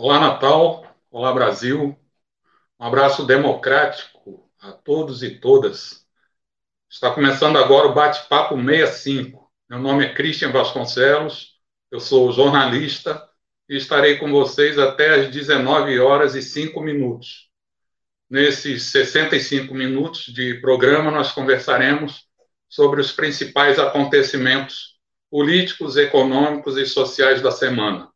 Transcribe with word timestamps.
Olá, 0.00 0.20
Natal. 0.20 0.86
Olá, 1.10 1.32
Brasil. 1.32 1.98
Um 2.78 2.84
abraço 2.84 3.26
democrático 3.26 4.48
a 4.60 4.70
todos 4.70 5.24
e 5.24 5.40
todas. 5.40 6.06
Está 6.88 7.12
começando 7.12 7.58
agora 7.58 7.88
o 7.88 7.94
Bate-Papo 7.94 8.54
65. 8.54 9.50
Meu 9.68 9.80
nome 9.80 10.06
é 10.06 10.14
Christian 10.14 10.52
Vasconcelos, 10.52 11.56
eu 11.90 11.98
sou 11.98 12.30
jornalista 12.30 13.28
e 13.68 13.76
estarei 13.76 14.18
com 14.18 14.30
vocês 14.30 14.78
até 14.78 15.16
às 15.16 15.32
19 15.32 15.98
horas 15.98 16.36
e 16.36 16.42
5 16.42 16.80
minutos. 16.80 17.50
Nesses 18.30 18.84
65 18.92 19.74
minutos 19.74 20.32
de 20.32 20.60
programa, 20.60 21.10
nós 21.10 21.32
conversaremos 21.32 22.24
sobre 22.68 23.00
os 23.00 23.10
principais 23.10 23.80
acontecimentos 23.80 24.96
políticos, 25.28 25.96
econômicos 25.96 26.76
e 26.76 26.86
sociais 26.86 27.42
da 27.42 27.50
semana. 27.50 28.12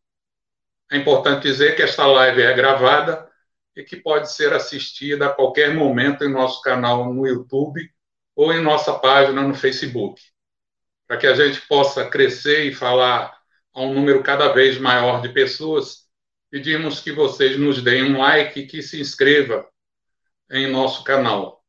É 0.92 0.98
importante 0.98 1.44
dizer 1.44 1.74
que 1.74 1.80
esta 1.80 2.04
live 2.04 2.42
é 2.42 2.52
gravada 2.52 3.26
e 3.74 3.82
que 3.82 3.96
pode 3.96 4.30
ser 4.30 4.52
assistida 4.52 5.24
a 5.24 5.32
qualquer 5.32 5.72
momento 5.72 6.22
em 6.22 6.30
nosso 6.30 6.60
canal 6.60 7.10
no 7.10 7.26
YouTube 7.26 7.90
ou 8.36 8.52
em 8.52 8.60
nossa 8.62 8.92
página 8.98 9.40
no 9.40 9.54
Facebook. 9.54 10.20
Para 11.08 11.16
que 11.16 11.26
a 11.26 11.34
gente 11.34 11.62
possa 11.62 12.04
crescer 12.04 12.66
e 12.66 12.74
falar 12.74 13.34
a 13.72 13.80
um 13.80 13.94
número 13.94 14.22
cada 14.22 14.52
vez 14.52 14.76
maior 14.76 15.22
de 15.22 15.30
pessoas, 15.30 16.02
pedimos 16.50 17.00
que 17.00 17.10
vocês 17.10 17.58
nos 17.58 17.82
deem 17.82 18.12
um 18.12 18.18
like 18.18 18.60
e 18.60 18.66
que 18.66 18.82
se 18.82 19.00
inscreva 19.00 19.66
em 20.50 20.70
nosso 20.70 21.04
canal. 21.04 21.64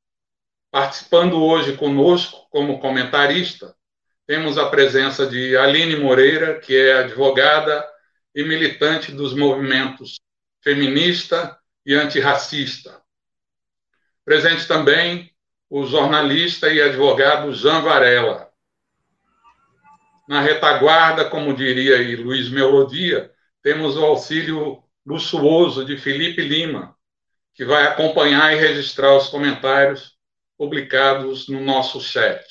Participando 0.69 1.41
hoje 1.41 1.77
conosco 1.77 2.45
como 2.49 2.77
comentarista, 2.77 3.73
temos 4.27 4.57
a 4.57 4.67
presença 4.67 5.25
de 5.25 5.55
Aline 5.55 5.95
Moreira, 5.95 6.59
que 6.59 6.75
é 6.75 6.97
advogada 6.97 7.92
e 8.35 8.43
militante 8.43 9.11
dos 9.11 9.33
movimentos 9.33 10.19
feminista 10.61 11.59
e 11.85 11.93
antirracista. 11.93 13.01
Presente 14.23 14.65
também 14.65 15.29
o 15.69 15.85
jornalista 15.85 16.71
e 16.71 16.81
advogado 16.81 17.53
Jean 17.53 17.81
Varela. 17.81 18.49
Na 20.27 20.39
retaguarda, 20.39 21.29
como 21.29 21.53
diria 21.53 21.97
aí 21.97 22.15
Luiz 22.15 22.49
Melodia, 22.49 23.29
temos 23.61 23.97
o 23.97 24.05
auxílio 24.05 24.81
luxuoso 25.05 25.83
de 25.83 25.97
Felipe 25.97 26.41
Lima, 26.41 26.95
que 27.53 27.65
vai 27.65 27.85
acompanhar 27.85 28.53
e 28.53 28.59
registrar 28.59 29.17
os 29.17 29.27
comentários 29.27 30.17
publicados 30.57 31.49
no 31.49 31.59
nosso 31.59 31.99
chat. 31.99 32.45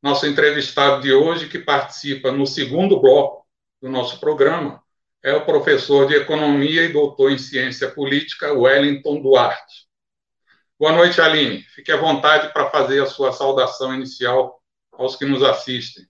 Nosso 0.00 0.26
entrevistado 0.26 1.02
de 1.02 1.12
hoje, 1.12 1.48
que 1.48 1.58
participa 1.58 2.30
no 2.30 2.46
segundo 2.46 3.00
bloco 3.00 3.44
do 3.82 3.88
nosso 3.88 4.20
programa, 4.20 4.83
é 5.24 5.34
o 5.34 5.46
professor 5.46 6.06
de 6.06 6.14
Economia 6.14 6.84
e 6.84 6.92
doutor 6.92 7.32
em 7.32 7.38
Ciência 7.38 7.90
Política, 7.90 8.52
Wellington 8.52 9.22
Duarte. 9.22 9.88
Boa 10.78 10.92
noite, 10.92 11.18
Aline. 11.18 11.62
Fique 11.74 11.90
à 11.90 11.96
vontade 11.96 12.52
para 12.52 12.68
fazer 12.68 13.02
a 13.02 13.06
sua 13.06 13.32
saudação 13.32 13.94
inicial 13.94 14.60
aos 14.92 15.16
que 15.16 15.24
nos 15.24 15.42
assistem. 15.42 16.04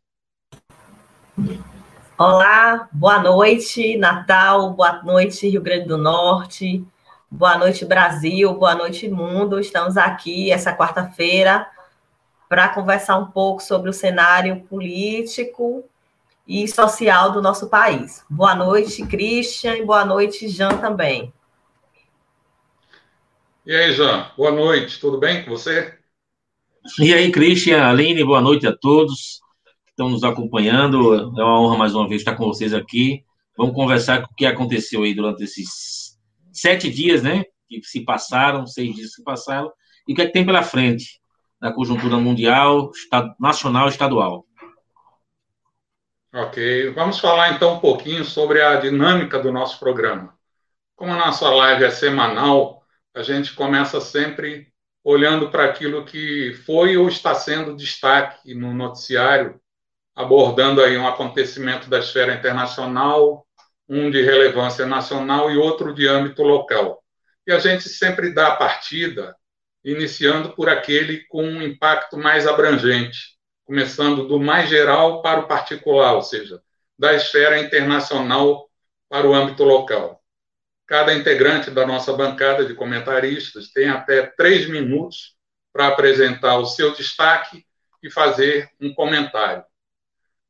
Olá, 2.18 2.88
boa 2.90 3.22
noite, 3.22 3.96
Natal, 3.96 4.72
boa 4.72 5.00
noite, 5.04 5.48
Rio 5.48 5.62
Grande 5.62 5.86
do 5.86 5.96
Norte, 5.96 6.84
boa 7.30 7.56
noite, 7.56 7.84
Brasil, 7.84 8.52
boa 8.54 8.74
noite, 8.74 9.08
mundo. 9.08 9.60
Estamos 9.60 9.96
aqui 9.96 10.50
essa 10.50 10.76
quarta-feira 10.76 11.68
para 12.48 12.68
conversar 12.68 13.16
um 13.18 13.30
pouco 13.30 13.62
sobre 13.62 13.90
o 13.90 13.92
cenário 13.92 14.62
político 14.62 15.88
e 16.46 16.68
social 16.68 17.32
do 17.32 17.40
nosso 17.40 17.68
país. 17.68 18.24
Boa 18.28 18.54
noite, 18.54 19.04
Christian, 19.06 19.76
e 19.76 19.84
boa 19.84 20.04
noite, 20.04 20.48
Jean, 20.48 20.76
também. 20.78 21.32
E 23.66 23.74
aí, 23.74 23.92
Jean, 23.92 24.30
boa 24.36 24.50
noite, 24.50 25.00
tudo 25.00 25.18
bem 25.18 25.42
com 25.42 25.50
você? 25.50 25.98
E 26.98 27.14
aí, 27.14 27.32
Christian, 27.32 27.82
Aline, 27.82 28.22
boa 28.22 28.42
noite 28.42 28.66
a 28.66 28.76
todos 28.76 29.40
que 29.84 29.90
estão 29.90 30.10
nos 30.10 30.22
acompanhando. 30.22 31.14
É 31.14 31.42
uma 31.42 31.60
honra 31.60 31.78
mais 31.78 31.94
uma 31.94 32.06
vez 32.06 32.20
estar 32.20 32.36
com 32.36 32.44
vocês 32.44 32.74
aqui. 32.74 33.24
Vamos 33.56 33.74
conversar 33.74 34.20
com 34.20 34.32
o 34.32 34.34
que 34.36 34.44
aconteceu 34.44 35.02
aí 35.02 35.14
durante 35.14 35.44
esses 35.44 36.18
sete 36.52 36.90
dias, 36.90 37.22
né? 37.22 37.44
Que 37.66 37.82
se 37.82 38.04
passaram, 38.04 38.66
seis 38.66 38.94
dias 38.94 39.10
que 39.10 39.16
se 39.16 39.24
passaram, 39.24 39.72
e 40.06 40.12
o 40.12 40.16
que 40.16 40.20
é 40.20 40.26
que 40.26 40.32
tem 40.32 40.44
pela 40.44 40.62
frente 40.62 41.20
na 41.58 41.72
conjuntura 41.72 42.18
mundial, 42.18 42.90
nacional 43.40 43.86
e 43.86 43.90
estadual. 43.90 44.44
Ok, 46.36 46.90
vamos 46.90 47.20
falar 47.20 47.52
então 47.52 47.74
um 47.74 47.78
pouquinho 47.78 48.24
sobre 48.24 48.60
a 48.60 48.74
dinâmica 48.80 49.38
do 49.38 49.52
nosso 49.52 49.78
programa. 49.78 50.36
Como 50.96 51.12
a 51.12 51.16
nossa 51.16 51.48
live 51.48 51.84
é 51.84 51.90
semanal, 51.90 52.82
a 53.14 53.22
gente 53.22 53.54
começa 53.54 54.00
sempre 54.00 54.66
olhando 55.04 55.48
para 55.48 55.64
aquilo 55.64 56.04
que 56.04 56.52
foi 56.66 56.96
ou 56.96 57.08
está 57.08 57.36
sendo 57.36 57.76
destaque 57.76 58.52
no 58.52 58.74
noticiário, 58.74 59.60
abordando 60.12 60.82
aí 60.82 60.98
um 60.98 61.06
acontecimento 61.06 61.88
da 61.88 62.00
esfera 62.00 62.34
internacional, 62.34 63.46
um 63.88 64.10
de 64.10 64.20
relevância 64.20 64.84
nacional 64.84 65.52
e 65.52 65.56
outro 65.56 65.94
de 65.94 66.08
âmbito 66.08 66.42
local. 66.42 67.00
E 67.46 67.52
a 67.52 67.60
gente 67.60 67.88
sempre 67.88 68.34
dá 68.34 68.48
a 68.48 68.56
partida 68.56 69.36
iniciando 69.84 70.50
por 70.50 70.68
aquele 70.68 71.24
com 71.28 71.44
um 71.44 71.62
impacto 71.62 72.18
mais 72.18 72.44
abrangente, 72.44 73.33
começando 73.64 74.28
do 74.28 74.38
mais 74.38 74.68
geral 74.68 75.22
para 75.22 75.40
o 75.40 75.48
particular, 75.48 76.14
ou 76.14 76.22
seja, 76.22 76.62
da 76.98 77.14
esfera 77.14 77.58
internacional 77.58 78.68
para 79.08 79.28
o 79.28 79.34
âmbito 79.34 79.64
local. 79.64 80.22
Cada 80.86 81.14
integrante 81.14 81.70
da 81.70 81.86
nossa 81.86 82.12
bancada 82.12 82.64
de 82.64 82.74
comentaristas 82.74 83.70
tem 83.72 83.88
até 83.88 84.26
três 84.26 84.68
minutos 84.68 85.34
para 85.72 85.88
apresentar 85.88 86.58
o 86.58 86.66
seu 86.66 86.94
destaque 86.94 87.64
e 88.02 88.10
fazer 88.10 88.70
um 88.80 88.92
comentário. 88.92 89.64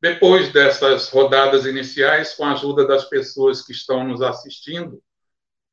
Depois 0.01 0.51
dessas 0.51 1.09
rodadas 1.09 1.65
iniciais, 1.65 2.33
com 2.33 2.43
a 2.43 2.51
ajuda 2.51 2.85
das 2.85 3.05
pessoas 3.05 3.65
que 3.65 3.71
estão 3.71 4.03
nos 4.03 4.21
assistindo 4.21 5.01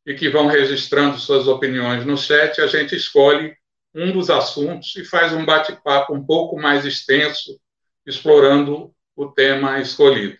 e 0.06 0.14
que 0.14 0.30
vão 0.30 0.46
registrando 0.46 1.18
suas 1.18 1.48
opiniões 1.48 2.06
no 2.06 2.16
chat, 2.16 2.60
a 2.60 2.66
gente 2.66 2.94
escolhe 2.94 3.54
um 3.94 4.12
dos 4.12 4.30
assuntos 4.30 4.94
e 4.96 5.04
faz 5.04 5.32
um 5.32 5.44
bate-papo 5.44 6.14
um 6.14 6.24
pouco 6.24 6.58
mais 6.58 6.84
extenso, 6.84 7.60
explorando 8.06 8.94
o 9.14 9.28
tema 9.30 9.80
escolhido. 9.80 10.38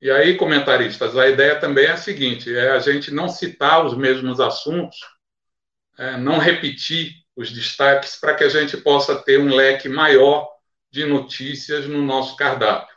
E 0.00 0.10
aí, 0.10 0.36
comentaristas, 0.36 1.16
a 1.16 1.28
ideia 1.28 1.58
também 1.60 1.86
é 1.86 1.92
a 1.92 1.96
seguinte: 1.96 2.54
é 2.54 2.70
a 2.70 2.78
gente 2.80 3.12
não 3.12 3.28
citar 3.28 3.84
os 3.84 3.96
mesmos 3.96 4.40
assuntos, 4.40 4.98
é, 5.98 6.16
não 6.16 6.38
repetir 6.38 7.12
os 7.36 7.52
destaques, 7.52 8.16
para 8.16 8.34
que 8.34 8.44
a 8.44 8.48
gente 8.48 8.76
possa 8.76 9.14
ter 9.22 9.38
um 9.38 9.54
leque 9.54 9.88
maior 9.88 10.48
de 10.90 11.04
notícias 11.06 11.86
no 11.86 12.02
nosso 12.02 12.36
cardápio. 12.36 12.94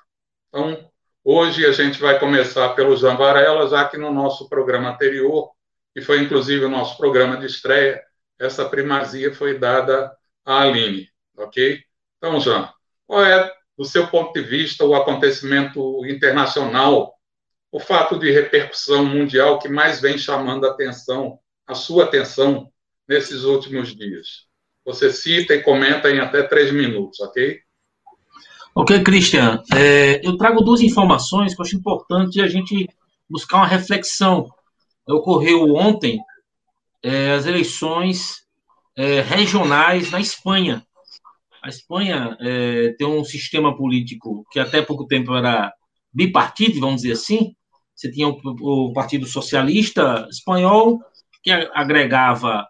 Então, 0.49 0.89
hoje 1.23 1.65
a 1.65 1.71
gente 1.71 1.99
vai 1.99 2.19
começar 2.19 2.69
pelo 2.69 2.97
Jean 2.97 3.15
Varela, 3.15 3.69
já 3.69 3.87
que 3.87 3.97
no 3.97 4.11
nosso 4.11 4.49
programa 4.49 4.89
anterior, 4.89 5.51
que 5.93 6.01
foi 6.01 6.21
inclusive 6.21 6.65
o 6.65 6.69
nosso 6.69 6.97
programa 6.97 7.37
de 7.37 7.45
estreia, 7.45 8.03
essa 8.39 8.67
primazia 8.67 9.33
foi 9.33 9.57
dada 9.57 10.15
à 10.43 10.61
Aline, 10.61 11.09
ok? 11.37 11.79
Então, 12.17 12.39
Jean, 12.39 12.69
qual 13.07 13.23
é, 13.23 13.51
do 13.77 13.85
seu 13.85 14.07
ponto 14.07 14.33
de 14.33 14.41
vista, 14.41 14.85
o 14.85 14.95
acontecimento 14.95 16.05
internacional, 16.05 17.13
o 17.71 17.79
fato 17.79 18.17
de 18.17 18.31
repercussão 18.31 19.05
mundial 19.05 19.59
que 19.59 19.67
mais 19.67 19.99
vem 19.99 20.17
chamando 20.17 20.65
a 20.65 20.71
atenção, 20.71 21.39
a 21.67 21.73
sua 21.73 22.05
atenção, 22.05 22.71
nesses 23.07 23.43
últimos 23.43 23.95
dias? 23.95 24.45
Você 24.85 25.11
cita 25.11 25.53
e 25.53 25.63
comenta 25.63 26.09
em 26.11 26.19
até 26.19 26.43
três 26.43 26.71
minutos, 26.71 27.19
ok? 27.19 27.59
Ok, 28.75 29.03
Christian. 29.03 29.63
É, 29.73 30.25
eu 30.25 30.37
trago 30.37 30.61
duas 30.61 30.81
informações 30.81 31.55
que 31.55 31.61
eu 31.61 31.65
acho 31.65 31.77
importante 31.77 32.41
a 32.41 32.47
gente 32.47 32.87
buscar 33.29 33.57
uma 33.57 33.67
reflexão. 33.67 34.49
Ocorreu 35.07 35.75
ontem 35.75 36.19
é, 37.05 37.33
as 37.33 37.45
eleições 37.45 38.47
é, 38.97 39.21
regionais 39.21 40.09
na 40.09 40.19
Espanha. 40.19 40.83
A 41.61 41.69
Espanha 41.69 42.35
é, 42.41 42.95
tem 42.97 43.05
um 43.05 43.23
sistema 43.23 43.77
político 43.77 44.43
que 44.51 44.59
até 44.59 44.81
pouco 44.81 45.05
tempo 45.05 45.35
era 45.35 45.71
bipartido, 46.11 46.79
vamos 46.79 47.03
dizer 47.03 47.13
assim. 47.13 47.53
Você 47.95 48.11
tinha 48.11 48.27
o, 48.27 48.39
o 48.61 48.91
Partido 48.91 49.27
Socialista 49.27 50.27
Espanhol, 50.31 50.99
que 51.43 51.51
agregava 51.51 52.67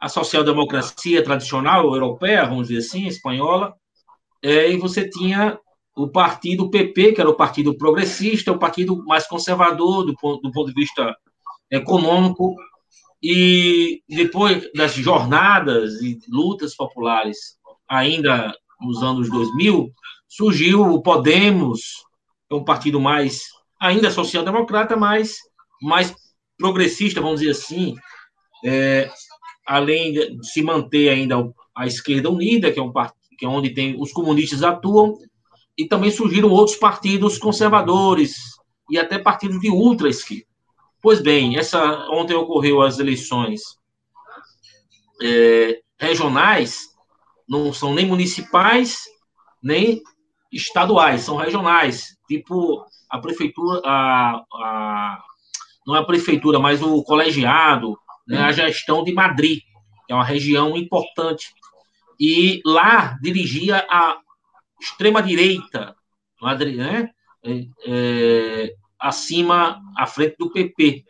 a 0.00 0.08
social-democracia 0.08 1.22
tradicional 1.22 1.84
europeia, 1.84 2.46
vamos 2.46 2.68
dizer 2.68 2.80
assim, 2.80 3.06
espanhola, 3.06 3.74
é, 4.42 4.70
e 4.70 4.78
você 4.78 5.08
tinha 5.08 5.58
o 5.94 6.08
partido 6.08 6.70
PP, 6.70 7.12
que 7.12 7.20
era 7.20 7.28
o 7.28 7.36
partido 7.36 7.76
progressista, 7.76 8.52
o 8.52 8.58
partido 8.58 9.04
mais 9.04 9.26
conservador 9.26 10.04
do 10.04 10.14
ponto, 10.16 10.40
do 10.40 10.50
ponto 10.50 10.68
de 10.68 10.74
vista 10.74 11.14
econômico, 11.70 12.54
e 13.28 14.02
depois 14.08 14.70
das 14.72 14.94
jornadas 14.94 16.00
e 16.00 16.16
lutas 16.28 16.76
populares, 16.76 17.58
ainda 17.88 18.54
nos 18.80 19.02
anos 19.02 19.28
2000, 19.28 19.90
surgiu 20.28 20.82
o 20.82 21.02
Podemos, 21.02 21.80
é 22.48 22.54
um 22.54 22.62
partido 22.62 23.00
mais, 23.00 23.46
ainda 23.80 24.12
social-democrata, 24.12 24.96
mas 24.96 25.38
mais 25.82 26.14
progressista, 26.56 27.20
vamos 27.20 27.40
dizer 27.40 27.50
assim, 27.50 27.96
é, 28.64 29.10
além 29.66 30.12
de 30.12 30.46
se 30.46 30.62
manter 30.62 31.08
ainda 31.08 31.52
a 31.74 31.84
esquerda 31.84 32.30
unida, 32.30 32.70
que 32.70 32.78
é, 32.78 32.82
um, 32.82 32.92
que 33.36 33.44
é 33.44 33.48
onde 33.48 33.70
tem 33.70 34.00
os 34.00 34.12
comunistas 34.12 34.62
atuam, 34.62 35.18
e 35.76 35.84
também 35.84 36.12
surgiram 36.12 36.50
outros 36.50 36.76
partidos 36.76 37.38
conservadores 37.38 38.36
e 38.88 38.96
até 38.96 39.18
partidos 39.18 39.60
de 39.60 39.68
ultra-esquerda. 39.68 40.46
Pois 41.06 41.20
bem, 41.20 41.56
essa, 41.56 41.80
ontem 42.10 42.34
ocorreu 42.34 42.82
as 42.82 42.98
eleições 42.98 43.60
é, 45.22 45.78
regionais, 46.00 46.80
não 47.48 47.72
são 47.72 47.94
nem 47.94 48.04
municipais, 48.04 49.04
nem 49.62 50.02
estaduais, 50.52 51.20
são 51.20 51.36
regionais, 51.36 52.08
tipo 52.26 52.84
a 53.08 53.20
prefeitura, 53.20 53.80
a, 53.84 54.42
a, 54.52 55.22
não 55.86 55.94
é 55.94 56.00
a 56.00 56.04
prefeitura, 56.04 56.58
mas 56.58 56.82
o 56.82 57.00
colegiado, 57.04 57.96
né, 58.26 58.40
a 58.40 58.50
gestão 58.50 59.04
de 59.04 59.12
Madrid, 59.12 59.60
que 60.08 60.12
é 60.12 60.14
uma 60.16 60.24
região 60.24 60.76
importante. 60.76 61.54
E 62.18 62.60
lá 62.66 63.16
dirigia 63.22 63.86
a 63.88 64.18
extrema-direita, 64.80 65.94
Madrid, 66.42 66.74
né, 66.78 67.10
é, 67.44 67.66
é, 67.86 68.74
acima, 69.00 69.80
à 69.96 70.06
frente 70.06 70.36
do 70.38 70.50
PP. 70.50 71.04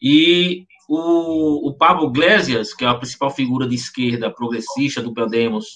E 0.00 0.66
o, 0.88 1.68
o 1.68 1.74
Pablo 1.74 2.08
Iglesias, 2.08 2.72
que 2.72 2.84
é 2.84 2.88
a 2.88 2.94
principal 2.94 3.30
figura 3.30 3.66
de 3.68 3.74
esquerda 3.74 4.32
progressista 4.32 5.02
do 5.02 5.12
Podemos, 5.12 5.66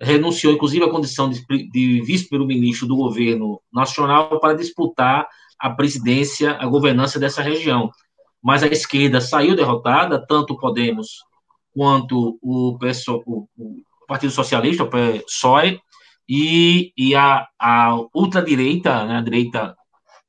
renunciou, 0.00 0.52
inclusive, 0.52 0.84
à 0.84 0.90
condição 0.90 1.30
de, 1.30 1.44
de 1.70 2.02
vice-primeiro-ministro 2.02 2.88
do 2.88 2.96
governo 2.96 3.60
nacional 3.72 4.40
para 4.40 4.54
disputar 4.54 5.28
a 5.58 5.70
presidência, 5.70 6.56
a 6.58 6.66
governança 6.66 7.20
dessa 7.20 7.40
região. 7.40 7.90
Mas 8.42 8.64
a 8.64 8.66
esquerda 8.66 9.20
saiu 9.20 9.54
derrotada, 9.54 10.24
tanto 10.26 10.54
o 10.54 10.58
Podemos 10.58 11.22
quanto 11.72 12.38
o, 12.42 12.76
o, 12.76 13.48
o 13.56 14.06
Partido 14.08 14.32
Socialista, 14.32 14.82
o 14.82 14.90
PSOE, 14.90 15.80
e, 16.28 16.92
e 16.96 17.14
a, 17.14 17.46
a 17.58 17.96
ultradireita, 18.14 19.04
né, 19.04 19.18
a 19.18 19.22
direita 19.22 19.76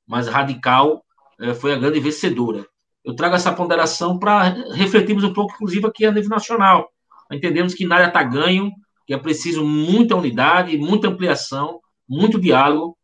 mais 0.07 0.27
radical, 0.27 1.03
eh, 1.39 1.53
foi 1.53 1.73
a 1.73 1.77
grande 1.77 1.99
vencedora. 1.99 2.65
Eu 3.03 3.15
trago 3.15 3.35
essa 3.35 3.53
ponderação 3.53 4.17
para 4.17 4.43
refletirmos 4.73 5.23
um 5.23 5.33
pouco, 5.33 5.53
inclusive, 5.55 5.85
aqui 5.85 6.05
a 6.05 6.11
nível 6.11 6.29
nacional. 6.29 6.89
Entendemos 7.31 7.73
que 7.73 7.85
nada 7.85 8.07
está 8.07 8.23
ganho, 8.23 8.71
que 9.05 9.13
é 9.13 9.17
preciso 9.17 9.65
muita 9.65 10.15
unidade, 10.15 10.77
muita 10.77 11.09
ampliação, 11.09 11.79
muito 12.07 12.39
diálogo 12.39 12.97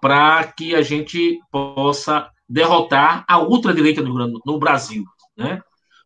para 0.00 0.44
que 0.44 0.74
a 0.74 0.82
gente 0.82 1.38
possa 1.50 2.28
derrotar 2.48 3.24
a 3.28 3.38
ultradireita 3.38 4.02
no, 4.02 4.40
no 4.44 4.58
Brasil. 4.58 5.04
Né? 5.36 5.62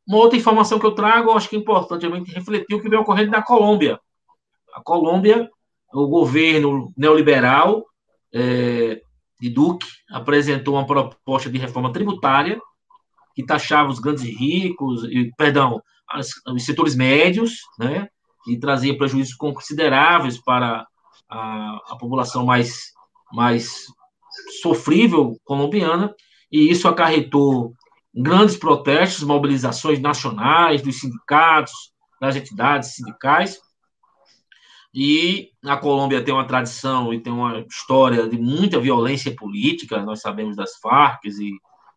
Uma 0.07 0.19
outra 0.19 0.39
informação 0.39 0.79
que 0.79 0.87
eu 0.87 0.95
trago, 0.95 1.33
acho 1.33 1.49
que 1.49 1.57
é 1.57 1.59
importante 1.59 2.07
a 2.07 2.11
gente 2.11 2.33
refletir 2.33 2.77
o 2.77 2.81
que 2.81 2.89
vem 2.89 2.99
ocorrendo 2.99 3.33
na 3.33 3.43
Colômbia. 3.43 3.99
A 4.75 4.81
Colômbia, 4.83 5.51
o 5.93 6.07
governo 6.07 6.93
neoliberal 6.97 7.85
é, 8.33 9.01
de 9.41 9.51
Duque 9.51 9.87
apresentou 10.11 10.75
uma 10.75 10.87
proposta 10.87 11.51
de 11.51 11.59
reforma 11.59 11.93
tributária 11.93 12.61
que 13.35 13.45
taxava 13.45 13.91
os 13.91 13.99
grandes 13.99 14.25
ricos, 14.25 15.05
e, 15.05 15.31
perdão, 15.37 15.83
as, 16.09 16.31
os 16.49 16.65
setores 16.65 16.97
médios, 16.97 17.61
né, 17.79 18.09
e 18.49 18.59
trazia 18.59 18.97
prejuízos 18.97 19.35
consideráveis 19.35 20.39
para 20.43 20.87
a, 21.29 21.81
a 21.91 21.97
população 21.99 22.47
mais, 22.47 22.93
mais 23.33 23.87
sofrível 24.63 25.37
colombiana, 25.45 26.15
e 26.51 26.71
isso 26.71 26.89
acarretou 26.89 27.75
grandes 28.15 28.57
protestos, 28.57 29.23
mobilizações 29.23 30.01
nacionais 30.01 30.81
dos 30.81 31.01
sindicatos, 31.01 31.93
das 32.19 32.37
entidades 32.37 32.95
sindicais. 32.95 33.59
E 34.99 35.51
a 35.63 35.77
Colômbia 35.77 36.23
tem 36.23 36.33
uma 36.33 36.47
tradição 36.47 37.13
e 37.13 37.21
tem 37.21 37.31
uma 37.31 37.61
história 37.69 38.27
de 38.27 38.39
muita 38.39 38.81
violência 38.81 39.35
política, 39.37 40.03
nós 40.03 40.23
sabemos 40.23 40.57
das 40.57 40.77
Farc 40.77 41.23
e 41.27 41.51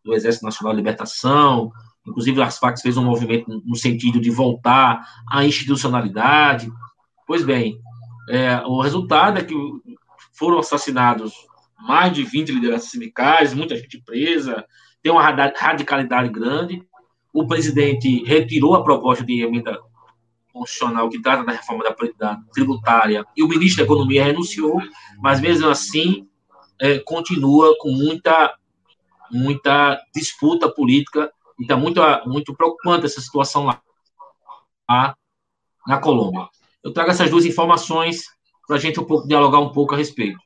do 0.04 0.14
Exército 0.14 0.44
Nacional 0.44 0.74
de 0.74 0.82
Libertação, 0.82 1.72
Inclusive, 2.10 2.42
as 2.42 2.58
Farc 2.58 2.80
fez 2.82 2.98
um 2.98 3.04
movimento 3.04 3.62
no 3.66 3.76
sentido 3.76 4.20
de 4.20 4.32
voltar 4.32 5.06
à 5.30 5.46
institucionalidade. 5.46 6.72
Pois 7.28 7.44
bem, 7.44 7.80
é, 8.30 8.62
o 8.66 8.82
resultado 8.82 9.38
é 9.38 9.44
que 9.44 9.56
foram 10.34 10.60
assassinados 10.60 11.34
mais 11.80 12.12
de 12.12 12.24
20 12.24 12.52
lideranças 12.52 12.90
sindicais, 12.90 13.54
muita 13.54 13.76
gente 13.76 14.02
presa, 14.04 14.66
tem 15.02 15.12
uma 15.12 15.22
radicalidade 15.22 16.30
grande. 16.30 16.84
O 17.32 17.46
presidente 17.46 18.24
retirou 18.24 18.76
a 18.76 18.84
proposta 18.84 19.24
de 19.24 19.44
emenda 19.44 19.80
constitucional 20.52 21.10
que 21.10 21.22
trata 21.22 21.44
da 21.44 21.52
reforma 21.52 21.84
da, 22.18 22.40
tributária 22.54 23.26
e 23.36 23.44
o 23.44 23.48
ministro 23.48 23.78
da 23.78 23.84
Economia 23.84 24.24
renunciou, 24.24 24.82
mas 25.20 25.40
mesmo 25.40 25.68
assim 25.68 26.28
é, 26.80 27.00
continua 27.00 27.76
com 27.80 27.92
muita, 27.92 28.56
muita 29.32 30.00
disputa 30.14 30.70
política 30.70 31.32
então, 31.60 31.78
muito, 31.78 32.02
muito 32.26 32.56
preocupante 32.56 33.06
essa 33.06 33.20
situação 33.20 33.66
lá, 33.66 33.82
lá 34.90 35.16
na 35.86 36.00
Colômbia. 36.00 36.48
Eu 36.82 36.94
trago 36.94 37.12
essas 37.12 37.30
duas 37.30 37.46
informações 37.46 38.24
para 38.66 38.78
a 38.78 38.80
gente 38.80 39.00
um 39.00 39.04
pouco 39.04 39.28
dialogar 39.28 39.60
um 39.60 39.74
pouco 39.74 39.94
a 39.94 39.98
respeito. 39.98 40.40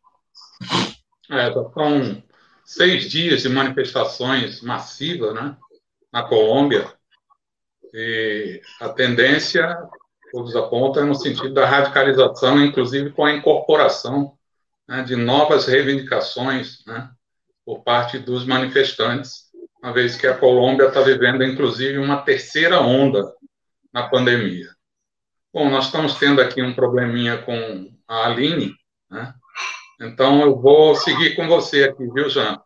É, 1.30 1.52
são 1.54 2.24
seis 2.66 3.10
dias 3.10 3.44
de 3.44 3.50
manifestações 3.50 4.62
massivas 4.62 5.36
né, 5.36 5.56
na 6.12 6.24
Colômbia. 6.24 6.92
E 7.94 8.62
a 8.82 8.90
tendência, 8.90 9.78
todos 10.32 10.56
apontam, 10.56 11.04
é 11.04 11.06
no 11.06 11.16
sentido 11.16 11.54
da 11.54 11.66
radicalização, 11.66 12.64
inclusive 12.64 13.12
com 13.12 13.26
a 13.26 13.34
incorporação 13.34 14.34
né, 14.88 15.04
de 15.04 15.16
novas 15.16 15.68
reivindicações 15.68 16.84
né, 16.88 17.10
por 17.66 17.84
parte 17.84 18.18
dos 18.18 18.46
manifestantes 18.46 19.44
uma 19.84 19.92
vez 19.92 20.16
que 20.16 20.26
a 20.26 20.38
Colômbia 20.38 20.88
está 20.88 21.02
vivendo, 21.02 21.44
inclusive, 21.44 21.98
uma 21.98 22.22
terceira 22.22 22.80
onda 22.80 23.22
na 23.92 24.08
pandemia. 24.08 24.70
Bom, 25.54 25.70
nós 25.70 25.86
estamos 25.86 26.16
tendo 26.16 26.42
aqui 26.42 26.64
um 26.64 26.74
probleminha 26.74 27.38
com 27.40 27.92
a 28.08 28.28
Aline, 28.28 28.74
né? 29.12 29.34
Então, 30.00 30.42
eu 30.42 30.56
vou 30.56 30.96
seguir 30.96 31.36
com 31.36 31.48
você 31.48 31.84
aqui, 31.84 32.10
viu, 32.14 32.30
Jean? 32.30 32.60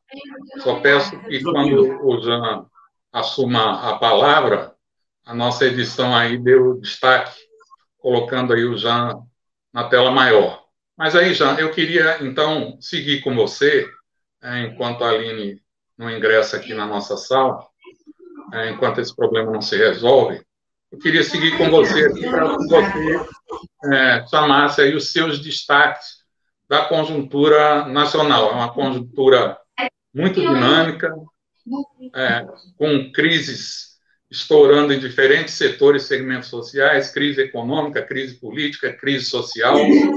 Só 0.59 0.79
peço 0.79 1.19
que 1.21 1.41
quando 1.41 2.05
o 2.05 2.21
Jean 2.21 2.65
assuma 3.11 3.89
a 3.89 3.97
palavra, 3.97 4.75
a 5.27 5.35
nossa 5.35 5.65
edição 5.65 6.15
aí 6.15 6.37
deu 6.37 6.79
destaque, 6.79 7.37
colocando 7.97 8.53
aí 8.53 8.63
o 8.63 8.77
Jean 8.77 9.21
na 9.73 9.83
tela 9.83 10.09
maior. 10.09 10.63
Mas 10.97 11.17
aí, 11.17 11.33
Jean, 11.33 11.55
eu 11.59 11.69
queria, 11.69 12.23
então, 12.23 12.77
seguir 12.79 13.21
com 13.21 13.35
você, 13.35 13.89
é, 14.41 14.61
enquanto 14.61 15.03
a 15.03 15.09
Aline 15.09 15.61
não 15.97 16.09
ingressa 16.09 16.55
aqui 16.55 16.73
na 16.73 16.87
nossa 16.87 17.17
sala, 17.17 17.59
é, 18.53 18.71
enquanto 18.71 19.01
esse 19.01 19.13
problema 19.13 19.51
não 19.51 19.61
se 19.61 19.75
resolve, 19.75 20.41
eu 20.89 20.97
queria 20.97 21.23
seguir 21.23 21.57
com 21.57 21.69
você 21.69 22.09
para 22.29 22.57
que 22.57 22.63
você 22.63 23.93
é, 23.93 24.25
chamasse 24.27 24.79
aí 24.79 24.95
os 24.95 25.11
seus 25.11 25.39
destaques 25.39 26.19
da 26.69 26.85
conjuntura 26.85 27.85
nacional. 27.85 28.51
É 28.51 28.53
uma 28.53 28.73
conjuntura 28.73 29.59
muito 30.13 30.39
dinâmica, 30.39 31.13
é, 32.15 32.47
com 32.77 33.11
crises 33.11 33.86
estourando 34.29 34.93
em 34.93 34.99
diferentes 34.99 35.53
setores 35.53 36.03
segmentos 36.03 36.49
sociais, 36.49 37.11
crise 37.11 37.41
econômica, 37.41 38.01
crise 38.01 38.35
política, 38.35 38.93
crise 38.93 39.25
social. 39.25 39.75
Né? 39.77 40.11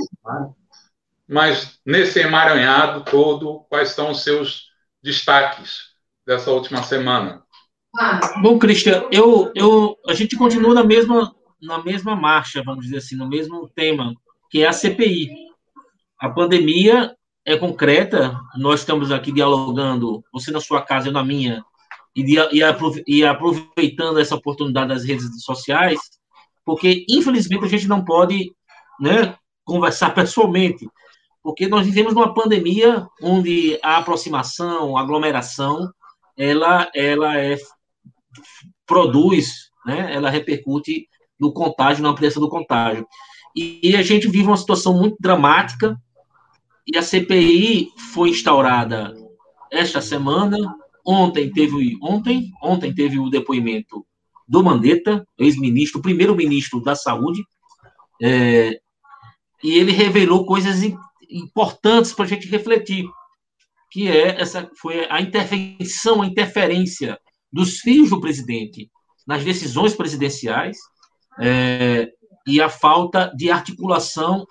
Mas 1.28 1.78
nesse 1.86 2.18
emaranhado 2.18 3.04
todo, 3.04 3.64
quais 3.68 3.90
são 3.90 4.10
os 4.10 4.22
seus 4.22 4.68
destaques 5.02 5.90
dessa 6.26 6.50
última 6.50 6.82
semana? 6.82 7.42
Bom, 8.42 8.58
Cristian, 8.58 9.04
eu, 9.10 9.52
eu, 9.54 9.96
a 10.06 10.14
gente 10.14 10.36
continua 10.36 10.74
na 10.74 10.84
mesma, 10.84 11.34
na 11.60 11.82
mesma 11.82 12.14
marcha, 12.14 12.62
vamos 12.64 12.84
dizer 12.84 12.98
assim, 12.98 13.16
no 13.16 13.28
mesmo 13.28 13.68
tema, 13.68 14.14
que 14.50 14.62
é 14.62 14.68
a 14.68 14.72
CPI. 14.72 15.28
A 16.18 16.28
pandemia 16.28 17.14
é 17.44 17.56
concreta, 17.56 18.38
nós 18.56 18.80
estamos 18.80 19.10
aqui 19.10 19.32
dialogando, 19.32 20.22
você 20.32 20.50
na 20.50 20.60
sua 20.60 20.82
casa, 20.82 21.08
eu 21.08 21.12
na 21.12 21.24
minha, 21.24 21.64
e, 22.14 23.24
aproveitando 23.24 24.18
essa 24.18 24.34
oportunidade 24.34 24.88
das 24.88 25.04
redes 25.04 25.42
sociais, 25.42 25.98
porque, 26.64 27.04
infelizmente, 27.08 27.64
a 27.64 27.68
gente 27.68 27.88
não 27.88 28.04
pode 28.04 28.52
né, 29.00 29.36
conversar 29.64 30.10
pessoalmente, 30.14 30.88
porque 31.42 31.68
nós 31.68 31.86
vivemos 31.86 32.14
numa 32.14 32.34
pandemia 32.34 33.06
onde 33.22 33.78
a 33.82 33.98
aproximação, 33.98 34.96
a 34.96 35.00
aglomeração, 35.00 35.90
ela, 36.36 36.90
ela 36.94 37.38
é, 37.38 37.56
produz, 38.86 39.70
né, 39.86 40.12
ela 40.14 40.30
repercute 40.30 41.08
no 41.38 41.52
contágio, 41.52 42.02
na 42.02 42.10
ampliação 42.10 42.42
do 42.42 42.48
contágio. 42.48 43.06
E, 43.56 43.80
e 43.90 43.96
a 43.96 44.02
gente 44.02 44.28
vive 44.28 44.46
uma 44.46 44.56
situação 44.56 44.92
muito 44.94 45.16
dramática, 45.18 45.96
e 46.86 46.98
a 46.98 47.02
CPI 47.02 47.92
foi 48.12 48.30
instaurada 48.30 49.14
esta 49.70 50.00
semana, 50.00 50.56
ontem 51.10 51.50
teve 51.50 51.98
ontem, 52.00 52.52
ontem 52.62 52.94
teve 52.94 53.18
o 53.18 53.28
depoimento 53.28 54.06
do 54.46 54.62
Mandetta, 54.62 55.26
ex-ministro, 55.38 56.00
primeiro-ministro 56.00 56.80
da 56.80 56.94
Saúde, 56.94 57.42
é, 58.22 58.80
e 59.62 59.78
ele 59.78 59.92
revelou 59.92 60.46
coisas 60.46 60.80
importantes 61.28 62.12
para 62.12 62.24
a 62.24 62.28
gente 62.28 62.48
refletir, 62.48 63.08
que 63.90 64.08
é 64.08 64.40
essa 64.40 64.70
foi 64.80 65.06
a 65.10 65.20
intervenção, 65.20 66.22
a 66.22 66.26
interferência 66.26 67.18
dos 67.52 67.80
filhos 67.80 68.10
do 68.10 68.20
presidente 68.20 68.88
nas 69.26 69.44
decisões 69.44 69.94
presidenciais 69.94 70.78
é, 71.40 72.08
e 72.46 72.60
a 72.60 72.68
falta 72.68 73.32
de 73.36 73.50
articulação 73.50 74.46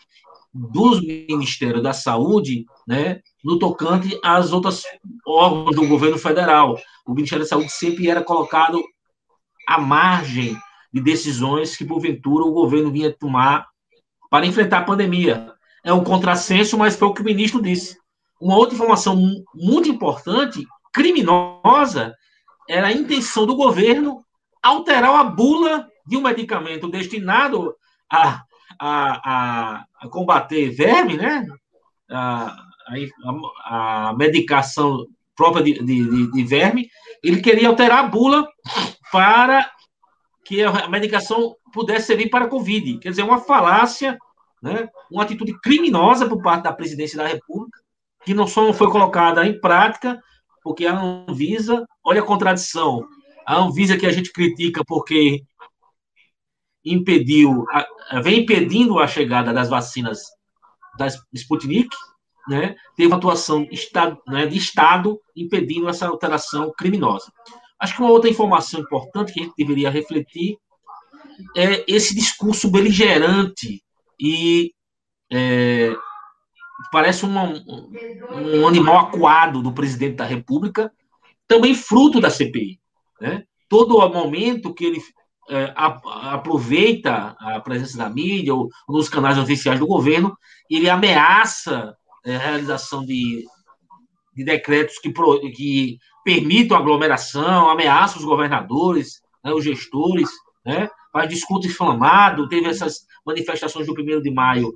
dos 0.60 1.02
Ministérios 1.02 1.82
da 1.82 1.94
Saúde, 1.94 2.66
né, 2.86 3.22
no 3.44 3.58
tocante 3.58 4.20
às 4.24 4.52
outras 4.52 4.84
órgãos 5.26 5.76
do 5.76 5.88
governo 5.88 6.18
federal. 6.18 6.78
O 7.08 7.14
Ministério 7.14 7.46
da 7.46 7.50
Saúde 7.50 7.72
sempre 7.72 8.10
era 8.10 8.22
colocado 8.22 8.84
à 9.68 9.80
margem 9.80 10.58
de 10.92 11.02
decisões 11.02 11.78
que, 11.78 11.86
porventura, 11.86 12.44
o 12.44 12.52
governo 12.52 12.92
vinha 12.92 13.16
tomar 13.18 13.68
para 14.30 14.46
enfrentar 14.46 14.80
a 14.80 14.84
pandemia. 14.84 15.54
É 15.84 15.94
um 15.94 16.04
contrassenso, 16.04 16.78
mas 16.78 16.96
foi 16.96 17.08
o 17.08 17.14
que 17.14 17.22
o 17.22 17.26
ministro 17.26 17.62
disse. 17.62 17.98
Uma 18.42 18.58
outra 18.58 18.76
informação 18.76 19.16
muito 19.56 19.88
importante, 19.88 20.66
criminosa, 20.92 22.14
era 22.68 22.88
a 22.88 22.92
intenção 22.92 23.46
do 23.46 23.56
governo 23.56 24.24
alterar 24.62 25.16
a 25.16 25.24
bula 25.24 25.88
de 26.06 26.18
um 26.18 26.22
medicamento 26.22 26.90
destinado 26.90 27.74
a, 28.12 28.44
a, 28.78 29.22
a, 29.24 29.86
a 30.02 30.10
combater 30.10 30.70
verme, 30.70 31.18
né? 31.18 31.46
A, 32.10 32.56
a, 33.66 34.10
a 34.10 34.14
medicação 34.18 35.06
própria 35.36 35.64
de, 35.64 35.84
de, 35.84 36.32
de, 36.32 36.44
verme, 36.44 36.90
ele 37.24 37.42
queria 37.42 37.70
alterar 37.70 38.00
a 38.00 38.08
bula 38.08 38.48
para 39.12 39.70
que 40.44 40.62
a 40.64 40.88
medicação 40.90 41.56
pudesse 41.72 42.08
servir 42.08 42.30
para 42.30 42.46
a 42.46 42.50
Covid. 42.50 42.98
Quer 42.98 43.12
dizer, 43.12 43.24
uma 43.24 43.40
falácia, 43.40 44.18
né? 44.62 44.90
uma 45.10 45.24
atitude 45.24 45.58
criminosa 45.62 46.28
por 46.28 46.42
parte 46.42 46.64
da 46.64 46.74
presidência 46.74 47.18
da 47.18 47.28
República, 47.28 47.80
que 48.26 48.34
não 48.34 48.48
só 48.48 48.64
não 48.64 48.74
foi 48.74 48.90
colocada 48.92 49.46
em 49.46 49.60
prática, 49.60 50.20
porque 50.64 50.86
a 50.86 51.00
Anvisa, 51.00 51.86
olha 52.04 52.22
a 52.22 52.26
contradição, 52.26 53.08
a 53.46 53.56
Anvisa 53.56 53.98
que 53.98 54.06
a 54.06 54.12
gente 54.12 54.32
critica 54.34 54.84
porque 54.86 55.44
impediu, 56.84 57.66
vem 58.24 58.42
impedindo 58.42 59.00
a 59.00 59.08
chegada 59.08 59.54
das 59.54 59.70
vacinas 59.70 60.22
da 60.98 61.08
Sputnik, 61.34 61.90
né, 62.48 62.76
teve 62.96 63.14
atuação 63.14 63.68
né, 64.28 64.48
de 64.48 64.58
Estado 64.58 65.20
impedindo 65.36 65.88
essa 65.88 66.08
alteração 66.08 66.72
criminosa. 66.78 67.32
Acho 67.80 67.96
que 67.96 68.02
uma 68.02 68.12
outra 68.12 68.30
informação 68.30 68.82
importante 68.82 69.32
que 69.32 69.40
a 69.40 69.44
gente 69.44 69.56
deveria 69.56 69.90
refletir 69.90 70.58
é 71.56 71.86
esse 71.88 72.16
discurso 72.16 72.70
beligerante 72.70 73.82
e 74.20 74.74
é, 75.32 75.96
parece 76.92 77.26
um, 77.26 77.32
um 77.32 78.68
animal 78.68 78.98
acuado 78.98 79.62
do 79.62 79.72
presidente 79.72 80.16
da 80.16 80.26
República, 80.26 80.92
também 81.48 81.74
fruto 81.74 82.20
da 82.20 82.30
CPI. 82.30 82.80
Né? 83.22 83.44
Todo 83.70 83.98
o 83.98 84.10
momento 84.10 84.74
que 84.74 84.84
ele 84.84 85.02
é, 85.50 85.74
a, 85.76 86.34
aproveita 86.34 87.36
a 87.40 87.60
presença 87.60 87.98
da 87.98 88.10
mídia 88.10 88.54
ou 88.54 88.70
nos 88.88 89.10
canais 89.10 89.38
oficiais 89.38 89.80
do 89.80 89.88
governo, 89.88 90.38
ele 90.70 90.90
ameaça 90.90 91.96
é, 92.26 92.36
a 92.36 92.40
realização 92.40 93.04
de, 93.04 93.46
de 94.36 94.44
decretos 94.44 95.00
que, 95.00 95.12
pro, 95.12 95.40
que 95.40 95.98
permitam 96.24 96.78
aglomeração, 96.78 97.70
ameaça 97.70 98.20
os 98.20 98.26
governadores, 98.26 99.22
né, 99.44 99.52
os 99.52 99.64
gestores, 99.64 100.30
né, 100.66 100.88
faz 101.12 101.28
discurso 101.28 101.68
inflamado, 101.68 102.48
teve 102.48 102.68
essas 102.68 103.08
manifestações 103.26 103.88
do 103.88 103.94
1 103.94 104.22
de 104.22 104.32
maio 104.32 104.74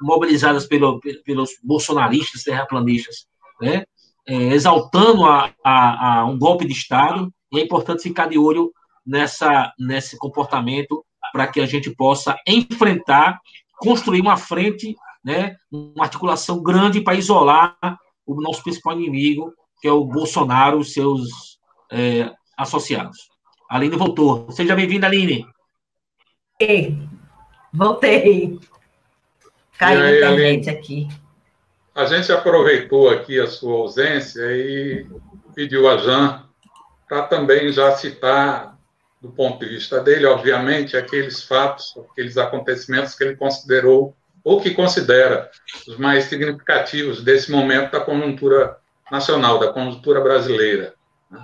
mobilizadas 0.00 0.66
pelo, 0.66 1.00
pelos 1.24 1.50
bolsonaristas, 1.62 2.42
terraplanistas, 2.42 3.26
né, 3.60 3.84
é, 4.28 4.34
exaltando 4.52 5.24
a, 5.24 5.50
a, 5.64 6.18
a 6.18 6.24
um 6.26 6.38
golpe 6.38 6.66
de 6.66 6.72
Estado, 6.72 7.32
e 7.52 7.58
é 7.58 7.64
importante 7.64 8.02
ficar 8.02 8.28
de 8.28 8.38
olho 8.38 8.70
nessa, 9.06 9.72
nesse 9.78 10.16
comportamento 10.18 11.04
para 11.32 11.46
que 11.46 11.60
a 11.60 11.66
gente 11.66 11.90
possa 11.90 12.36
enfrentar, 12.46 13.38
construir 13.78 14.20
uma 14.20 14.36
frente, 14.36 14.96
né, 15.24 15.56
uma 15.70 16.04
articulação 16.04 16.62
grande 16.62 17.00
para 17.00 17.14
isolar 17.14 17.76
o 18.26 18.40
nosso 18.40 18.62
principal 18.62 18.94
inimigo, 18.94 19.52
que 19.80 19.88
é 19.88 19.92
o 19.92 20.04
Bolsonaro 20.04 20.80
e 20.80 20.84
seus 20.84 21.58
é, 21.90 22.32
associados. 22.56 23.28
Aline 23.68 23.96
voltou. 23.96 24.50
Seja 24.50 24.74
bem-vinda, 24.74 25.06
Aline. 25.06 25.46
Ei, 26.58 26.98
voltei. 27.72 28.58
Caiu 29.78 30.02
a 30.02 30.10
internet 30.10 30.68
aqui. 30.68 31.08
A 31.94 32.04
gente 32.04 32.30
aproveitou 32.30 33.08
aqui 33.08 33.38
a 33.40 33.46
sua 33.46 33.74
ausência 33.74 34.42
e 34.52 35.06
pediu 35.54 35.88
a 35.88 35.96
Jan 35.96 36.44
para 37.08 37.22
também 37.22 37.72
já 37.72 37.96
citar, 37.96 38.78
do 39.20 39.30
ponto 39.30 39.58
de 39.58 39.68
vista 39.68 40.00
dele, 40.00 40.24
obviamente, 40.24 40.96
aqueles 40.96 41.42
fatos, 41.42 41.94
aqueles 42.10 42.38
acontecimentos 42.38 43.14
que 43.14 43.22
ele 43.22 43.36
considerou 43.36 44.16
ou 44.42 44.60
que 44.60 44.70
considera 44.70 45.50
os 45.86 45.98
mais 45.98 46.24
significativos 46.24 47.22
desse 47.22 47.50
momento 47.50 47.92
da 47.92 48.00
conjuntura 48.00 48.78
nacional, 49.10 49.58
da 49.58 49.72
conjuntura 49.72 50.20
brasileira. 50.20 50.94
Né? 51.30 51.42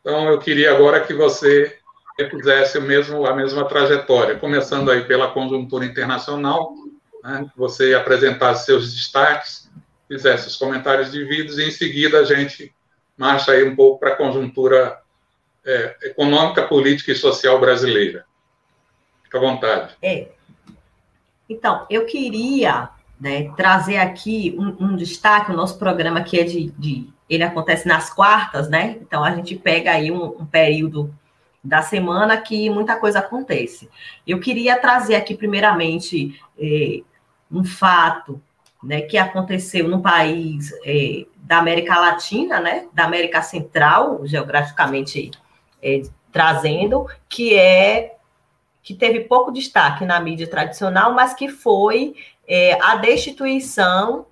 Então, 0.00 0.28
eu 0.28 0.38
queria 0.38 0.72
agora 0.72 1.00
que 1.00 1.14
você 1.14 1.78
o 2.18 2.82
mesmo, 2.82 3.26
a 3.26 3.34
mesma 3.34 3.66
trajetória, 3.66 4.38
começando 4.38 4.90
aí 4.90 5.04
pela 5.04 5.32
conjuntura 5.32 5.84
internacional, 5.84 6.72
né? 7.22 7.50
você 7.54 7.94
apresentasse 7.94 8.66
seus 8.66 8.94
destaques, 8.94 9.70
fizesse 10.08 10.48
os 10.48 10.56
comentários 10.56 11.10
devidos 11.10 11.58
e, 11.58 11.64
em 11.64 11.70
seguida, 11.70 12.20
a 12.20 12.24
gente 12.24 12.74
marcha 13.16 13.52
aí 13.52 13.64
um 13.64 13.76
pouco 13.76 14.00
para 14.00 14.10
a 14.10 14.16
conjuntura 14.16 14.98
é, 15.66 15.96
econômica, 16.04 16.62
política 16.62 17.12
e 17.12 17.16
social 17.16 17.58
brasileira. 17.58 18.24
Fica 19.24 19.38
à 19.38 19.40
vontade. 19.40 19.94
É. 20.00 20.28
Então, 21.48 21.86
eu 21.90 22.06
queria 22.06 22.88
né, 23.20 23.52
trazer 23.56 23.96
aqui 23.98 24.54
um, 24.58 24.84
um, 24.84 24.96
destaque, 24.96 25.50
o 25.50 25.56
nosso 25.56 25.78
programa 25.78 26.20
aqui 26.20 26.38
é 26.38 26.44
de, 26.44 26.70
de, 26.78 27.08
ele 27.28 27.42
acontece 27.42 27.88
nas 27.88 28.12
quartas, 28.12 28.68
né? 28.68 28.98
Então 29.00 29.24
a 29.24 29.34
gente 29.34 29.56
pega 29.56 29.92
aí 29.92 30.10
um, 30.10 30.24
um 30.24 30.46
período 30.46 31.12
da 31.62 31.82
semana 31.82 32.36
que 32.36 32.70
muita 32.70 32.96
coisa 32.96 33.18
acontece. 33.18 33.88
Eu 34.26 34.38
queria 34.38 34.78
trazer 34.78 35.16
aqui 35.16 35.34
primeiramente 35.34 36.40
é, 36.58 37.00
um 37.50 37.64
fato 37.64 38.40
né, 38.82 39.00
que 39.00 39.18
aconteceu 39.18 39.88
no 39.88 40.00
país 40.00 40.72
é, 40.84 41.26
da 41.38 41.58
América 41.58 41.98
Latina, 41.98 42.60
né, 42.60 42.86
da 42.92 43.04
América 43.04 43.42
Central, 43.42 44.20
geograficamente 44.24 45.30
é, 45.82 46.02
trazendo, 46.32 47.06
que 47.28 47.54
é 47.54 48.16
que 48.82 48.94
teve 48.94 49.20
pouco 49.20 49.50
destaque 49.50 50.04
na 50.04 50.20
mídia 50.20 50.48
tradicional, 50.48 51.12
mas 51.12 51.34
que 51.34 51.48
foi 51.48 52.14
é, 52.46 52.80
a 52.80 52.94
destituição 52.94 54.26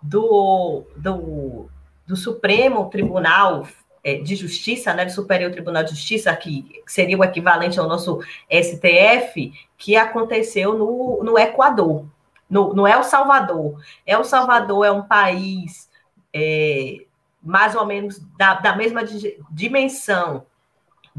do, 0.00 0.84
do, 0.96 1.68
do 2.06 2.14
Supremo 2.14 2.88
Tribunal 2.90 3.66
é, 4.04 4.14
de 4.14 4.36
Justiça, 4.36 4.94
né, 4.94 5.04
do 5.04 5.10
Superior 5.10 5.50
Tribunal 5.50 5.82
de 5.82 5.90
Justiça, 5.90 6.34
que 6.36 6.80
seria 6.86 7.18
o 7.18 7.24
equivalente 7.24 7.80
ao 7.80 7.88
nosso 7.88 8.20
STF, 8.48 9.52
que 9.76 9.96
aconteceu 9.96 10.78
no, 10.78 11.24
no 11.24 11.36
Equador, 11.36 12.06
no, 12.48 12.72
no 12.72 12.86
El 12.86 13.02
Salvador. 13.02 13.82
El 14.06 14.22
Salvador 14.22 14.86
é 14.86 14.92
um 14.92 15.02
país 15.02 15.90
é, 16.32 17.04
mais 17.42 17.74
ou 17.74 17.84
menos 17.84 18.20
da, 18.36 18.54
da 18.54 18.76
mesma 18.76 19.02
dimensão 19.50 20.46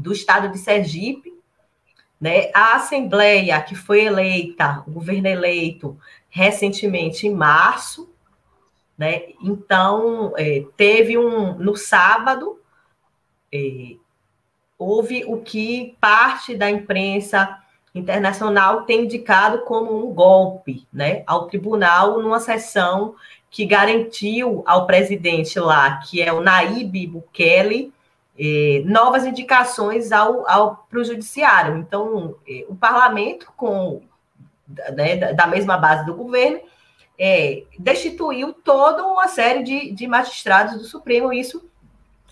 do 0.00 0.12
estado 0.12 0.48
de 0.48 0.58
Sergipe, 0.58 1.32
né? 2.20 2.50
A 2.54 2.76
Assembleia, 2.76 3.60
que 3.62 3.74
foi 3.74 4.04
eleita, 4.04 4.82
o 4.86 4.90
governo 4.90 5.28
eleito 5.28 5.98
recentemente 6.28 7.26
em 7.26 7.34
março, 7.34 8.10
né? 8.96 9.22
Então, 9.42 10.32
é, 10.36 10.64
teve 10.76 11.16
um. 11.16 11.54
No 11.54 11.76
sábado, 11.76 12.60
é, 13.52 13.96
houve 14.78 15.24
o 15.26 15.38
que 15.38 15.96
parte 16.00 16.54
da 16.54 16.70
imprensa 16.70 17.58
internacional 17.94 18.82
tem 18.82 19.04
indicado 19.04 19.60
como 19.64 20.06
um 20.06 20.14
golpe 20.14 20.86
né, 20.92 21.24
ao 21.26 21.46
tribunal 21.46 22.22
numa 22.22 22.38
sessão 22.38 23.16
que 23.50 23.66
garantiu 23.66 24.62
ao 24.64 24.86
presidente 24.86 25.58
lá, 25.58 25.96
que 25.98 26.22
é 26.22 26.32
o 26.32 26.40
Naíbe 26.40 27.06
Bukele, 27.06 27.92
eh, 28.40 28.82
novas 28.86 29.26
indicações 29.26 30.10
ao, 30.12 30.48
ao, 30.48 30.86
para 30.88 30.98
o 30.98 31.04
judiciário. 31.04 31.76
Então, 31.76 32.36
eh, 32.48 32.64
o 32.68 32.74
parlamento, 32.74 33.52
com 33.54 34.00
né, 34.94 35.16
da 35.34 35.46
mesma 35.46 35.76
base 35.76 36.06
do 36.06 36.14
governo, 36.14 36.60
eh, 37.18 37.64
destituiu 37.78 38.54
toda 38.54 39.06
uma 39.06 39.28
série 39.28 39.62
de, 39.62 39.92
de 39.92 40.06
magistrados 40.06 40.78
do 40.78 40.84
Supremo, 40.84 41.32
isso 41.34 41.68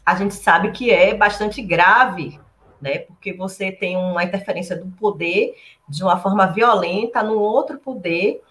a 0.04 0.14
gente 0.14 0.34
sabe 0.34 0.70
que 0.70 0.90
é 0.90 1.14
bastante 1.14 1.60
grave, 1.60 2.40
né? 2.80 3.00
Porque 3.00 3.34
você 3.34 3.70
tem 3.70 3.94
uma 3.94 4.24
interferência 4.24 4.74
do 4.74 4.86
poder 4.92 5.54
de 5.86 6.02
uma 6.02 6.16
forma 6.18 6.46
violenta 6.46 7.22
no 7.22 7.38
outro 7.38 7.78
poder 7.78 8.42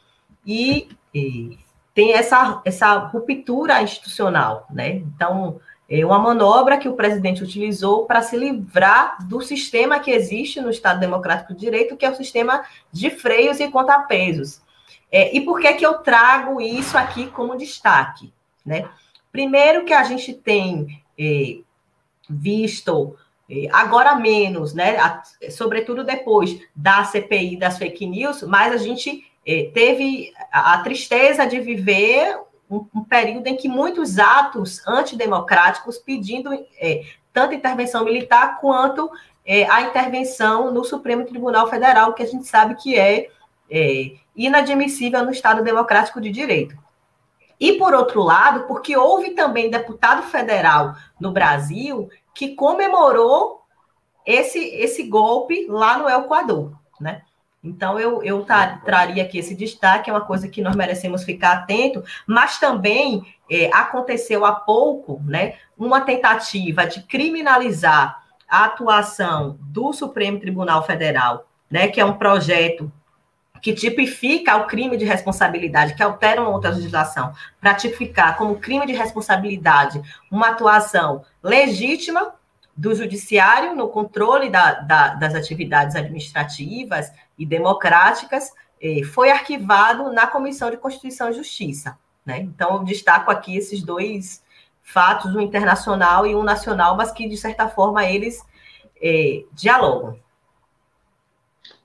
e, 0.45 0.87
tem 1.95 2.13
essa, 2.13 2.61
essa 2.63 2.95
ruptura 2.97 3.81
institucional, 3.81 4.67
né? 4.69 4.89
Então, 4.97 5.59
é 5.89 6.06
uma 6.06 6.20
manobra 6.20 6.77
que 6.77 6.89
o 6.89 6.96
presidente 6.96 7.44
utilizou 7.44 8.06
para 8.06 8.22
se 8.22 8.36
livrar 8.36 9.25
do 9.25 9.41
sistema 9.41 10.00
que 10.00 10.12
existe 10.12 10.60
no 10.60 10.70
Estado 10.70 11.00
Democrático 11.00 11.53
de 11.53 11.60
Direito, 11.62 11.96
que 11.96 12.06
é 12.06 12.10
o 12.10 12.15
sistema 12.15 12.65
de 12.91 13.10
freios 13.10 13.60
e 13.60 13.70
contrapesos. 13.70 14.62
É, 15.10 15.36
e 15.36 15.41
por 15.41 15.62
que, 15.62 15.74
que 15.75 15.86
eu 15.86 16.00
trago 16.00 16.60
isso 16.60 16.98
aqui 16.98 17.27
como 17.27 17.58
destaque? 17.58 18.34
Né? 18.65 18.86
Primeiro 19.32 19.86
que 19.86 19.94
a 19.94 20.03
gente 20.03 20.34
tem 20.34 21.01
é, 21.17 21.60
visto, 22.29 23.15
é, 23.50 23.67
agora 23.72 24.15
menos, 24.15 24.74
né? 24.74 24.98
Sobretudo 25.50 26.03
depois 26.03 26.60
da 26.75 27.06
CPI 27.06 27.56
das 27.56 27.77
fake 27.77 28.06
news, 28.06 28.44
mas 28.44 28.74
a 28.74 28.77
gente 28.77 29.25
é, 29.46 29.72
teve 29.74 30.34
a 30.51 30.77
tristeza 30.79 31.46
de 31.46 31.62
viver 31.62 32.38
um, 32.69 32.86
um, 32.93 33.03
período 33.03 33.47
em 33.47 33.55
que 33.55 33.67
muitos 33.67 34.19
atos 34.19 34.86
antidemocráticos 34.88 35.97
pedindo 35.97 36.53
é, 36.79 37.03
tanto 37.31 37.53
intervenção 37.53 38.03
militar 38.03 38.59
quanto 38.59 39.09
é, 39.45 39.69
a 39.69 39.83
intervenção 39.83 40.71
no 40.74 40.83
Supremo 40.83 41.25
Tribunal 41.25 41.69
Federal, 41.69 42.13
que 42.13 42.24
a 42.24 42.27
gente 42.27 42.45
sabe 42.45 42.75
que 42.75 42.97
é, 42.97 43.29
é 43.69 44.12
inadmissível 44.36 45.24
no 45.24 45.31
Estado 45.31 45.63
Democrático 45.63 46.19
de 46.19 46.29
Direito. 46.29 46.77
E, 47.59 47.74
por 47.74 47.93
outro 47.93 48.21
lado, 48.21 48.67
porque 48.67 48.95
houve 48.95 49.31
também 49.31 49.69
deputado 49.69 50.24
federal 50.24 50.95
no 51.19 51.31
Brasil 51.31 52.09
que 52.36 52.53
comemorou 52.53 53.62
esse, 54.25 54.59
esse 54.59 55.03
golpe 55.03 55.65
lá 55.67 55.97
no 55.97 56.09
Equador, 56.09 56.74
né? 57.00 57.24
Então, 57.63 57.99
eu, 57.99 58.23
eu 58.23 58.45
traria 58.85 59.23
aqui 59.23 59.39
esse 59.39 59.55
destaque, 59.55 60.09
é 60.09 60.13
uma 60.13 60.25
coisa 60.25 60.47
que 60.47 60.61
nós 60.61 60.75
merecemos 60.75 61.23
ficar 61.23 61.53
atento, 61.53 62.03
mas 62.25 62.59
também 62.59 63.25
é, 63.49 63.69
aconteceu 63.73 64.45
há 64.45 64.53
pouco 64.53 65.21
né, 65.25 65.55
uma 65.77 66.01
tentativa 66.01 66.85
de 66.85 67.01
criminalizar 67.03 68.23
a 68.47 68.65
atuação 68.65 69.57
do 69.59 69.91
Supremo 69.91 70.39
Tribunal 70.39 70.85
Federal, 70.85 71.47
né, 71.69 71.87
que 71.87 71.99
é 71.99 72.05
um 72.05 72.13
projeto 72.13 72.91
que 73.61 73.73
tipifica 73.73 74.55
o 74.55 74.67
crime 74.67 74.95
de 74.95 75.03
responsabilidade, 75.03 75.95
que 75.95 76.03
altera 76.03 76.41
uma 76.41 76.51
outra 76.51 76.69
legislação, 76.69 77.33
para 77.59 77.73
tipificar 77.73 78.37
como 78.37 78.59
crime 78.59 78.85
de 78.85 78.93
responsabilidade 78.93 80.01
uma 80.31 80.49
atuação 80.49 81.23
legítima 81.43 82.33
do 82.75 82.93
judiciário 82.93 83.75
no 83.75 83.89
controle 83.89 84.49
da, 84.51 84.73
da, 84.73 85.07
das 85.15 85.33
atividades 85.33 85.95
administrativas 85.95 87.11
e 87.38 87.46
democráticas, 87.46 88.51
eh, 88.82 89.03
foi 89.03 89.29
arquivado 89.32 90.12
na 90.12 90.27
Comissão 90.27 90.70
de 90.70 90.77
Constituição 90.77 91.29
e 91.29 91.34
Justiça. 91.34 91.98
Né? 92.25 92.39
Então, 92.39 92.75
eu 92.75 92.84
destaco 92.84 93.32
aqui 93.32 93.56
esses 93.56 93.82
dois 93.84 94.44
fatos, 94.84 95.36
um 95.36 95.41
internacional 95.41 96.25
e 96.25 96.36
um 96.36 96.44
nacional, 96.44 96.96
mas 96.96 97.12
que, 97.12 97.27
de 97.27 97.38
certa 97.38 97.67
forma, 97.67 98.06
eles 98.06 98.46
eh, 99.01 99.44
dialogam. 99.53 100.20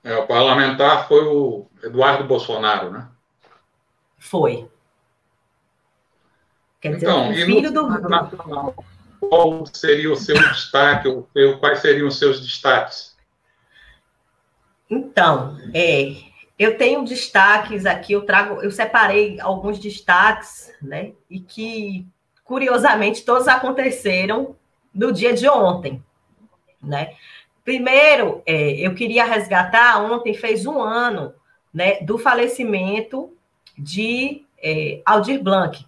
É, 0.04 0.16
o 0.16 0.26
parlamentar 0.26 1.06
foi 1.06 1.24
o 1.24 1.66
Eduardo 1.82 2.24
Bolsonaro, 2.24 2.90
né? 2.90 3.08
Foi. 4.18 4.68
Quer 6.80 6.94
dizer, 6.94 7.06
então, 7.06 7.30
o 7.30 7.34
filho 7.34 7.70
no, 7.70 7.82
do... 7.82 8.08
Nacional, 8.08 8.74
qual 9.20 9.64
seria 9.66 10.12
o 10.12 10.16
seu 10.16 10.34
destaque, 10.34 11.06
ou 11.06 11.28
quais 11.60 11.78
seriam 11.78 12.08
os 12.08 12.18
seus 12.18 12.40
destaques? 12.40 13.11
Então, 14.92 15.56
é, 15.72 16.14
eu 16.58 16.76
tenho 16.76 17.02
destaques 17.02 17.86
aqui, 17.86 18.12
eu 18.12 18.26
trago, 18.26 18.60
eu 18.60 18.70
separei 18.70 19.40
alguns 19.40 19.78
destaques, 19.78 20.70
né? 20.82 21.12
E 21.30 21.40
que, 21.40 22.06
curiosamente, 22.44 23.24
todos 23.24 23.48
aconteceram 23.48 24.54
no 24.94 25.10
dia 25.10 25.32
de 25.32 25.48
ontem, 25.48 26.04
né? 26.82 27.14
Primeiro, 27.64 28.42
é, 28.44 28.72
eu 28.72 28.94
queria 28.94 29.24
resgatar, 29.24 29.98
ontem 30.02 30.34
fez 30.34 30.66
um 30.66 30.78
ano, 30.78 31.32
né, 31.72 32.02
do 32.02 32.18
falecimento 32.18 33.34
de 33.78 34.44
é, 34.62 35.00
Aldir 35.06 35.42
Blanc, 35.42 35.86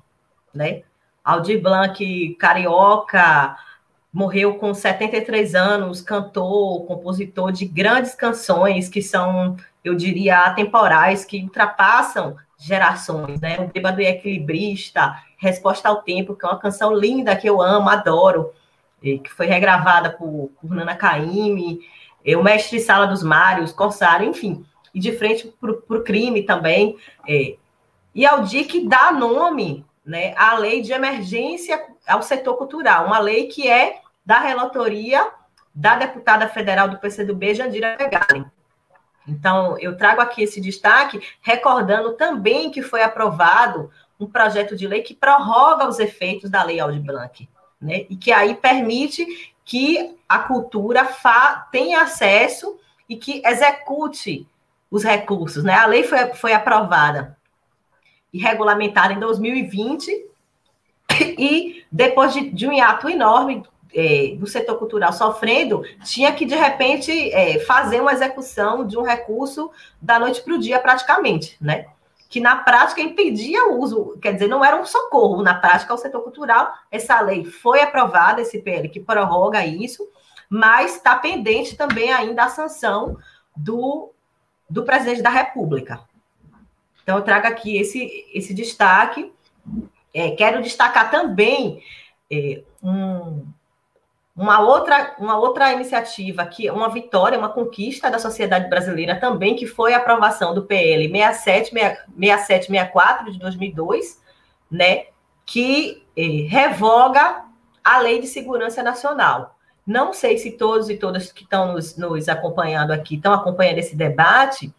né? 0.54 0.82
Aldir 1.22 1.60
Blanc, 1.60 2.36
carioca, 2.36 3.54
morreu 4.14 4.54
com 4.54 4.72
73 4.72 5.56
anos, 5.56 6.00
cantor, 6.00 6.86
compositor 6.86 7.50
de 7.50 7.64
grandes 7.64 8.14
canções 8.14 8.88
que 8.88 9.02
são, 9.02 9.56
eu 9.82 9.96
diria, 9.96 10.38
atemporais, 10.38 11.24
que 11.24 11.42
ultrapassam 11.42 12.36
gerações, 12.56 13.40
né? 13.40 13.58
O 13.58 13.66
Bêbado 13.66 14.00
e 14.00 14.06
Equilibrista, 14.06 15.20
Resposta 15.36 15.88
ao 15.88 16.02
Tempo, 16.02 16.36
que 16.36 16.46
é 16.46 16.48
uma 16.48 16.60
canção 16.60 16.94
linda 16.94 17.34
que 17.34 17.48
eu 17.48 17.60
amo, 17.60 17.88
adoro, 17.88 18.52
que 19.02 19.28
foi 19.28 19.46
regravada 19.46 20.10
por, 20.10 20.52
por 20.60 20.70
Nana 20.70 20.94
Caymmi, 20.94 21.80
o 22.24 22.42
Mestre 22.42 22.78
Sala 22.78 23.06
dos 23.06 23.22
Mários, 23.24 23.72
Corsário, 23.72 24.28
enfim, 24.28 24.64
e 24.94 25.00
de 25.00 25.10
frente 25.10 25.52
para 25.60 25.98
o 25.98 26.04
crime 26.04 26.44
também. 26.44 26.96
É, 27.28 27.56
e 28.14 28.24
Aldir 28.24 28.68
que 28.68 28.86
dá 28.86 29.10
nome 29.10 29.84
né, 30.06 30.32
a 30.36 30.56
lei 30.56 30.82
de 30.82 30.92
emergência 30.92 31.84
ao 32.06 32.22
setor 32.22 32.54
cultural, 32.56 33.06
uma 33.06 33.18
lei 33.18 33.48
que 33.48 33.68
é 33.68 34.03
da 34.24 34.40
relatoria 34.40 35.30
da 35.74 35.96
deputada 35.96 36.48
federal 36.48 36.88
do 36.88 36.98
PCdoB, 36.98 37.54
Jandira 37.54 37.96
Pegalen. 37.96 38.46
Então, 39.26 39.78
eu 39.78 39.96
trago 39.96 40.20
aqui 40.20 40.42
esse 40.42 40.60
destaque, 40.60 41.20
recordando 41.40 42.12
também 42.12 42.70
que 42.70 42.82
foi 42.82 43.02
aprovado 43.02 43.90
um 44.20 44.26
projeto 44.26 44.76
de 44.76 44.86
lei 44.86 45.02
que 45.02 45.14
prorroga 45.14 45.88
os 45.88 45.98
efeitos 45.98 46.50
da 46.50 46.62
Lei 46.62 46.78
Aldir 46.78 47.02
Blanc, 47.02 47.48
né? 47.80 48.06
E 48.08 48.16
que 48.16 48.30
aí 48.32 48.54
permite 48.54 49.52
que 49.64 50.16
a 50.28 50.38
cultura 50.38 51.08
tenha 51.72 52.02
acesso 52.02 52.78
e 53.08 53.16
que 53.16 53.42
execute 53.44 54.46
os 54.90 55.02
recursos, 55.02 55.64
né? 55.64 55.74
A 55.74 55.86
lei 55.86 56.04
foi, 56.04 56.34
foi 56.34 56.52
aprovada 56.52 57.36
e 58.32 58.38
regulamentada 58.38 59.12
em 59.12 59.18
2020, 59.18 60.26
e 61.38 61.84
depois 61.90 62.32
de, 62.32 62.50
de 62.50 62.66
um 62.66 62.72
hiato 62.72 63.08
enorme 63.08 63.62
é, 63.94 64.34
do 64.36 64.46
setor 64.46 64.78
cultural 64.78 65.12
sofrendo, 65.12 65.82
tinha 66.04 66.32
que, 66.32 66.44
de 66.44 66.54
repente, 66.54 67.12
é, 67.32 67.58
fazer 67.60 68.00
uma 68.00 68.12
execução 68.12 68.86
de 68.86 68.98
um 68.98 69.02
recurso 69.02 69.70
da 70.00 70.18
noite 70.18 70.42
para 70.42 70.54
o 70.54 70.58
dia, 70.58 70.78
praticamente, 70.78 71.56
né? 71.60 71.86
Que 72.28 72.40
na 72.40 72.56
prática 72.56 73.00
impedia 73.00 73.68
o 73.68 73.80
uso, 73.80 74.18
quer 74.20 74.32
dizer, 74.32 74.48
não 74.48 74.64
era 74.64 74.80
um 74.80 74.84
socorro 74.84 75.42
na 75.42 75.54
prática 75.54 75.92
ao 75.92 75.98
setor 75.98 76.22
cultural. 76.22 76.72
Essa 76.90 77.20
lei 77.20 77.44
foi 77.44 77.80
aprovada, 77.80 78.40
esse 78.40 78.60
PL 78.60 78.88
que 78.88 78.98
prorroga 78.98 79.64
isso, 79.64 80.08
mas 80.48 80.96
está 80.96 81.16
pendente 81.16 81.76
também 81.76 82.12
ainda 82.12 82.44
a 82.44 82.48
sanção 82.48 83.16
do, 83.56 84.10
do 84.68 84.82
presidente 84.82 85.22
da 85.22 85.30
República, 85.30 86.00
então, 87.04 87.18
eu 87.18 87.22
trago 87.22 87.46
aqui 87.46 87.76
esse, 87.76 88.26
esse 88.32 88.52
destaque. 88.54 89.30
É, 90.12 90.30
quero 90.32 90.62
destacar 90.62 91.10
também 91.10 91.82
é, 92.32 92.62
um, 92.82 93.46
uma, 94.36 94.60
outra, 94.60 95.14
uma 95.18 95.38
outra 95.38 95.72
iniciativa, 95.72 96.44
que 96.44 96.68
uma 96.70 96.88
vitória, 96.88 97.38
uma 97.38 97.50
conquista 97.50 98.10
da 98.10 98.18
sociedade 98.18 98.68
brasileira 98.68 99.14
também, 99.14 99.54
que 99.54 99.64
foi 99.66 99.94
a 99.94 99.98
aprovação 99.98 100.52
do 100.52 100.64
PL 100.64 101.08
6764 101.08 103.30
de 103.30 103.38
2002, 103.38 104.20
né, 104.68 105.04
que 105.46 106.04
é, 106.16 106.22
revoga 106.48 107.44
a 107.82 107.98
Lei 108.00 108.20
de 108.20 108.26
Segurança 108.26 108.82
Nacional. 108.82 109.56
Não 109.86 110.12
sei 110.12 110.36
se 110.38 110.50
todos 110.52 110.90
e 110.90 110.96
todas 110.96 111.30
que 111.30 111.44
estão 111.44 111.72
nos, 111.72 111.96
nos 111.96 112.28
acompanhando 112.28 112.90
aqui 112.90 113.14
estão 113.14 113.32
acompanhando 113.32 113.78
esse 113.78 113.94
debate, 113.94 114.74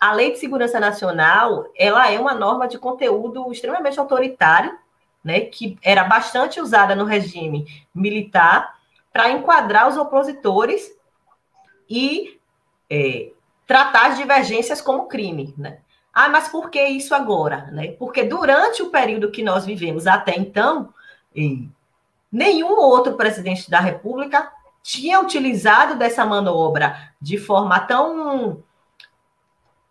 a 0.00 0.12
Lei 0.12 0.30
de 0.30 0.38
Segurança 0.38 0.78
Nacional, 0.78 1.66
ela 1.76 2.08
é 2.08 2.20
uma 2.20 2.34
norma 2.34 2.68
de 2.68 2.78
conteúdo 2.78 3.50
extremamente 3.50 3.98
autoritário, 3.98 4.78
né, 5.24 5.40
que 5.40 5.76
era 5.82 6.04
bastante 6.04 6.60
usada 6.60 6.94
no 6.94 7.04
regime 7.04 7.66
militar 7.92 8.80
para 9.12 9.30
enquadrar 9.30 9.88
os 9.88 9.96
opositores 9.96 10.90
e 11.88 12.38
é, 12.88 13.30
tratar 13.66 14.08
as 14.08 14.18
divergências 14.18 14.80
como 14.80 15.06
crime, 15.06 15.54
né? 15.56 15.78
Ah, 16.12 16.28
mas 16.28 16.48
por 16.48 16.70
que 16.70 16.82
isso 16.82 17.14
agora? 17.14 17.68
Né? 17.72 17.92
Porque 17.92 18.22
durante 18.22 18.82
o 18.82 18.90
período 18.90 19.30
que 19.30 19.42
nós 19.42 19.64
vivemos 19.64 20.06
até 20.06 20.36
então, 20.36 20.92
nenhum 22.30 22.72
outro 22.72 23.14
presidente 23.14 23.70
da 23.70 23.80
República 23.80 24.52
tinha 24.82 25.20
utilizado 25.20 25.96
dessa 25.96 26.26
manobra 26.26 27.12
de 27.20 27.38
forma 27.38 27.80
tão 27.80 28.62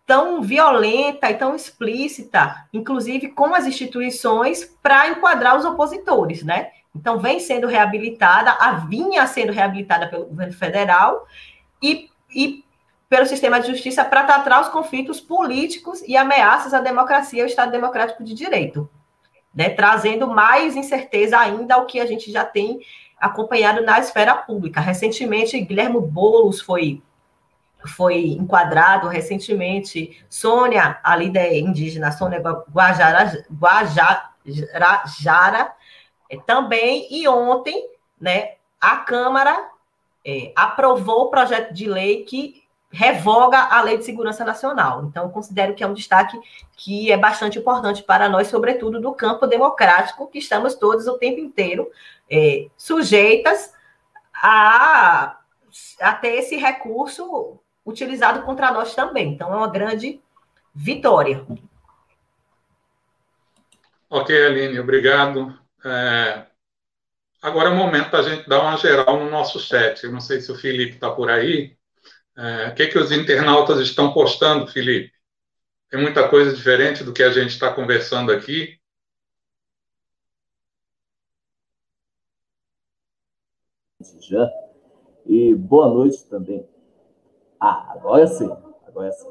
tão 0.06 0.42
violenta 0.42 1.30
e 1.30 1.34
tão 1.34 1.54
explícita, 1.54 2.66
inclusive 2.72 3.28
com 3.28 3.54
as 3.54 3.66
instituições, 3.66 4.64
para 4.82 5.08
enquadrar 5.08 5.56
os 5.56 5.64
opositores, 5.64 6.42
né? 6.42 6.70
Então, 6.94 7.18
vem 7.18 7.40
sendo 7.40 7.66
reabilitada, 7.66 8.50
a 8.52 8.72
vinha 8.72 9.26
sendo 9.26 9.52
reabilitada 9.52 10.08
pelo 10.08 10.26
governo 10.26 10.52
federal 10.52 11.26
e, 11.82 12.10
e 12.34 12.64
pelo 13.08 13.26
sistema 13.26 13.60
de 13.60 13.68
justiça 13.68 14.04
para 14.04 14.24
tratar 14.24 14.60
os 14.60 14.68
conflitos 14.68 15.20
políticos 15.20 16.02
e 16.06 16.16
ameaças 16.16 16.72
à 16.72 16.80
democracia 16.80 17.40
e 17.40 17.42
ao 17.42 17.48
Estado 17.48 17.72
Democrático 17.72 18.22
de 18.24 18.34
Direito, 18.34 18.88
né? 19.54 19.70
trazendo 19.70 20.26
mais 20.26 20.76
incerteza 20.76 21.38
ainda 21.38 21.74
ao 21.74 21.86
que 21.86 22.00
a 22.00 22.06
gente 22.06 22.30
já 22.30 22.44
tem 22.44 22.80
acompanhado 23.18 23.82
na 23.82 23.98
esfera 23.98 24.34
pública. 24.34 24.80
Recentemente, 24.80 25.60
Guilherme 25.60 26.00
Boulos 26.00 26.60
foi 26.60 27.02
foi 27.84 28.28
enquadrado 28.28 29.08
recentemente 29.08 30.24
Sônia, 30.30 30.98
a 31.02 31.16
líder 31.16 31.58
indígena 31.58 32.12
Sônia 32.12 32.40
Guajara, 32.72 33.42
é, 34.46 35.72
também, 36.38 37.06
e 37.10 37.26
ontem, 37.28 37.90
né, 38.20 38.54
a 38.80 38.96
Câmara 38.96 39.70
é, 40.24 40.52
aprovou 40.56 41.22
o 41.22 41.30
projeto 41.30 41.72
de 41.72 41.88
lei 41.88 42.24
que 42.24 42.62
revoga 42.90 43.58
a 43.58 43.80
Lei 43.80 43.96
de 43.96 44.04
Segurança 44.04 44.44
Nacional. 44.44 45.04
Então, 45.04 45.30
considero 45.30 45.74
que 45.74 45.82
é 45.82 45.86
um 45.86 45.94
destaque 45.94 46.38
que 46.76 47.10
é 47.10 47.16
bastante 47.16 47.58
importante 47.58 48.02
para 48.02 48.28
nós, 48.28 48.48
sobretudo 48.48 49.00
do 49.00 49.14
campo 49.14 49.46
democrático, 49.46 50.26
que 50.26 50.38
estamos 50.38 50.74
todos 50.74 51.06
o 51.06 51.16
tempo 51.16 51.40
inteiro 51.40 51.90
é, 52.30 52.66
sujeitas 52.76 53.72
a, 54.34 55.38
a 56.00 56.12
ter 56.14 56.34
esse 56.34 56.56
recurso 56.56 57.58
utilizado 57.84 58.42
contra 58.42 58.70
nós 58.70 58.94
também. 58.94 59.32
Então, 59.32 59.52
é 59.52 59.56
uma 59.56 59.70
grande 59.70 60.20
vitória. 60.74 61.46
Ok, 64.10 64.46
Aline, 64.46 64.78
obrigado. 64.78 65.61
É... 65.84 66.46
Agora 67.40 67.70
é 67.70 67.72
o 67.72 67.76
momento 67.76 68.10
da 68.10 68.22
gente 68.22 68.48
dar 68.48 68.60
uma 68.60 68.76
geral 68.76 69.18
no 69.18 69.30
nosso 69.30 69.58
chat. 69.58 70.04
Eu 70.04 70.12
não 70.12 70.20
sei 70.20 70.40
se 70.40 70.50
o 70.52 70.54
Felipe 70.54 70.94
está 70.94 71.10
por 71.10 71.30
aí. 71.30 71.76
É... 72.36 72.68
O 72.68 72.74
que, 72.74 72.88
que 72.88 72.98
os 72.98 73.12
internautas 73.12 73.80
estão 73.80 74.12
postando, 74.12 74.66
Felipe? 74.66 75.12
Tem 75.90 76.00
muita 76.00 76.28
coisa 76.28 76.54
diferente 76.54 77.04
do 77.04 77.12
que 77.12 77.22
a 77.22 77.30
gente 77.30 77.50
está 77.50 77.72
conversando 77.72 78.32
aqui. 78.32 78.78
Já. 84.20 84.50
E 85.26 85.54
boa 85.54 85.88
noite 85.88 86.24
também 86.26 86.66
ah, 87.64 87.92
agora 87.94 88.26
sim. 88.26 88.50
Agora 88.88 89.12
sim. 89.12 89.28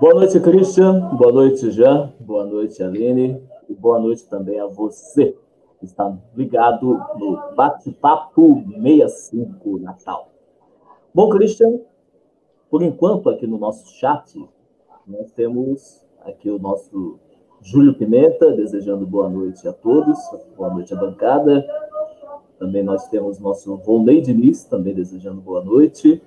Boa 0.00 0.14
noite, 0.14 0.40
Christian. 0.40 0.98
Boa 1.14 1.32
noite, 1.32 1.70
Jean. 1.70 2.12
Boa 2.18 2.44
noite, 2.44 2.82
Aline. 2.82 3.40
E 3.72 3.74
boa 3.74 3.98
noite 3.98 4.28
também 4.28 4.60
a 4.60 4.66
você 4.66 5.34
que 5.80 5.86
está 5.86 6.14
ligado 6.36 7.00
no 7.18 7.54
Bate-Papo 7.56 8.62
65 8.70 9.78
Natal. 9.78 10.28
Bom, 11.14 11.30
Christian, 11.30 11.80
por 12.70 12.82
enquanto 12.82 13.30
aqui 13.30 13.46
no 13.46 13.56
nosso 13.56 13.88
chat, 13.94 14.38
nós 15.06 15.32
temos 15.32 16.04
aqui 16.20 16.50
o 16.50 16.58
nosso 16.58 17.18
Júlio 17.62 17.94
Pimenta, 17.94 18.52
desejando 18.52 19.06
boa 19.06 19.30
noite 19.30 19.66
a 19.66 19.72
todos, 19.72 20.18
boa 20.54 20.68
noite 20.68 20.92
à 20.92 20.96
bancada. 20.98 21.66
Também 22.58 22.82
nós 22.82 23.08
temos 23.08 23.38
nosso 23.38 23.74
Volney 23.78 24.20
Diniz, 24.20 24.64
também 24.64 24.92
desejando 24.92 25.40
boa 25.40 25.64
noite 25.64 26.20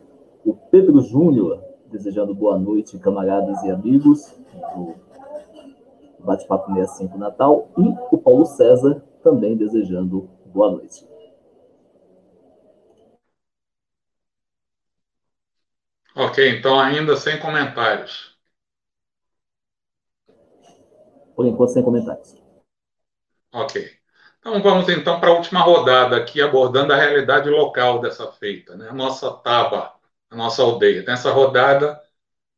o 0.43 0.55
Pedro 0.55 0.99
Júnior, 0.99 1.63
desejando 1.91 2.33
boa 2.33 2.57
noite, 2.57 2.97
camaradas 2.97 3.61
e 3.61 3.69
amigos 3.69 4.35
Bate-Papo 6.25 6.73
65 6.73 7.17
Natal, 7.17 7.69
e 7.77 8.15
o 8.15 8.17
Paulo 8.17 8.45
César 8.45 9.01
também 9.23 9.55
desejando 9.55 10.29
boa 10.47 10.71
noite. 10.71 11.07
Ok, 16.15 16.57
então 16.57 16.79
ainda 16.79 17.15
sem 17.17 17.39
comentários. 17.39 18.35
Por 21.35 21.45
enquanto, 21.45 21.69
sem 21.69 21.83
comentários. 21.83 22.41
Ok. 23.53 23.91
Então 24.39 24.61
vamos 24.61 24.87
então 24.89 25.19
para 25.19 25.29
a 25.29 25.33
última 25.33 25.59
rodada 25.61 26.15
aqui, 26.15 26.41
abordando 26.41 26.93
a 26.93 26.97
realidade 26.97 27.49
local 27.49 27.99
dessa 27.99 28.31
feita, 28.31 28.75
né? 28.77 28.89
A 28.89 28.93
nossa 28.93 29.31
TABA 29.31 29.95
a 30.29 30.35
nossa 30.35 30.61
aldeia. 30.61 31.03
Nessa 31.03 31.31
rodada, 31.31 32.01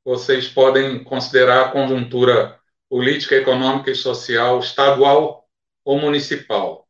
vocês 0.04 0.48
podem 0.48 1.04
considerar 1.04 1.68
a 1.68 1.72
conjuntura 1.72 2.57
política, 2.90 3.36
econômica 3.36 3.92
e 3.92 3.96
social 3.96 4.60
estadual 4.60 5.48
ou 5.84 6.00
municipal. 6.00 6.88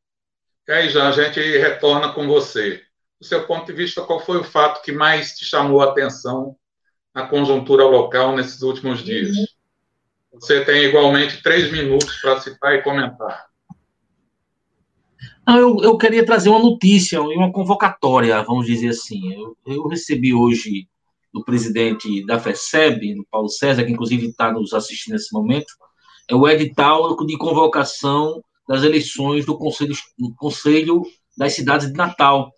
E 0.67 0.71
aí, 0.71 0.89
já 0.89 1.07
a 1.07 1.11
gente 1.11 1.39
retorna 1.39 2.11
com 2.11 2.27
você. 2.27 2.81
Do 3.19 3.25
seu 3.25 3.47
ponto 3.47 3.65
de 3.65 3.73
vista, 3.73 4.01
qual 4.01 4.19
foi 4.19 4.37
o 4.37 4.43
fato 4.43 4.83
que 4.83 4.91
mais 4.91 5.35
te 5.35 5.45
chamou 5.45 5.81
a 5.81 5.85
atenção 5.85 6.55
na 7.13 7.25
conjuntura 7.25 7.83
local 7.83 8.35
nesses 8.35 8.61
últimos 8.61 9.03
dias? 9.03 9.35
Você 10.33 10.63
tem 10.63 10.83
igualmente 10.83 11.41
três 11.41 11.71
minutos 11.71 12.15
para 12.21 12.39
citar 12.39 12.75
e 12.75 12.81
comentar. 12.81 13.47
Não, 15.47 15.57
eu, 15.57 15.77
eu 15.81 15.97
queria 15.97 16.25
trazer 16.25 16.49
uma 16.49 16.59
notícia 16.59 17.17
e 17.17 17.37
uma 17.37 17.51
convocatória, 17.51 18.43
vamos 18.43 18.65
dizer 18.65 18.89
assim. 18.89 19.33
Eu, 19.33 19.57
eu 19.65 19.87
recebi 19.87 20.33
hoje 20.33 20.87
do 21.33 21.43
presidente 21.43 22.25
da 22.25 22.39
FECEB, 22.39 23.15
do 23.15 23.25
Paulo 23.31 23.49
César, 23.49 23.85
que 23.85 23.91
inclusive 23.91 24.27
está 24.27 24.51
nos 24.51 24.73
assistindo 24.73 25.13
nesse 25.13 25.33
momento, 25.33 25.67
é 26.29 26.35
o 26.35 26.47
edital 26.47 27.15
de 27.25 27.37
convocação 27.37 28.41
das 28.67 28.83
eleições 28.83 29.45
do 29.45 29.57
Conselho, 29.57 29.95
do 30.17 30.35
Conselho 30.35 31.03
das 31.37 31.53
Cidades 31.53 31.87
de 31.87 31.93
Natal. 31.93 32.51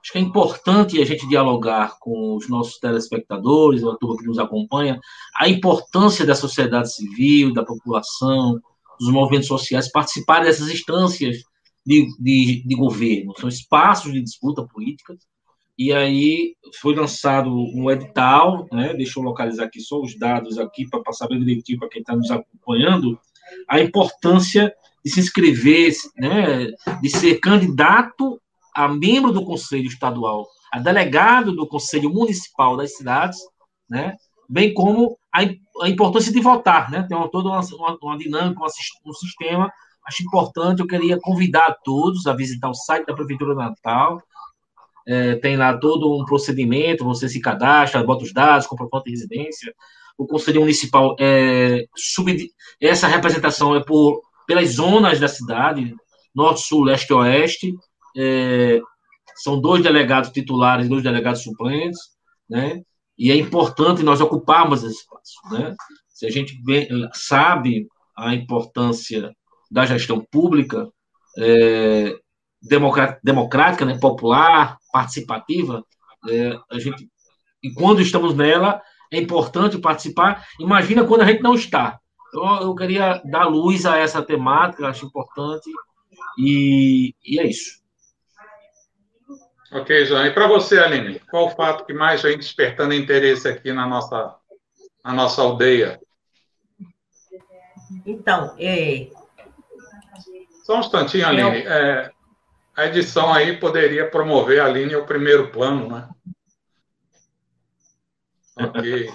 Acho 0.00 0.12
que 0.12 0.18
é 0.18 0.20
importante 0.20 1.00
a 1.00 1.04
gente 1.04 1.28
dialogar 1.28 1.98
com 1.98 2.36
os 2.36 2.48
nossos 2.48 2.78
telespectadores, 2.78 3.84
a 3.84 3.96
turma 3.96 4.16
que 4.16 4.26
nos 4.26 4.38
acompanha, 4.38 4.98
a 5.36 5.48
importância 5.48 6.24
da 6.24 6.34
sociedade 6.34 6.94
civil, 6.94 7.52
da 7.52 7.64
população, 7.64 8.58
dos 8.98 9.10
movimentos 9.10 9.48
sociais 9.48 9.90
participarem 9.90 10.44
dessas 10.44 10.68
instâncias 10.68 11.38
de, 11.84 12.06
de, 12.18 12.62
de 12.66 12.74
governo, 12.74 13.34
são 13.38 13.48
espaços 13.48 14.12
de 14.12 14.22
disputa 14.22 14.66
política. 14.66 15.16
E 15.80 15.94
aí 15.94 16.56
foi 16.78 16.94
lançado 16.94 17.50
um 17.50 17.90
edital, 17.90 18.68
né? 18.70 18.92
Deixa 18.92 19.18
eu 19.18 19.22
localizar 19.22 19.64
aqui 19.64 19.80
só 19.80 19.98
os 19.98 20.14
dados 20.14 20.58
aqui 20.58 20.86
para 20.86 21.00
passar 21.00 21.26
bem 21.26 21.38
direitinho 21.38 21.78
para 21.78 21.88
quem 21.88 22.02
está 22.02 22.14
nos 22.14 22.30
acompanhando, 22.30 23.18
a 23.66 23.80
importância 23.80 24.70
de 25.02 25.10
se 25.10 25.20
inscrever, 25.20 25.90
né? 26.18 26.66
De 27.00 27.08
ser 27.08 27.40
candidato 27.40 28.38
a 28.76 28.88
membro 28.88 29.32
do 29.32 29.42
Conselho 29.42 29.86
Estadual, 29.86 30.46
a 30.70 30.78
delegado 30.78 31.56
do 31.56 31.66
Conselho 31.66 32.10
Municipal 32.10 32.76
das 32.76 32.94
cidades, 32.98 33.38
né? 33.88 34.16
Bem 34.46 34.74
como 34.74 35.16
a, 35.34 35.40
a 35.82 35.88
importância 35.88 36.30
de 36.30 36.42
votar, 36.42 36.90
né? 36.90 37.06
Tem 37.08 37.16
uma, 37.16 37.30
toda 37.30 37.48
uma, 37.48 37.60
uma, 37.60 37.98
uma 38.02 38.18
dinâmica, 38.18 38.62
um 38.62 39.14
sistema 39.14 39.72
acho 40.06 40.24
importante, 40.24 40.80
eu 40.80 40.86
queria 40.86 41.18
convidar 41.20 41.76
todos 41.84 42.26
a 42.26 42.34
visitar 42.34 42.68
o 42.68 42.74
site 42.74 43.06
da 43.06 43.14
Prefeitura 43.14 43.54
Natal. 43.54 44.20
É, 45.06 45.36
tem 45.36 45.56
lá 45.56 45.76
todo 45.76 46.20
um 46.20 46.24
procedimento, 46.24 47.04
você 47.04 47.28
se 47.28 47.40
cadastra, 47.40 48.04
bota 48.04 48.24
os 48.24 48.32
dados, 48.32 48.66
comprovante 48.66 49.06
de 49.06 49.10
residência. 49.10 49.74
O 50.16 50.26
Conselho 50.26 50.60
Municipal, 50.60 51.16
é, 51.18 51.86
sub, 51.96 52.50
essa 52.80 53.06
representação 53.06 53.74
é 53.74 53.82
por, 53.82 54.22
pelas 54.46 54.68
zonas 54.70 55.18
da 55.18 55.28
cidade, 55.28 55.94
norte, 56.34 56.60
sul, 56.60 56.84
leste 56.84 57.10
e 57.10 57.14
oeste. 57.14 57.74
É, 58.16 58.80
são 59.36 59.60
dois 59.60 59.82
delegados 59.82 60.30
titulares 60.30 60.88
dois 60.88 61.02
delegados 61.02 61.42
suplentes, 61.42 61.98
né? 62.48 62.82
E 63.16 63.30
é 63.30 63.36
importante 63.36 64.02
nós 64.02 64.20
ocuparmos 64.20 64.82
esse 64.82 64.96
espaço, 65.00 65.34
né? 65.50 65.74
Se 66.08 66.26
a 66.26 66.30
gente 66.30 66.58
sabe 67.14 67.86
a 68.16 68.34
importância 68.34 69.34
da 69.70 69.86
gestão 69.86 70.20
pública 70.30 70.90
é, 71.38 72.14
democrática, 72.62 73.84
né, 73.84 73.98
popular, 73.98 74.78
participativa, 74.92 75.84
é, 76.28 76.58
a 76.70 76.78
gente, 76.78 77.08
e 77.62 77.72
quando 77.72 78.00
estamos 78.00 78.34
nela, 78.34 78.82
é 79.10 79.18
importante 79.18 79.78
participar. 79.78 80.46
Imagina 80.58 81.04
quando 81.04 81.22
a 81.22 81.26
gente 81.26 81.42
não 81.42 81.54
está. 81.54 81.98
Eu, 82.32 82.44
eu 82.62 82.74
queria 82.74 83.20
dar 83.24 83.46
luz 83.46 83.86
a 83.86 83.96
essa 83.96 84.22
temática, 84.22 84.86
acho 84.86 85.06
importante, 85.06 85.68
e, 86.38 87.14
e 87.24 87.40
é 87.40 87.46
isso. 87.46 87.80
Ok, 89.72 90.04
João. 90.04 90.26
E 90.26 90.32
para 90.32 90.48
você, 90.48 90.78
Aline, 90.78 91.20
qual 91.30 91.46
o 91.46 91.50
fato 91.50 91.84
que 91.84 91.92
mais 91.92 92.22
vem 92.22 92.36
despertando 92.36 92.92
interesse 92.92 93.48
aqui 93.48 93.72
na 93.72 93.86
nossa, 93.86 94.34
na 95.04 95.12
nossa 95.12 95.42
aldeia? 95.42 96.00
Então, 98.04 98.54
é, 98.58 99.08
só 100.64 100.76
um 100.76 100.80
instantinho, 100.80 101.26
Aline. 101.26 101.64
É, 101.66 102.10
a 102.76 102.86
edição 102.86 103.32
aí 103.32 103.56
poderia 103.56 104.08
promover 104.08 104.60
a 104.60 104.66
Aline 104.66 104.94
ao 104.94 105.04
primeiro 105.04 105.48
plano, 105.50 105.88
né? 105.88 106.08
Ok. 108.56 109.10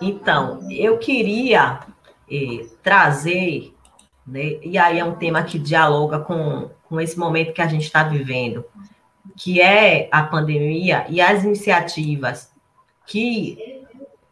Então, 0.00 0.60
eu 0.70 0.98
queria 0.98 1.80
eh, 2.30 2.66
trazer 2.82 3.74
né? 4.28 4.58
e 4.62 4.76
aí 4.76 4.98
é 4.98 5.04
um 5.04 5.14
tema 5.14 5.42
que 5.42 5.58
dialoga 5.58 6.20
com, 6.20 6.70
com 6.84 7.00
esse 7.00 7.18
momento 7.18 7.52
que 7.52 7.62
a 7.62 7.66
gente 7.66 7.84
está 7.84 8.04
vivendo, 8.04 8.64
que 9.36 9.60
é 9.60 10.08
a 10.12 10.22
pandemia 10.22 11.06
e 11.08 11.20
as 11.20 11.44
iniciativas 11.44 12.52
que 13.06 13.86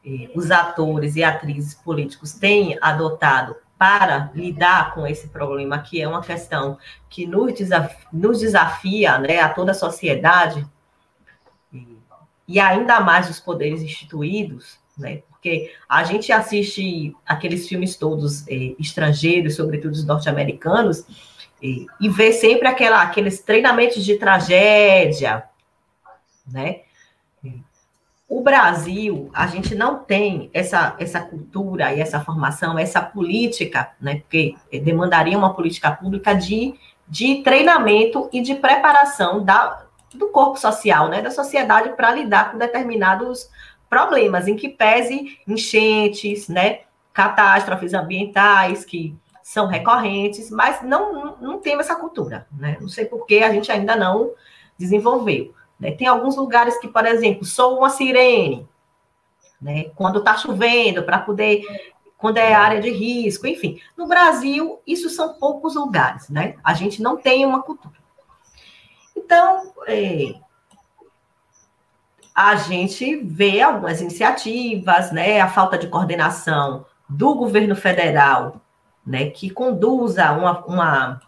eh, 0.05 0.31
os 0.35 0.50
atores 0.50 1.16
e 1.16 1.24
atrizes 1.24 1.74
políticos 1.74 2.33
têm 2.33 2.79
adotado 2.81 3.57
para 3.78 4.30
lidar 4.34 4.94
com 4.94 5.06
esse 5.06 5.28
problema, 5.28 5.78
que 5.78 6.00
é 6.00 6.08
uma 6.08 6.22
questão 6.22 6.78
que 7.10 7.26
nos 7.26 7.54
desafia, 7.54 7.96
nos 8.12 8.40
desafia 8.40 9.18
né, 9.18 9.40
a 9.40 9.48
toda 9.48 9.72
a 9.72 9.74
sociedade, 9.74 10.66
e, 12.48 12.60
ainda 12.60 13.00
mais 13.00 13.28
os 13.28 13.40
poderes 13.40 13.82
instituídos, 13.82 14.78
né, 14.96 15.22
porque 15.28 15.74
a 15.88 16.04
gente 16.04 16.32
assiste 16.32 17.14
aqueles 17.26 17.68
filmes 17.68 17.96
todos 17.96 18.46
eh, 18.48 18.74
estrangeiros, 18.78 19.56
sobretudo 19.56 19.92
os 19.92 20.04
norte-americanos, 20.04 21.04
e 21.60 22.08
vê 22.08 22.32
sempre 22.32 22.68
aquela, 22.68 23.02
aqueles 23.02 23.40
treinamentos 23.40 24.04
de 24.04 24.16
tragédia, 24.16 25.44
né? 26.46 26.82
O 28.28 28.40
Brasil, 28.40 29.30
a 29.32 29.46
gente 29.46 29.74
não 29.74 30.00
tem 30.00 30.50
essa, 30.52 30.96
essa 30.98 31.20
cultura 31.20 31.94
e 31.94 32.00
essa 32.00 32.20
formação, 32.20 32.76
essa 32.76 33.00
política, 33.00 33.92
né? 34.00 34.16
Porque 34.16 34.56
demandaria 34.82 35.38
uma 35.38 35.54
política 35.54 35.92
pública 35.92 36.34
de, 36.34 36.74
de 37.06 37.42
treinamento 37.42 38.28
e 38.32 38.42
de 38.42 38.56
preparação 38.56 39.44
da, 39.44 39.86
do 40.12 40.28
corpo 40.30 40.58
social, 40.58 41.08
né? 41.08 41.22
Da 41.22 41.30
sociedade 41.30 41.90
para 41.90 42.12
lidar 42.12 42.50
com 42.50 42.58
determinados 42.58 43.48
problemas, 43.88 44.48
em 44.48 44.56
que 44.56 44.68
pese 44.68 45.38
enchentes, 45.46 46.48
né? 46.48 46.80
Catástrofes 47.12 47.94
ambientais 47.94 48.84
que 48.84 49.16
são 49.40 49.68
recorrentes, 49.68 50.50
mas 50.50 50.82
não, 50.82 51.12
não, 51.12 51.36
não 51.40 51.58
temos 51.60 51.86
essa 51.86 51.94
cultura, 51.94 52.48
né? 52.58 52.76
Não 52.80 52.88
sei 52.88 53.04
por 53.04 53.24
que 53.24 53.44
a 53.44 53.52
gente 53.52 53.70
ainda 53.70 53.94
não 53.94 54.32
desenvolveu. 54.76 55.54
Né? 55.78 55.92
Tem 55.92 56.06
alguns 56.06 56.36
lugares 56.36 56.78
que, 56.78 56.88
por 56.88 57.04
exemplo, 57.06 57.44
sou 57.44 57.78
uma 57.78 57.90
sirene, 57.90 58.66
né? 59.60 59.90
quando 59.94 60.18
está 60.18 60.36
chovendo, 60.36 61.02
para 61.02 61.18
poder, 61.18 61.62
quando 62.16 62.38
é 62.38 62.54
área 62.54 62.80
de 62.80 62.90
risco, 62.90 63.46
enfim. 63.46 63.80
No 63.96 64.06
Brasil, 64.06 64.80
isso 64.86 65.10
são 65.10 65.34
poucos 65.34 65.74
lugares, 65.74 66.28
né? 66.28 66.56
A 66.64 66.72
gente 66.72 67.02
não 67.02 67.16
tem 67.16 67.44
uma 67.44 67.62
cultura. 67.62 67.94
Então, 69.14 69.72
é, 69.86 70.34
a 72.34 72.56
gente 72.56 73.16
vê 73.16 73.60
algumas 73.60 74.00
iniciativas, 74.00 75.12
né? 75.12 75.40
A 75.40 75.48
falta 75.48 75.78
de 75.78 75.88
coordenação 75.88 76.86
do 77.08 77.34
governo 77.34 77.76
federal, 77.76 78.60
né? 79.06 79.30
Que 79.30 79.50
conduza 79.50 80.32
uma, 80.32 80.64
uma, 80.64 81.22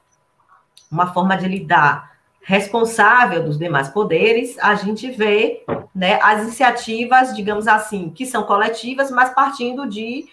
uma 0.91 1.13
forma 1.13 1.37
de 1.37 1.47
lidar 1.49 2.08
responsável 2.49 3.45
dos 3.45 3.59
demais 3.59 3.91
poderes, 3.91 4.59
a 4.61 4.75
gente 4.75 5.11
vê 5.11 5.67
né, 5.95 6.19
as 6.23 6.45
iniciativas, 6.45 7.37
digamos 7.37 7.69
assim, 7.69 8.09
que 8.09 8.25
são 8.25 8.45
coletivas, 8.45 9.11
mas 9.11 9.35
partindo 9.35 9.87
de 9.87 10.27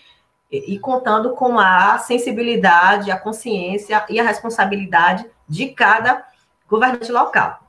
e 0.50 0.80
contando 0.80 1.32
com 1.32 1.60
a 1.60 1.98
sensibilidade, 1.98 3.12
a 3.12 3.20
consciência 3.20 4.06
e 4.08 4.18
a 4.18 4.24
responsabilidade 4.24 5.30
de 5.46 5.68
cada 5.68 6.26
governante 6.70 7.12
local. 7.12 7.60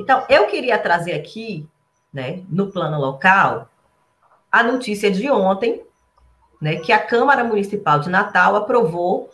Então, 0.00 0.24
eu 0.30 0.46
queria 0.46 0.78
trazer 0.78 1.12
aqui, 1.12 1.68
né, 2.10 2.42
no 2.48 2.72
plano 2.72 2.98
local, 2.98 3.68
a 4.50 4.62
notícia 4.62 5.10
de 5.10 5.30
ontem, 5.30 5.84
né, 6.62 6.76
que 6.76 6.92
a 6.92 6.98
Câmara 6.98 7.44
Municipal 7.44 7.98
de 7.98 8.08
Natal 8.08 8.56
aprovou 8.56 9.28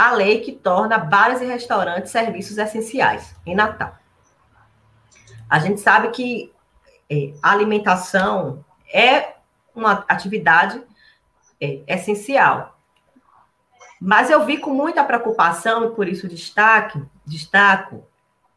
a 0.00 0.12
lei 0.12 0.40
que 0.40 0.52
torna 0.52 0.96
bares 0.96 1.42
e 1.42 1.44
restaurantes 1.44 2.10
serviços 2.10 2.56
essenciais 2.56 3.36
em 3.44 3.54
Natal. 3.54 3.98
A 5.48 5.58
gente 5.58 5.78
sabe 5.78 6.08
que 6.08 6.50
é, 7.10 7.34
alimentação 7.42 8.64
é 8.90 9.34
uma 9.74 10.04
atividade 10.08 10.82
é, 11.60 11.82
essencial. 11.86 12.78
Mas 14.00 14.30
eu 14.30 14.46
vi 14.46 14.56
com 14.56 14.70
muita 14.70 15.04
preocupação, 15.04 15.84
e 15.84 15.90
por 15.90 16.08
isso 16.08 16.26
destaque, 16.26 17.04
destaco, 17.26 18.02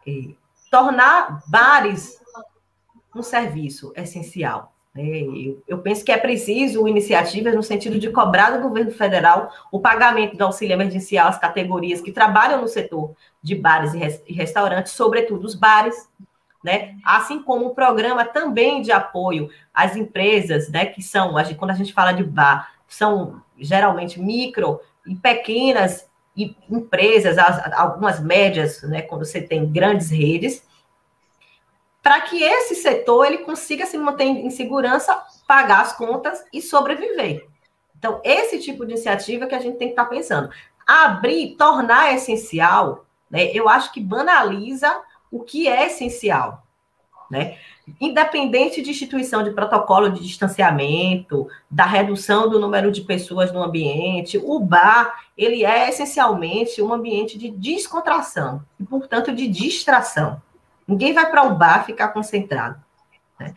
é, 0.07 0.33
tornar 0.71 1.43
bares 1.47 2.17
um 3.13 3.21
serviço 3.21 3.91
essencial. 3.97 4.72
Eu, 5.67 5.79
penso 5.79 6.05
que 6.05 6.11
é 6.11 6.17
preciso 6.17 6.87
iniciativas 6.87 7.55
no 7.55 7.63
sentido 7.63 7.97
de 7.97 8.11
cobrar 8.11 8.51
do 8.51 8.61
governo 8.61 8.91
federal 8.91 9.51
o 9.71 9.79
pagamento 9.79 10.37
do 10.37 10.43
auxílio 10.43 10.75
emergencial 10.75 11.27
às 11.27 11.39
categorias 11.39 11.99
que 11.99 12.11
trabalham 12.11 12.61
no 12.61 12.67
setor 12.67 13.15
de 13.41 13.55
bares 13.55 13.93
e 14.27 14.33
restaurantes, 14.33 14.91
sobretudo 14.91 15.45
os 15.45 15.55
bares, 15.55 16.07
né? 16.63 16.95
Assim 17.03 17.41
como 17.41 17.71
um 17.71 17.73
programa 17.73 18.23
também 18.23 18.83
de 18.83 18.91
apoio 18.91 19.49
às 19.73 19.95
empresas, 19.95 20.69
né? 20.69 20.85
Que 20.85 21.01
são, 21.01 21.33
quando 21.57 21.71
a 21.71 21.75
gente 21.75 21.91
fala 21.91 22.11
de 22.11 22.23
bar, 22.23 22.71
são 22.87 23.41
geralmente 23.57 24.21
micro 24.21 24.79
e 25.07 25.15
pequenas 25.15 26.07
empresas, 26.69 27.37
algumas 27.73 28.19
médias, 28.19 28.83
né? 28.83 29.01
Quando 29.01 29.25
você 29.25 29.41
tem 29.41 29.65
grandes 29.71 30.11
redes 30.11 30.63
para 32.03 32.19
que 32.19 32.43
esse 32.43 32.75
setor 32.75 33.25
ele 33.25 33.39
consiga 33.39 33.85
se 33.85 33.97
manter 33.97 34.25
em 34.25 34.49
segurança, 34.49 35.23
pagar 35.47 35.81
as 35.81 35.95
contas 35.95 36.43
e 36.51 36.61
sobreviver. 36.61 37.47
Então, 37.97 38.19
esse 38.25 38.59
tipo 38.59 38.85
de 38.85 38.91
iniciativa 38.91 39.47
que 39.47 39.55
a 39.55 39.59
gente 39.59 39.77
tem 39.77 39.87
que 39.87 39.93
estar 39.93 40.03
tá 40.03 40.09
pensando. 40.09 40.49
Abrir, 40.85 41.55
tornar 41.55 42.13
essencial, 42.13 43.05
né? 43.31 43.49
Eu 43.53 43.69
acho 43.69 43.93
que 43.93 44.01
banaliza 44.01 45.01
o 45.31 45.39
que 45.39 45.69
é 45.69 45.87
essencial, 45.87 46.67
né? 47.31 47.57
Independente 48.01 48.81
de 48.81 48.89
instituição 48.89 49.41
de 49.41 49.51
protocolo 49.51 50.09
de 50.09 50.21
distanciamento, 50.21 51.47
da 51.71 51.85
redução 51.85 52.49
do 52.49 52.59
número 52.59 52.91
de 52.91 53.01
pessoas 53.01 53.53
no 53.53 53.63
ambiente, 53.63 54.37
o 54.37 54.59
bar, 54.59 55.21
ele 55.37 55.63
é 55.63 55.87
essencialmente 55.87 56.81
um 56.81 56.93
ambiente 56.93 57.37
de 57.37 57.49
descontração 57.49 58.61
e, 58.77 58.83
portanto, 58.83 59.33
de 59.33 59.47
distração. 59.47 60.41
Ninguém 60.87 61.13
vai 61.13 61.29
para 61.29 61.43
o 61.43 61.55
bar 61.55 61.85
ficar 61.85 62.09
concentrado. 62.09 62.81
Né? 63.39 63.55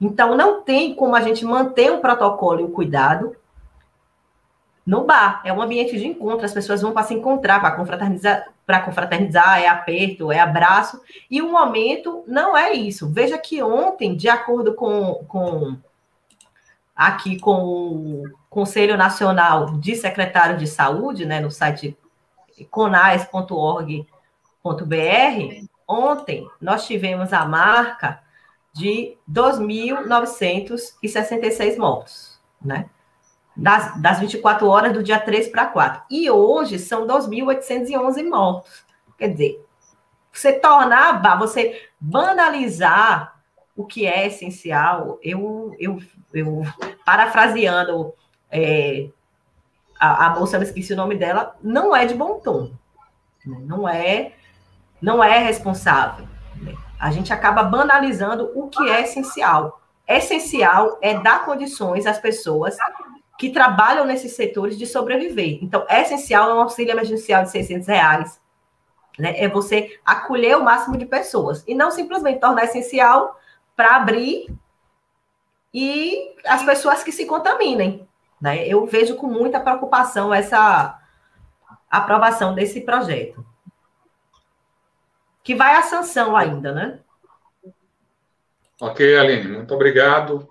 Então, 0.00 0.36
não 0.36 0.62
tem 0.62 0.94
como 0.94 1.14
a 1.14 1.20
gente 1.20 1.44
manter 1.44 1.92
um 1.92 2.00
protocolo 2.00 2.60
e 2.60 2.64
o 2.64 2.70
cuidado 2.70 3.36
no 4.84 5.04
bar. 5.04 5.40
É 5.44 5.52
um 5.52 5.62
ambiente 5.62 5.96
de 5.96 6.06
encontro, 6.06 6.44
as 6.44 6.52
pessoas 6.52 6.82
vão 6.82 6.92
para 6.92 7.04
se 7.04 7.14
encontrar, 7.14 7.60
para 7.60 7.76
confraternizar, 7.76 8.48
para 8.66 8.80
confraternizar, 8.80 9.60
é 9.60 9.68
aperto, 9.68 10.32
é 10.32 10.40
abraço, 10.40 11.00
e 11.30 11.40
o 11.40 11.50
momento 11.50 12.24
não 12.26 12.56
é 12.56 12.72
isso. 12.72 13.10
Veja 13.10 13.38
que 13.38 13.62
ontem, 13.62 14.16
de 14.16 14.28
acordo 14.28 14.74
com, 14.74 15.24
com 15.28 15.76
aqui 16.94 17.38
com 17.38 17.62
o 17.62 18.24
Conselho 18.48 18.96
Nacional 18.96 19.78
de 19.78 19.94
Secretário 19.96 20.58
de 20.58 20.66
Saúde, 20.66 21.26
né, 21.26 21.40
no 21.40 21.50
site 21.50 21.96
conais.org.br, 22.70 24.06
Ontem 25.92 26.48
nós 26.58 26.86
tivemos 26.86 27.34
a 27.34 27.44
marca 27.44 28.22
de 28.72 29.18
2.966 29.30 31.76
mortos, 31.76 32.40
né? 32.60 32.88
Das, 33.54 34.00
das 34.00 34.18
24 34.18 34.66
horas 34.66 34.94
do 34.94 35.02
dia 35.02 35.20
3 35.20 35.48
para 35.48 35.66
4. 35.66 36.04
E 36.10 36.30
hoje 36.30 36.78
são 36.78 37.06
2.811 37.06 38.26
mortos. 38.26 38.86
Quer 39.18 39.28
dizer, 39.28 39.62
você 40.32 40.54
tornar, 40.54 41.38
você 41.38 41.90
banalizar 42.00 43.38
o 43.76 43.84
que 43.84 44.06
é 44.06 44.26
essencial, 44.26 45.18
eu, 45.22 45.76
eu, 45.78 46.00
eu 46.32 46.62
parafraseando 47.04 48.14
é, 48.50 49.10
a, 50.00 50.28
a 50.28 50.30
moça, 50.30 50.56
eu 50.56 50.62
esqueci 50.62 50.94
o 50.94 50.96
nome 50.96 51.16
dela, 51.16 51.54
não 51.62 51.94
é 51.94 52.06
de 52.06 52.14
bom 52.14 52.40
tom. 52.40 52.72
Né? 53.44 53.58
Não 53.66 53.86
é 53.86 54.32
não 55.02 55.22
é 55.22 55.38
responsável. 55.38 56.28
A 56.98 57.10
gente 57.10 57.32
acaba 57.32 57.64
banalizando 57.64 58.52
o 58.54 58.68
que 58.68 58.88
é 58.88 59.02
essencial. 59.02 59.82
Essencial 60.06 60.98
é 61.02 61.18
dar 61.18 61.44
condições 61.44 62.06
às 62.06 62.18
pessoas 62.18 62.76
que 63.36 63.50
trabalham 63.50 64.06
nesses 64.06 64.36
setores 64.36 64.78
de 64.78 64.86
sobreviver. 64.86 65.58
Então, 65.60 65.84
essencial 65.90 66.48
é 66.48 66.54
um 66.54 66.60
auxílio 66.60 66.92
emergencial 66.92 67.42
de 67.42 67.50
600 67.50 67.88
reais. 67.88 68.40
Né? 69.18 69.42
É 69.42 69.48
você 69.48 69.98
acolher 70.04 70.56
o 70.56 70.62
máximo 70.62 70.96
de 70.96 71.04
pessoas 71.04 71.64
e 71.66 71.74
não 71.74 71.90
simplesmente 71.90 72.38
tornar 72.38 72.64
essencial 72.64 73.36
para 73.74 73.96
abrir 73.96 74.46
e 75.74 76.36
as 76.46 76.62
pessoas 76.62 77.02
que 77.02 77.10
se 77.10 77.26
contaminem. 77.26 78.06
Né? 78.40 78.64
Eu 78.68 78.86
vejo 78.86 79.16
com 79.16 79.26
muita 79.26 79.58
preocupação 79.58 80.32
essa 80.32 80.98
aprovação 81.90 82.54
desse 82.54 82.82
projeto 82.82 83.44
que 85.42 85.54
vai 85.54 85.76
à 85.76 85.82
sanção 85.82 86.36
ainda, 86.36 86.72
né? 86.72 87.00
Ok, 88.80 89.16
Aline, 89.16 89.48
muito 89.48 89.74
obrigado. 89.74 90.48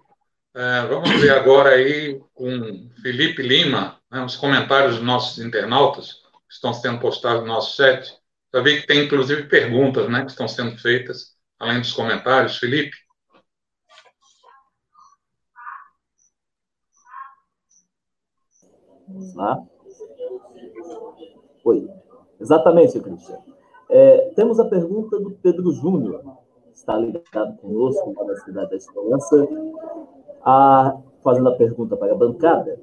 É, 0.53 0.85
vamos 0.87 1.09
ver 1.21 1.31
agora 1.31 1.71
aí 1.71 2.21
com 2.33 2.89
Felipe 3.01 3.41
Lima. 3.41 3.99
né, 4.11 4.23
os 4.23 4.35
comentários 4.35 4.95
dos 4.95 5.03
nossos 5.03 5.43
internautas, 5.43 6.21
que 6.47 6.53
estão 6.53 6.73
sendo 6.73 6.99
postados 6.99 7.41
no 7.41 7.47
nosso 7.47 7.75
chat. 7.75 8.13
Já 8.53 8.61
vi 8.61 8.81
que 8.81 8.87
tem, 8.87 9.05
inclusive, 9.05 9.43
perguntas 9.47 10.09
né, 10.09 10.25
que 10.25 10.31
estão 10.31 10.47
sendo 10.47 10.77
feitas, 10.77 11.37
além 11.57 11.79
dos 11.79 11.93
comentários. 11.93 12.57
Felipe? 12.57 12.95
Vamos 19.07 19.35
lá. 19.35 19.57
Oi. 21.63 21.89
Exatamente, 22.39 22.99
Cristiano. 22.99 23.50
É, 23.91 24.31
temos 24.35 24.59
a 24.59 24.65
pergunta 24.65 25.19
do 25.19 25.31
Pedro 25.31 25.71
Júnior, 25.71 26.23
está 26.73 26.97
ligado 26.97 27.57
conosco 27.57 28.13
na 28.25 28.35
Cidade 28.37 28.69
da 28.71 28.75
Esperança, 28.77 29.47
a, 30.43 30.97
fazendo 31.21 31.49
a 31.49 31.55
pergunta 31.55 31.95
para 31.95 32.13
a 32.13 32.15
bancada. 32.15 32.79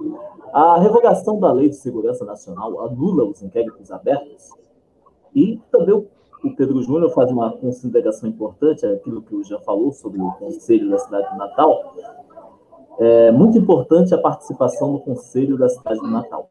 A 0.53 0.79
revogação 0.79 1.41
da 1.41 1.51
Lei 1.51 1.71
de 1.71 1.77
Segurança 1.77 2.25
Nacional 2.25 2.81
anula 2.87 3.25
os 3.25 3.43
inquéritos 3.43 3.91
abertos? 3.91 4.51
E 5.35 5.61
também 5.71 5.95
o, 5.95 6.07
o 6.45 6.55
Pedro 6.55 6.83
Júnior 6.83 7.11
faz 7.11 7.31
uma 7.31 7.53
consideração 7.53 8.29
importante, 8.29 8.87
aquilo 8.87 9.23
que 9.23 9.35
o 9.35 9.43
Jean 9.43 9.61
falou 9.61 9.91
sobre 9.93 10.21
o 10.21 10.31
Conselho 10.33 10.91
da 10.91 10.99
Cidade 10.99 11.31
de 11.31 11.39
Natal. 11.39 11.95
É 12.99 13.33
muito 13.33 13.57
importante 13.57 14.15
a 14.15 14.19
participação 14.19 14.93
no 14.93 15.01
Conselho 15.01 15.57
da 15.57 15.69
Cidade 15.69 16.01
de 16.01 16.11
Natal 16.11 16.51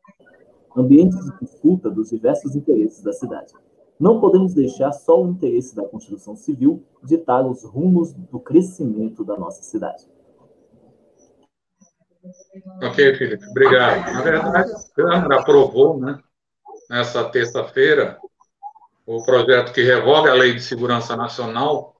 ambientes 0.78 1.18
de 1.26 1.40
disputa 1.40 1.90
dos 1.90 2.10
diversos 2.10 2.56
interesses 2.56 3.02
da 3.02 3.12
cidade. 3.12 3.54
Não 4.00 4.20
podemos 4.20 4.54
deixar 4.54 4.92
só 4.92 5.22
o 5.22 5.30
interesse 5.30 5.76
da 5.76 5.84
construção 5.84 6.36
civil 6.36 6.84
ditar 7.04 7.46
os 7.46 7.64
rumos 7.64 8.14
do 8.14 8.40
crescimento 8.40 9.24
da 9.24 9.36
nossa 9.38 9.64
cidade. 9.64 10.08
Ok, 12.84 13.16
Felipe, 13.16 13.46
obrigado. 13.50 14.14
Na 14.14 14.22
verdade, 14.22 14.72
a 14.72 14.96
Câmara 14.96 15.40
aprovou, 15.40 16.00
né, 16.00 16.20
nessa 16.90 17.24
terça-feira, 17.30 18.20
o 19.06 19.24
projeto 19.24 19.72
que 19.72 19.82
revoga 19.82 20.32
a 20.32 20.36
Lei 20.36 20.54
de 20.54 20.62
Segurança 20.62 21.16
Nacional, 21.16 21.96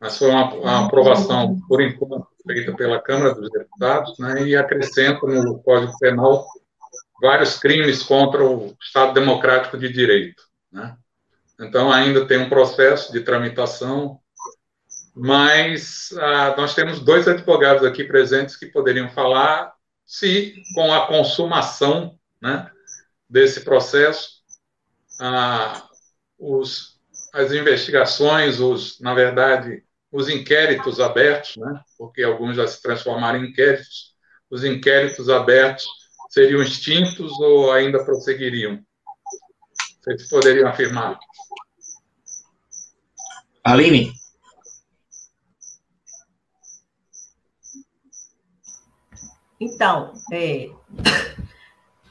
mas 0.00 0.18
foi 0.18 0.28
uma, 0.30 0.52
uma 0.54 0.86
aprovação, 0.86 1.58
por 1.68 1.80
enquanto, 1.80 2.26
feita 2.46 2.74
pela 2.74 3.00
Câmara 3.00 3.34
dos 3.34 3.50
Deputados, 3.50 4.18
né, 4.18 4.42
e 4.42 4.56
acrescenta 4.56 5.26
no 5.26 5.62
Código 5.62 5.96
Penal 5.98 6.44
vários 7.22 7.58
crimes 7.58 8.02
contra 8.02 8.44
o 8.44 8.74
Estado 8.82 9.14
Democrático 9.14 9.78
de 9.78 9.90
Direito. 9.90 10.42
Né? 10.70 10.96
Então, 11.64 11.90
ainda 11.92 12.26
tem 12.26 12.38
um 12.38 12.48
processo 12.48 13.12
de 13.12 13.20
tramitação, 13.20 14.20
mas 15.14 16.12
ah, 16.18 16.54
nós 16.56 16.74
temos 16.74 17.00
dois 17.00 17.26
advogados 17.26 17.84
aqui 17.84 18.04
presentes 18.04 18.56
que 18.56 18.66
poderiam 18.66 19.08
falar 19.10 19.72
se, 20.04 20.54
com 20.74 20.92
a 20.92 21.06
consumação 21.06 22.18
né, 22.42 22.70
desse 23.28 23.62
processo, 23.62 24.42
ah, 25.20 25.88
os, 26.38 27.00
as 27.32 27.52
investigações, 27.52 28.60
os, 28.60 29.00
na 29.00 29.14
verdade, 29.14 29.82
os 30.12 30.28
inquéritos 30.28 31.00
abertos, 31.00 31.56
né, 31.56 31.80
porque 31.96 32.22
alguns 32.22 32.56
já 32.56 32.66
se 32.66 32.82
transformaram 32.82 33.42
em 33.42 33.48
inquéritos, 33.48 34.14
os 34.50 34.64
inquéritos 34.64 35.28
abertos 35.28 35.86
seriam 36.28 36.62
extintos 36.62 37.32
ou 37.40 37.72
ainda 37.72 38.04
prosseguiriam? 38.04 38.84
Vocês 40.04 40.28
poderiam 40.28 40.68
afirmar? 40.68 41.18
Aline? 43.64 44.12
Então, 49.58 50.12
é, 50.30 50.68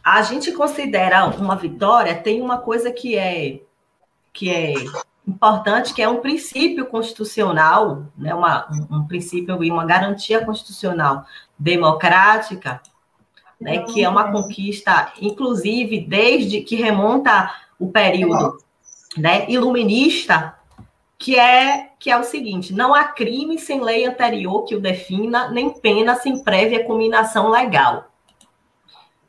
a 0.03 0.23
gente 0.23 0.51
considera 0.53 1.27
uma 1.27 1.55
vitória, 1.55 2.19
tem 2.19 2.41
uma 2.41 2.57
coisa 2.57 2.91
que 2.91 3.15
é, 3.15 3.61
que 4.33 4.49
é 4.49 4.73
importante, 5.27 5.93
que 5.93 6.01
é 6.01 6.09
um 6.09 6.19
princípio 6.19 6.87
constitucional, 6.87 8.07
né, 8.17 8.33
uma, 8.33 8.67
um, 8.71 8.97
um 8.97 9.07
princípio 9.07 9.63
e 9.63 9.69
uma 9.69 9.85
garantia 9.85 10.43
constitucional 10.43 11.27
democrática, 11.59 12.81
né, 13.61 13.83
que 13.83 14.03
é 14.03 14.09
uma 14.09 14.31
conquista, 14.31 15.13
inclusive, 15.21 15.99
desde 15.99 16.61
que 16.61 16.75
remonta 16.75 17.53
o 17.83 17.91
período 17.91 18.57
né, 19.17 19.45
iluminista, 19.49 20.55
que 21.17 21.37
é, 21.37 21.89
que 21.99 22.09
é 22.09 22.17
o 22.17 22.23
seguinte: 22.23 22.73
não 22.73 22.93
há 22.93 23.03
crime 23.03 23.59
sem 23.59 23.81
lei 23.81 24.05
anterior 24.05 24.63
que 24.63 24.75
o 24.75 24.81
defina, 24.81 25.49
nem 25.49 25.69
pena 25.69 26.15
sem 26.15 26.41
prévia 26.41 26.85
combinação 26.85 27.49
legal. 27.49 28.05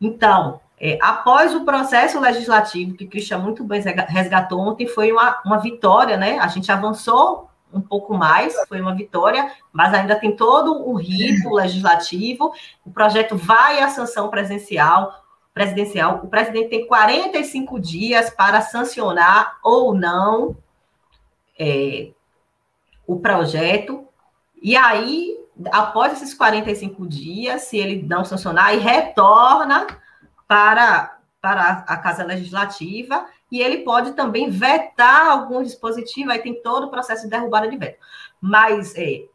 Então, 0.01 0.61
é, 0.81 0.99
após 1.03 1.55
o 1.55 1.65
processo 1.65 2.21
legislativo, 2.21 2.95
que 2.95 3.07
Cristian 3.07 3.39
muito 3.39 3.65
bem 3.65 3.83
resgatou 4.09 4.61
ontem, 4.61 4.87
foi 4.87 5.11
uma, 5.11 5.41
uma 5.45 5.59
vitória, 5.59 6.17
né? 6.17 6.39
A 6.39 6.47
gente 6.47 6.71
avançou 6.71 7.49
um 7.73 7.81
pouco 7.81 8.15
mais, 8.15 8.55
foi 8.69 8.81
uma 8.81 8.95
vitória, 8.95 9.51
mas 9.73 9.93
ainda 9.93 10.15
tem 10.15 10.37
todo 10.37 10.89
o 10.89 10.95
rito 10.95 11.51
legislativo. 11.53 12.53
O 12.85 12.91
projeto 12.91 13.37
vai 13.37 13.83
à 13.83 13.89
sanção 13.89 14.29
presencial, 14.29 15.24
presidencial. 15.55 16.21
O 16.25 16.29
presidente 16.29 16.69
tem 16.69 16.87
45 16.87 17.79
dias 17.81 18.29
para 18.29 18.61
sancionar 18.61 19.57
ou 19.63 19.95
não 19.95 20.57
é, 21.59 22.11
o 23.07 23.21
projeto. 23.21 24.07
E 24.61 24.77
aí, 24.77 25.39
após 25.73 26.13
esses 26.13 26.35
45 26.35 27.07
dias, 27.07 27.63
se 27.63 27.79
ele 27.79 28.03
não 28.03 28.25
sancionar, 28.25 28.75
e 28.75 28.79
retorna 28.79 29.87
para, 30.49 31.19
para 31.41 31.85
a 31.87 31.97
Casa 31.97 32.25
Legislativa 32.25 33.27
e 33.51 33.61
ele 33.61 33.79
pode 33.79 34.13
também 34.15 34.51
vetar 34.51 35.29
algum 35.29 35.63
dispositivo, 35.63 36.33
aí 36.33 36.41
tem 36.41 36.61
todo 36.61 36.87
o 36.87 36.91
processo 36.91 37.23
de 37.23 37.31
derrubada 37.31 37.69
de 37.69 37.77
veto. 37.77 37.99
Mas 38.41 38.95
é, 38.97 39.27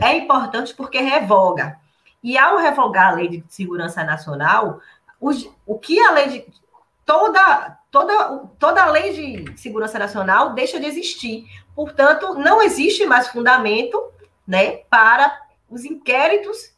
é 0.00 0.16
importante 0.16 0.74
porque 0.74 0.98
revoga. 0.98 1.78
E 2.22 2.38
ao 2.38 2.56
revogar 2.56 3.08
a 3.12 3.14
Lei 3.14 3.28
de 3.28 3.44
Segurança 3.48 4.02
Nacional, 4.02 4.80
o, 5.20 5.30
o 5.66 5.78
que 5.78 5.98
a 5.98 6.12
lei 6.12 6.28
de. 6.28 6.66
Toda, 7.04 7.78
toda, 7.90 8.38
toda 8.58 8.82
a 8.82 8.90
lei 8.90 9.44
de 9.44 9.60
segurança 9.60 9.98
nacional 9.98 10.54
deixa 10.54 10.80
de 10.80 10.86
existir. 10.86 11.46
Portanto, 11.74 12.34
não 12.34 12.62
existe 12.62 13.06
mais 13.06 13.28
fundamento 13.28 14.02
né, 14.46 14.78
para 14.90 15.40
os 15.68 15.84
inquéritos 15.84 16.74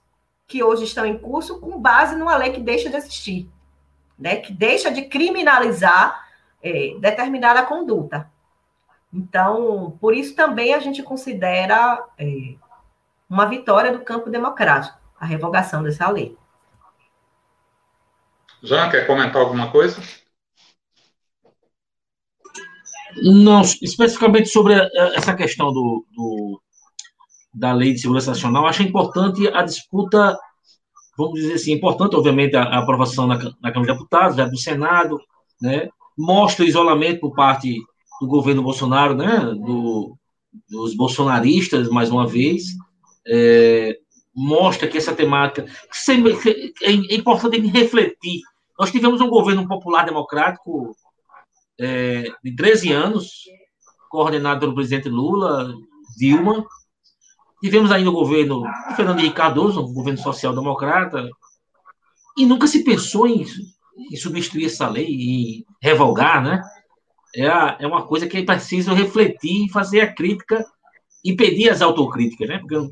que 0.46 0.62
hoje 0.62 0.84
estão 0.84 1.04
em 1.04 1.18
curso 1.18 1.60
com 1.60 1.78
base 1.78 2.16
numa 2.16 2.36
lei 2.36 2.52
que 2.52 2.60
deixa 2.60 2.88
de 2.88 2.96
existir, 2.96 3.48
né, 4.18 4.36
que 4.36 4.52
deixa 4.52 4.90
de 4.90 5.02
criminalizar 5.02 6.26
é, 6.62 6.94
determinada 6.98 7.62
conduta. 7.64 8.30
Então, 9.12 9.96
por 10.00 10.14
isso 10.14 10.34
também 10.34 10.74
a 10.74 10.78
gente 10.78 11.02
considera 11.02 12.04
é, 12.18 12.54
uma 13.28 13.46
vitória 13.46 13.92
do 13.92 14.00
campo 14.00 14.30
democrático, 14.30 14.98
a 15.18 15.26
revogação 15.26 15.82
dessa 15.82 16.08
lei. 16.10 16.36
Jean, 18.62 18.90
quer 18.90 19.06
comentar 19.06 19.40
alguma 19.40 19.70
coisa? 19.70 20.00
Não, 23.22 23.62
especificamente 23.62 24.48
sobre 24.48 24.74
essa 25.14 25.34
questão 25.34 25.72
do, 25.72 26.04
do, 26.14 26.60
da 27.54 27.72
Lei 27.72 27.92
de 27.92 28.00
Segurança 28.00 28.30
Nacional, 28.30 28.66
acho 28.66 28.82
importante 28.82 29.48
a 29.48 29.62
disputa, 29.62 30.36
vamos 31.16 31.40
dizer 31.40 31.54
assim, 31.54 31.72
importante, 31.72 32.14
obviamente, 32.16 32.56
a, 32.56 32.62
a 32.62 32.78
aprovação 32.78 33.26
na, 33.26 33.36
na 33.36 33.72
Câmara 33.72 33.92
de 33.92 33.98
Deputados, 33.98 34.36
já 34.36 34.46
do 34.46 34.58
Senado, 34.58 35.18
né, 35.60 35.88
mostra 36.16 36.64
o 36.64 36.68
isolamento 36.68 37.20
por 37.20 37.34
parte 37.34 37.76
do 38.20 38.26
governo 38.26 38.62
Bolsonaro, 38.62 39.14
né, 39.14 39.38
do, 39.38 40.16
dos 40.68 40.94
bolsonaristas, 40.94 41.88
mais 41.88 42.10
uma 42.10 42.26
vez, 42.26 42.64
é, 43.26 43.96
mostra 44.38 44.86
que 44.86 44.96
essa 44.96 45.14
temática 45.14 45.66
é 46.82 47.14
importante 47.14 47.58
refletir. 47.66 48.40
Nós 48.78 48.90
tivemos 48.90 49.20
um 49.20 49.28
governo 49.28 49.66
popular 49.66 50.04
democrático 50.04 50.94
é, 51.80 52.24
de 52.42 52.54
13 52.54 52.92
anos, 52.92 53.44
coordenado 54.08 54.60
pelo 54.60 54.74
presidente 54.74 55.08
Lula, 55.08 55.74
Dilma. 56.16 56.64
Tivemos 57.60 57.90
ainda 57.90 58.10
o 58.10 58.14
governo 58.14 58.62
Fernando 58.94 59.18
Henrique 59.18 59.34
Cardoso, 59.34 59.84
um 59.84 59.92
governo 59.92 60.20
social-democrata, 60.20 61.28
e 62.36 62.46
nunca 62.46 62.68
se 62.68 62.84
pensou 62.84 63.26
em 63.26 63.44
em 63.98 64.16
substituir 64.16 64.66
essa 64.66 64.88
lei 64.88 65.08
e 65.08 65.66
revogar, 65.82 66.42
né? 66.42 66.62
É, 67.34 67.46
é 67.80 67.86
uma 67.86 68.06
coisa 68.06 68.26
que 68.26 68.38
é 68.38 68.44
preciso 68.44 68.94
refletir, 68.94 69.70
fazer 69.70 70.00
a 70.00 70.12
crítica 70.12 70.64
e 71.28 71.36
pedir 71.36 71.68
as 71.68 71.82
autocríticas, 71.82 72.48
né? 72.48 72.58
Porque 72.58 72.74
não, 72.76 72.90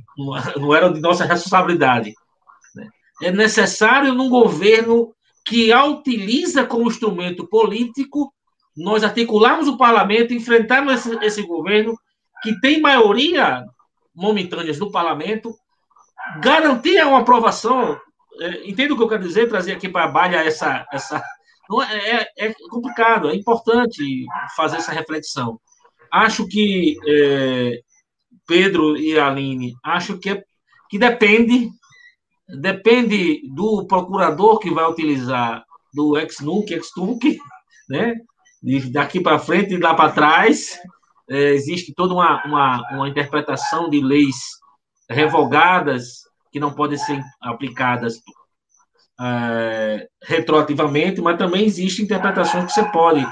não 0.56 0.74
era 0.74 0.92
de 0.92 1.00
nossa 1.00 1.24
responsabilidade. 1.24 2.12
Né? 2.74 2.88
É 3.22 3.30
necessário, 3.30 4.12
num 4.12 4.28
governo 4.28 5.14
que 5.42 5.72
a 5.72 5.84
utiliza 5.86 6.66
como 6.66 6.88
instrumento 6.88 7.48
político, 7.48 8.30
nós 8.76 9.02
articularmos 9.02 9.68
o 9.68 9.78
parlamento, 9.78 10.34
enfrentarmos 10.34 11.06
esse, 11.06 11.24
esse 11.24 11.42
governo 11.42 11.96
que 12.42 12.60
tem 12.60 12.78
maioria 12.80 13.64
momentânea 14.14 14.76
no 14.76 14.90
parlamento, 14.90 15.54
garantir 16.42 17.02
uma 17.06 17.20
aprovação 17.20 17.98
é, 18.38 18.68
entendo 18.68 18.92
o 18.92 18.96
que 18.98 19.02
eu 19.02 19.08
quero 19.08 19.22
dizer, 19.22 19.48
trazer 19.48 19.72
aqui 19.72 19.88
para 19.88 20.04
a 20.04 20.08
balha 20.08 20.44
essa. 20.44 20.86
essa 20.92 21.22
é, 21.90 22.16
é, 22.16 22.32
é, 22.38 22.54
complicado, 22.68 23.30
é 23.30 23.34
importante 23.34 24.26
fazer 24.54 24.76
essa 24.76 24.92
reflexão. 24.92 25.58
Acho 26.12 26.46
que 26.46 26.96
é, 27.08 27.80
Pedro 28.46 28.96
e 28.96 29.18
Aline, 29.18 29.74
acho 29.82 30.18
que, 30.18 30.30
é, 30.30 30.44
que 30.88 30.98
depende 30.98 31.70
depende 32.48 33.42
do 33.52 33.86
procurador 33.86 34.58
que 34.58 34.70
vai 34.70 34.84
utilizar 34.88 35.64
do 35.92 36.16
ex-NUC, 36.16 36.74
ex-TUC, 36.74 37.38
né? 37.88 38.14
daqui 38.92 39.20
para 39.20 39.38
frente 39.38 39.74
e 39.74 39.78
lá 39.78 39.94
para 39.94 40.12
trás, 40.12 40.78
é, 41.28 41.50
existe 41.50 41.92
toda 41.94 42.14
uma, 42.14 42.44
uma, 42.44 42.82
uma 42.92 43.08
interpretação 43.08 43.90
de 43.90 44.00
leis 44.00 44.36
revogadas 45.08 46.20
que 46.52 46.60
não 46.60 46.72
podem 46.72 46.98
ser 46.98 47.20
aplicadas 47.40 48.20
é, 49.20 50.08
retroativamente, 50.22 51.20
mas 51.20 51.38
também 51.38 51.64
existem 51.64 52.04
interpretações 52.04 52.66
que 52.66 52.72
você 52.72 52.84
pode, 52.90 53.26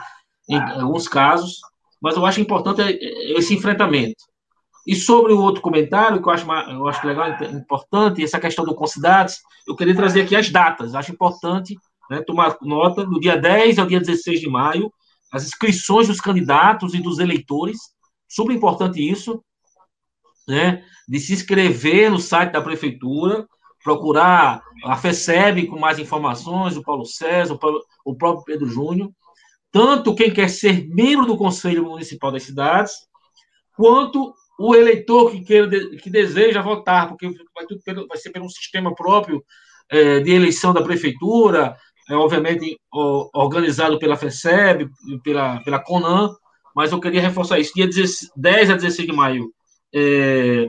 em 0.49 0.59
alguns 0.59 1.09
casos, 1.09 1.59
mas 2.01 2.17
eu 2.17 2.27
acho 2.27 2.41
importante 2.41 2.83
esse 3.37 3.55
enfrentamento. 3.55 4.17
E 4.87 4.95
sobre 4.95 5.33
o 5.33 5.41
outro 5.41 5.63
comentário, 5.63 6.21
que 6.21 6.29
eu 6.29 6.33
acho, 6.33 6.47
eu 6.51 6.89
acho 6.89 7.07
legal, 7.07 7.29
importante, 7.53 8.23
essa 8.23 8.39
questão 8.39 8.65
do 8.65 8.75
Concidades, 8.75 9.39
eu 9.67 9.75
queria 9.75 9.95
trazer 9.95 10.23
aqui 10.23 10.37
as 10.37 10.51
datas. 10.51 10.95
Acho 10.95 11.13
importante 11.13 11.77
né, 12.11 12.21
tomar 12.23 12.57
nota, 12.63 13.05
do 13.05 13.19
dia 13.19 13.37
10 13.37 13.79
ao 13.79 13.87
dia 13.87 14.01
16 14.01 14.41
de 14.41 14.49
maio, 14.49 14.93
as 15.33 15.45
inscrições 15.45 16.09
dos 16.09 16.21
candidatos 16.21 16.95
e 16.95 17.01
dos 17.01 17.19
eleitores, 17.19 17.79
super 18.29 18.55
importante 18.55 19.01
isso, 19.01 19.43
né, 20.47 20.85
de 21.09 21.19
se 21.19 21.33
inscrever 21.33 22.11
no 22.11 22.19
site 22.19 22.53
da 22.53 22.61
prefeitura, 22.61 23.47
procurar 23.83 24.63
a 24.85 24.97
FECEB 24.97 25.67
com 25.67 25.79
mais 25.79 25.99
informações, 25.99 26.77
o 26.77 26.83
Paulo 26.83 27.05
César, 27.05 27.59
o 28.05 28.15
próprio 28.15 28.45
Pedro 28.45 28.67
Júnior, 28.67 29.11
tanto 29.73 30.15
quem 30.15 30.33
quer 30.33 30.49
ser 30.49 30.87
membro 30.89 31.27
do 31.27 31.37
Conselho 31.37 31.85
Municipal 31.85 32.31
das 32.31 32.45
Cidades, 32.45 32.93
quanto 33.77 34.33
o 34.59 34.75
eleitor 34.75 35.31
que, 35.31 35.45
queira, 35.45 35.69
que 35.97 36.11
deseja 36.11 36.63
votar, 36.63 37.09
porque 37.09 37.29
vai, 37.55 37.67
tudo 37.67 37.81
pelo, 37.83 38.07
vai 38.07 38.17
ser 38.17 38.31
pelo 38.31 38.49
sistema 38.49 38.95
próprio 38.95 39.45
é, 39.89 40.21
de 40.21 40.31
eleição 40.31 40.73
da 40.73 40.83
prefeitura, 40.83 41.77
é, 42.09 42.15
obviamente 42.15 42.79
organizado 42.93 43.99
pela 43.99 44.17
FECEB, 44.17 44.89
pela, 45.23 45.61
pela 45.63 45.83
CONAN, 45.83 46.31
mas 46.75 46.93
eu 46.93 47.01
queria 47.01 47.21
reforçar 47.21 47.59
isso. 47.59 47.73
Dia 47.75 47.89
10 48.37 48.71
a 48.71 48.75
16 48.75 49.09
de 49.09 49.15
maio, 49.15 49.51
é, 49.95 50.69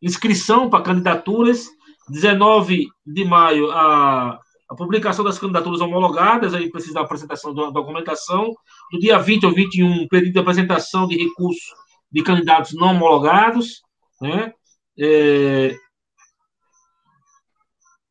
inscrição 0.00 0.70
para 0.70 0.84
candidaturas, 0.84 1.68
19 2.08 2.86
de 3.04 3.24
maio, 3.24 3.70
a, 3.72 4.38
a 4.68 4.74
publicação 4.76 5.24
das 5.24 5.38
candidaturas 5.38 5.80
homologadas, 5.80 6.54
aí 6.54 6.70
precisa 6.70 6.94
da 6.94 7.00
apresentação 7.00 7.52
da 7.52 7.70
documentação, 7.70 8.52
do 8.92 8.98
dia 8.98 9.18
20 9.18 9.46
ao 9.46 9.52
21, 9.52 10.06
período 10.08 10.32
de 10.32 10.38
apresentação 10.38 11.08
de 11.08 11.16
recursos 11.16 11.85
de 12.10 12.22
candidatos 12.22 12.74
não 12.74 12.88
homologados, 12.88 13.82
né? 14.20 14.52
É, 14.98 15.76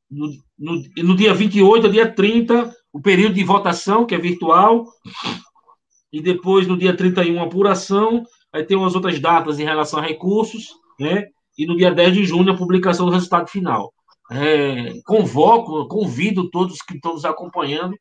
no, 0.10 0.30
no, 0.58 0.82
no 0.98 1.16
dia 1.16 1.34
28 1.34 1.88
ao 1.88 1.92
dia 1.92 2.12
30, 2.12 2.74
o 2.94 3.02
período 3.02 3.36
de 3.36 3.44
votação, 3.44 4.06
que 4.06 4.16
é 4.16 4.18
virtual, 4.18 4.86
e 6.12 6.22
depois, 6.22 6.66
no 6.66 6.78
dia 6.78 6.96
31, 6.96 7.42
apuração, 7.42 8.24
aí 8.54 8.64
tem 8.64 8.78
umas 8.78 8.96
outras 8.96 9.20
datas 9.20 9.60
em 9.60 9.66
relação 9.66 10.00
a 10.00 10.04
recursos, 10.04 10.70
né? 11.00 11.26
E 11.58 11.66
no 11.66 11.76
dia 11.76 11.94
10 11.94 12.14
de 12.14 12.26
junho, 12.26 12.52
a 12.52 12.58
publicação 12.58 13.06
do 13.06 13.12
resultado 13.12 13.50
final. 13.50 13.94
É, 14.32 14.94
convoco, 15.06 15.88
convido 15.88 16.50
todos 16.50 16.82
que 16.82 16.96
estão 16.96 17.14
nos 17.14 17.26
acompanhando 17.26 17.96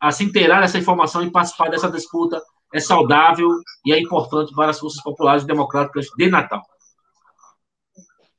a 0.00 0.10
se 0.10 0.24
inteirar 0.24 0.60
dessa 0.60 0.78
informação 0.78 1.22
e 1.22 1.30
participar 1.30 1.70
dessa 1.70 1.90
disputa 1.90 2.40
é 2.72 2.80
saudável 2.80 3.48
e 3.84 3.92
é 3.92 4.00
importante 4.00 4.54
para 4.54 4.70
as 4.70 4.78
forças 4.78 5.02
populares 5.02 5.44
e 5.44 5.46
democráticas 5.46 6.06
de 6.16 6.30
Natal. 6.30 6.62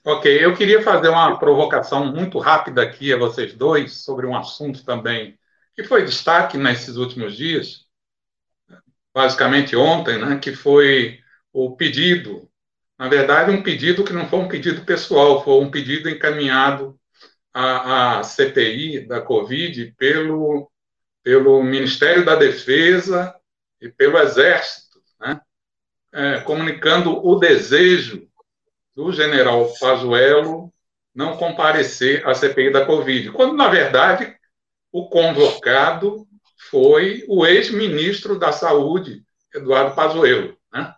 Ok, 0.05 0.43
eu 0.43 0.53
queria 0.53 0.81
fazer 0.81 1.07
uma 1.07 1.37
provocação 1.39 2.05
muito 2.05 2.37
rápida 2.37 2.81
aqui 2.81 3.13
a 3.13 3.17
vocês 3.17 3.53
dois 3.53 4.03
sobre 4.03 4.25
um 4.25 4.35
assunto 4.35 4.83
também 4.83 5.39
que 5.75 5.83
foi 5.83 6.03
destaque 6.03 6.57
nesses 6.57 6.97
últimos 6.97 7.35
dias, 7.35 7.85
basicamente 9.13 9.75
ontem, 9.75 10.19
né, 10.19 10.37
que 10.39 10.53
foi 10.53 11.19
o 11.51 11.75
pedido, 11.75 12.49
na 12.97 13.07
verdade, 13.07 13.51
um 13.51 13.63
pedido 13.63 14.03
que 14.03 14.13
não 14.13 14.27
foi 14.27 14.39
um 14.39 14.47
pedido 14.47 14.83
pessoal, 14.83 15.43
foi 15.43 15.53
um 15.63 15.71
pedido 15.71 16.09
encaminhado 16.09 16.99
à, 17.53 18.19
à 18.19 18.23
CPI 18.23 19.07
da 19.07 19.21
Covid 19.21 19.93
pelo, 19.97 20.69
pelo 21.23 21.63
Ministério 21.63 22.25
da 22.25 22.35
Defesa 22.35 23.33
e 23.83 23.89
pelo 23.89 24.17
Exército, 24.17 25.01
né? 25.19 25.41
é, 26.13 26.39
comunicando 26.39 27.25
o 27.25 27.35
desejo 27.35 28.25
do 28.95 29.11
general 29.11 29.73
Pazuello 29.77 30.73
não 31.13 31.35
comparecer 31.35 32.25
à 32.25 32.33
CPI 32.33 32.71
da 32.71 32.85
Covid, 32.85 33.31
quando, 33.31 33.55
na 33.55 33.67
verdade, 33.67 34.35
o 34.89 35.09
convocado 35.09 36.25
foi 36.69 37.25
o 37.27 37.45
ex-ministro 37.45 38.39
da 38.39 38.53
Saúde, 38.53 39.21
Eduardo 39.53 39.93
Pazuello. 39.93 40.57
Né? 40.71 40.95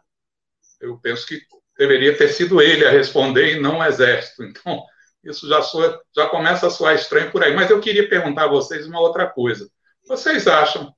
Eu 0.79 0.99
penso 0.99 1.25
que 1.25 1.41
deveria 1.77 2.15
ter 2.15 2.29
sido 2.29 2.61
ele 2.61 2.85
a 2.85 2.91
responder 2.91 3.55
e 3.55 3.59
não 3.59 3.79
o 3.79 3.83
Exército. 3.83 4.43
Então, 4.43 4.85
isso 5.23 5.49
já, 5.49 5.61
soa, 5.63 5.99
já 6.15 6.27
começa 6.27 6.67
a 6.67 6.69
soar 6.69 6.93
estranho 6.93 7.31
por 7.31 7.43
aí. 7.43 7.53
Mas 7.55 7.69
eu 7.69 7.81
queria 7.81 8.07
perguntar 8.07 8.45
a 8.45 8.49
vocês 8.49 8.85
uma 8.85 8.99
outra 8.99 9.27
coisa. 9.27 9.69
Vocês 10.07 10.47
acham 10.47 10.95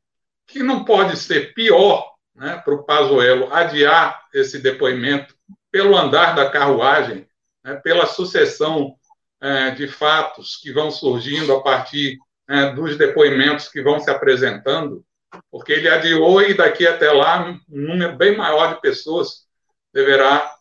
que 0.47 0.63
não 0.63 0.85
pode 0.85 1.17
ser 1.17 1.53
pior 1.53 2.13
né, 2.33 2.61
para 2.63 2.73
o 2.73 2.83
Pazuello 2.83 3.53
adiar 3.53 4.25
esse 4.33 4.59
depoimento 4.59 5.35
pelo 5.69 5.95
andar 5.95 6.33
da 6.33 6.49
carruagem, 6.49 7.27
né, 7.63 7.75
pela 7.75 8.05
sucessão 8.05 8.95
é, 9.41 9.71
de 9.71 9.87
fatos 9.87 10.55
que 10.55 10.71
vão 10.71 10.89
surgindo 10.89 11.53
a 11.53 11.61
partir 11.61 12.17
é, 12.47 12.71
dos 12.71 12.97
depoimentos 12.97 13.67
que 13.67 13.81
vão 13.81 13.99
se 13.99 14.09
apresentando, 14.09 15.03
porque 15.51 15.73
ele 15.73 15.89
adiou 15.89 16.41
e 16.41 16.53
daqui 16.53 16.87
até 16.87 17.11
lá 17.11 17.49
um 17.69 17.81
número 17.81 18.15
bem 18.15 18.35
maior 18.37 18.73
de 18.73 18.81
pessoas 18.81 19.45
deverá 19.93 20.55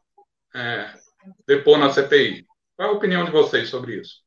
é, 0.54 0.90
depor 1.46 1.78
na 1.78 1.92
CPI. 1.92 2.44
Qual 2.74 2.88
é 2.88 2.92
a 2.92 2.94
opinião 2.94 3.24
de 3.24 3.30
vocês 3.30 3.68
sobre 3.68 4.00
isso? 4.00 4.24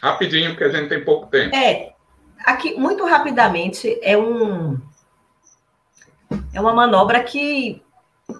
Rapidinho, 0.00 0.50
porque 0.50 0.64
a 0.64 0.68
gente 0.68 0.88
tem 0.88 1.04
pouco 1.04 1.28
tempo. 1.28 1.56
É, 1.56 1.93
aqui, 2.44 2.74
muito 2.74 3.04
rapidamente, 3.04 3.98
é 4.02 4.16
um 4.16 4.78
é 6.52 6.60
uma 6.60 6.72
manobra 6.72 7.22
que 7.22 7.82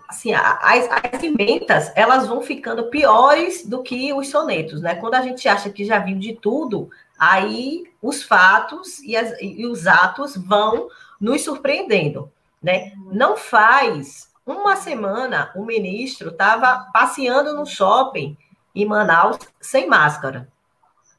assim, 0.09 0.33
as, 0.33 0.89
as 0.91 1.23
emendas, 1.23 1.93
elas 1.95 2.27
vão 2.27 2.41
ficando 2.41 2.89
piores 2.89 3.67
do 3.67 3.83
que 3.83 4.13
os 4.13 4.29
sonetos, 4.29 4.81
né? 4.81 4.95
Quando 4.95 5.15
a 5.15 5.23
gente 5.23 5.47
acha 5.49 5.71
que 5.71 5.85
já 5.85 5.99
viu 5.99 6.19
de 6.19 6.35
tudo, 6.35 6.89
aí 7.19 7.85
os 8.01 8.23
fatos 8.23 8.99
e, 9.01 9.17
as, 9.17 9.35
e 9.41 9.67
os 9.67 9.87
atos 9.87 10.37
vão 10.37 10.89
nos 11.21 11.43
surpreendendo, 11.43 12.31
né? 12.63 12.93
Não 13.13 13.37
faz 13.37 14.31
uma 14.47 14.77
semana 14.77 15.51
o 15.55 15.65
ministro 15.65 16.29
estava 16.29 16.91
passeando 16.93 17.55
no 17.55 17.65
shopping 17.65 18.37
em 18.75 18.85
Manaus 18.85 19.39
sem 19.61 19.89
máscara, 19.89 20.49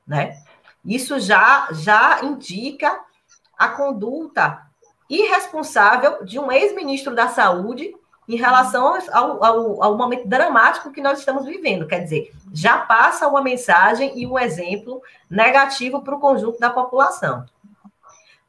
né? 0.08 0.42
Isso 0.86 1.20
já, 1.20 1.68
já 1.72 2.24
indica 2.24 3.00
a 3.58 3.70
conduta 3.70 4.62
irresponsável 5.10 6.24
de 6.24 6.40
um 6.40 6.52
ex-ministro 6.52 7.16
da 7.16 7.28
Saúde 7.28 7.94
em 8.28 8.36
relação 8.38 8.98
ao, 9.12 9.44
ao, 9.44 9.84
ao, 9.84 9.98
momento 9.98 10.28
dramático 10.28 10.92
que 10.92 11.02
nós 11.02 11.20
estamos 11.20 11.46
vivendo. 11.46 11.88
Quer 11.88 12.00
dizer, 12.00 12.34
já 12.52 12.80
passa 12.80 13.28
uma 13.28 13.42
mensagem 13.42 14.20
e 14.20 14.26
um 14.26 14.38
exemplo 14.38 15.02
negativo 15.30 16.02
para 16.02 16.16
o 16.16 16.20
conjunto 16.20 16.60
da 16.60 16.70
população. 16.70 17.46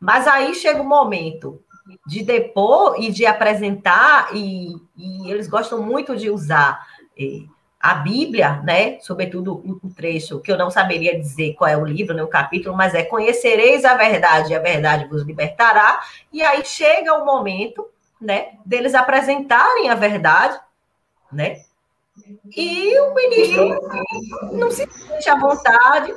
Mas 0.01 0.27
aí 0.27 0.55
chega 0.55 0.81
o 0.81 0.89
momento 0.89 1.63
de 2.07 2.23
depor 2.23 2.97
e 2.99 3.13
de 3.13 3.27
apresentar, 3.27 4.35
e, 4.35 4.75
e 4.97 5.31
eles 5.31 5.47
gostam 5.47 5.83
muito 5.83 6.17
de 6.17 6.31
usar 6.31 6.87
eh, 7.19 7.45
a 7.91 7.95
Bíblia, 7.95 8.61
né, 8.65 8.99
sobretudo 9.01 9.63
um 9.65 9.89
trecho 9.89 10.41
que 10.41 10.51
eu 10.51 10.59
não 10.59 10.71
saberia 10.71 11.17
dizer 11.17 11.55
qual 11.55 11.71
é 11.71 11.77
o 11.77 11.85
livro, 11.85 12.15
nem 12.15 12.23
né, 12.23 12.29
o 12.29 12.31
capítulo, 12.31 12.77
mas 12.77 12.95
é 12.95 13.05
conhecereis 13.05 13.85
a 13.85 13.95
verdade 13.95 14.53
e 14.53 14.57
a 14.57 14.61
verdade 14.61 15.07
vos 15.07 15.23
libertará. 15.23 16.01
E 16.33 16.43
aí 16.43 16.65
chega 16.65 17.15
o 17.15 17.25
momento, 17.25 17.89
né, 18.21 18.55
deles 18.65 18.93
apresentarem 18.93 19.89
a 19.89 19.95
verdade, 19.95 20.59
né? 21.31 21.63
E 22.57 22.99
o 22.99 23.15
ministro 23.15 23.79
não 24.53 24.71
se 24.71 24.91
sente 24.91 25.31
à 25.31 25.39
vontade 25.39 26.13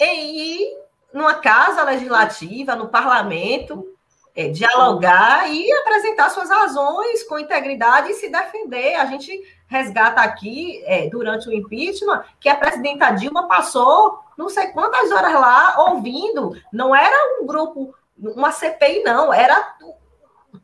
em 0.00 0.36
ir 0.36 0.78
numa 1.12 1.34
casa 1.34 1.84
legislativa, 1.84 2.74
no 2.74 2.88
parlamento, 2.88 3.86
é, 4.34 4.48
dialogar 4.48 5.48
e 5.48 5.70
apresentar 5.72 6.30
suas 6.30 6.48
razões 6.48 7.22
com 7.24 7.38
integridade 7.38 8.10
e 8.10 8.14
se 8.14 8.28
defender. 8.28 8.96
A 8.96 9.06
gente 9.06 9.30
resgata 9.70 10.20
aqui, 10.20 10.82
é, 10.84 11.08
durante 11.08 11.48
o 11.48 11.52
impeachment, 11.52 12.24
que 12.40 12.48
a 12.48 12.56
presidenta 12.56 13.12
Dilma 13.12 13.46
passou 13.46 14.18
não 14.36 14.48
sei 14.48 14.66
quantas 14.68 15.12
horas 15.12 15.32
lá 15.34 15.76
ouvindo. 15.90 16.60
Não 16.72 16.94
era 16.94 17.40
um 17.40 17.46
grupo, 17.46 17.94
uma 18.18 18.50
CPI, 18.50 19.04
não, 19.04 19.32
era 19.32 19.76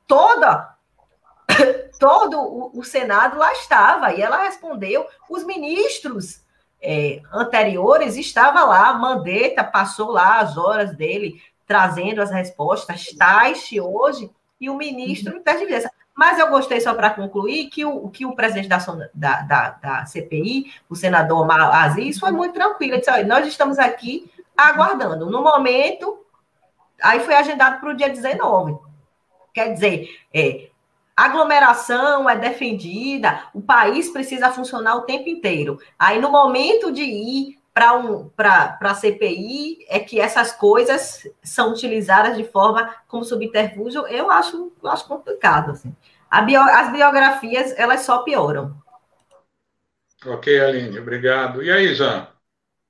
toda. 0.08 0.74
Todo 2.00 2.38
o, 2.38 2.80
o 2.80 2.84
Senado 2.84 3.38
lá 3.38 3.52
estava, 3.52 4.12
e 4.12 4.20
ela 4.20 4.42
respondeu. 4.42 5.06
Os 5.30 5.44
ministros 5.44 6.42
é, 6.82 7.22
anteriores 7.32 8.16
estavam 8.16 8.68
lá, 8.68 8.92
Mandetta 8.94 9.62
passou 9.62 10.10
lá 10.10 10.40
as 10.40 10.58
horas 10.58 10.96
dele 10.96 11.40
trazendo 11.66 12.20
as 12.20 12.30
respostas, 12.30 13.06
tais 13.16 13.68
hoje, 13.80 14.30
e 14.60 14.68
o 14.68 14.76
ministro 14.76 15.32
uhum. 15.32 15.38
interviencia. 15.38 15.90
Mas 16.16 16.38
eu 16.38 16.48
gostei, 16.48 16.80
só 16.80 16.94
para 16.94 17.10
concluir, 17.10 17.68
que 17.68 17.84
o, 17.84 18.08
que 18.08 18.24
o 18.24 18.34
presidente 18.34 18.68
da, 18.68 18.78
da, 19.12 19.42
da, 19.42 19.70
da 19.70 20.06
CPI, 20.06 20.72
o 20.88 20.96
senador 20.96 21.46
Aziz, 21.50 22.18
foi 22.18 22.30
muito 22.30 22.54
tranquilo. 22.54 22.94
Ele 22.94 23.00
disse: 23.00 23.10
Olha, 23.10 23.26
nós 23.26 23.46
estamos 23.46 23.78
aqui 23.78 24.32
aguardando. 24.56 25.30
No 25.30 25.42
momento, 25.42 26.24
aí 27.02 27.20
foi 27.20 27.34
agendado 27.34 27.80
para 27.80 27.90
o 27.90 27.94
dia 27.94 28.08
19. 28.08 28.78
Quer 29.52 29.74
dizer, 29.74 30.08
é, 30.32 30.70
aglomeração 31.14 32.28
é 32.28 32.36
defendida, 32.36 33.48
o 33.52 33.60
país 33.60 34.08
precisa 34.08 34.50
funcionar 34.50 34.96
o 34.96 35.02
tempo 35.02 35.28
inteiro. 35.28 35.78
Aí, 35.98 36.18
no 36.18 36.30
momento 36.30 36.90
de 36.90 37.02
ir 37.02 37.58
para 37.76 37.94
um, 37.94 38.30
a 38.38 38.94
CPI, 38.94 39.84
é 39.88 39.98
que 40.00 40.18
essas 40.18 40.50
coisas 40.50 41.28
são 41.42 41.72
utilizadas 41.72 42.34
de 42.34 42.42
forma 42.42 42.94
como 43.06 43.22
subterfúgio, 43.22 44.06
eu 44.06 44.30
acho, 44.30 44.72
eu 44.82 44.90
acho 44.90 45.06
complicado. 45.06 45.72
Assim. 45.72 45.94
Bio, 46.46 46.62
as 46.62 46.90
biografias, 46.90 47.74
elas 47.76 48.00
só 48.00 48.22
pioram. 48.22 48.74
Ok, 50.24 50.58
Aline, 50.58 50.98
obrigado. 50.98 51.62
E 51.62 51.70
aí, 51.70 51.94
Jean? 51.94 52.28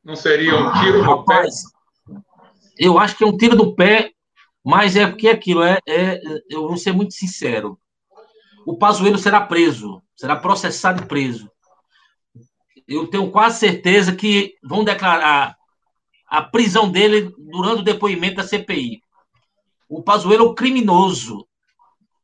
Não 0.05 0.14
seria 0.14 0.55
um 0.55 0.72
tiro 0.80 1.03
no 1.03 1.24
pé? 1.24 1.43
Eu 2.78 2.97
acho 2.97 3.16
que 3.16 3.24
é 3.24 3.26
um 3.26 3.37
tiro 3.37 3.57
no 3.57 3.74
pé, 3.74 4.12
mas 4.64 4.95
é 4.95 5.05
porque 5.09 5.28
aquilo 5.28 5.64
é, 5.64 5.78
é 5.89 6.20
eu 6.49 6.68
vou 6.68 6.76
ser 6.76 6.93
muito 6.93 7.12
sincero 7.12 7.76
o 8.66 8.76
Pazuello 8.76 9.16
será 9.16 9.41
preso, 9.41 10.03
será 10.16 10.34
processado 10.34 11.01
e 11.01 11.07
preso. 11.07 11.49
Eu 12.89 13.09
tenho 13.09 13.30
quase 13.30 13.59
certeza 13.59 14.14
que 14.14 14.55
vão 14.62 14.84
declarar 14.84 15.57
a 16.28 16.43
prisão 16.43 16.91
dele 16.91 17.32
durante 17.39 17.80
o 17.80 17.84
depoimento 17.84 18.37
da 18.37 18.47
CPI. 18.47 19.01
O 19.89 20.03
Pazuello 20.03 20.47
é 20.47 20.49
um 20.51 20.55
criminoso. 20.55 21.47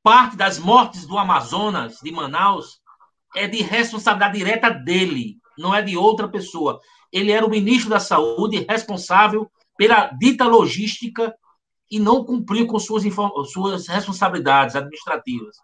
Parte 0.03 0.37
das 0.37 0.59
mortes 0.59 1.07
do 1.07 1.17
Amazonas, 1.17 1.99
de 2.03 2.11
Manaus, 2.11 2.81
é 3.35 3.47
de 3.47 3.63
responsabilidade 3.63 4.37
direta 4.37 4.71
dele, 4.71 5.37
não 5.57 5.75
é 5.75 5.81
de 5.81 5.97
outra 5.97 6.29
pessoa. 6.29 6.81
Ele 7.13 7.31
era 7.31 7.47
o 7.47 7.51
ministro 7.51 7.91
da 7.91 8.01
Saúde, 8.01 8.67
responsável 8.69 9.51
pela 9.77 10.07
dita 10.09 10.45
logística 10.45 11.35
e 11.91 11.99
não 11.99 12.25
cumpriu 12.25 12.67
com 12.67 12.79
suas, 12.79 13.05
suas 13.53 13.87
responsabilidades 13.87 14.75
administrativas. 14.75 15.57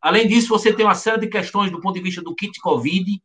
Além 0.00 0.26
disso, 0.26 0.48
você 0.48 0.72
tem 0.72 0.84
uma 0.84 0.94
série 0.94 1.20
de 1.20 1.26
questões 1.28 1.70
do 1.70 1.80
ponto 1.80 1.94
de 1.94 2.02
vista 2.02 2.22
do 2.22 2.34
kit 2.34 2.58
Covid, 2.60 3.20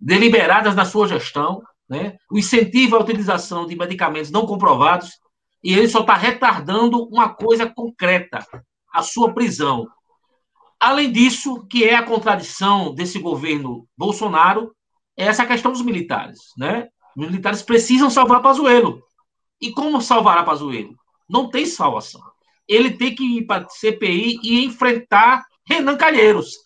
deliberadas 0.00 0.74
na 0.74 0.84
sua 0.84 1.06
gestão, 1.06 1.62
né? 1.88 2.16
o 2.30 2.38
incentivo 2.38 2.96
à 2.96 3.00
utilização 3.00 3.66
de 3.66 3.76
medicamentos 3.76 4.30
não 4.30 4.46
comprovados, 4.46 5.18
e 5.62 5.74
ele 5.74 5.88
só 5.88 6.00
está 6.00 6.14
retardando 6.14 7.04
uma 7.08 7.28
coisa 7.28 7.68
concreta, 7.68 8.46
a 8.92 9.02
sua 9.02 9.34
prisão. 9.34 9.86
Além 10.78 11.12
disso, 11.12 11.66
que 11.68 11.84
é 11.84 11.94
a 11.94 12.02
contradição 12.02 12.94
desse 12.94 13.18
governo 13.18 13.86
Bolsonaro, 13.96 14.74
é 15.16 15.26
essa 15.26 15.44
questão 15.44 15.70
dos 15.70 15.82
militares. 15.82 16.38
Né? 16.56 16.88
Os 17.14 17.26
militares 17.26 17.62
precisam 17.62 18.08
salvar 18.08 18.40
Pazuello. 18.40 19.02
E 19.60 19.70
como 19.72 20.00
salvar 20.00 20.38
a 20.38 20.42
Pazuello? 20.42 20.94
Não 21.28 21.50
tem 21.50 21.66
salvação. 21.66 22.22
Ele 22.66 22.92
tem 22.92 23.14
que 23.14 23.38
ir 23.38 23.44
para 23.44 23.66
a 23.66 23.68
CPI 23.68 24.38
e 24.42 24.64
enfrentar 24.64 25.44
Renan 25.66 25.96
Calheiros. 25.98 26.56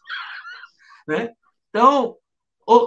Né? 1.09 1.31
Então, 1.71 2.17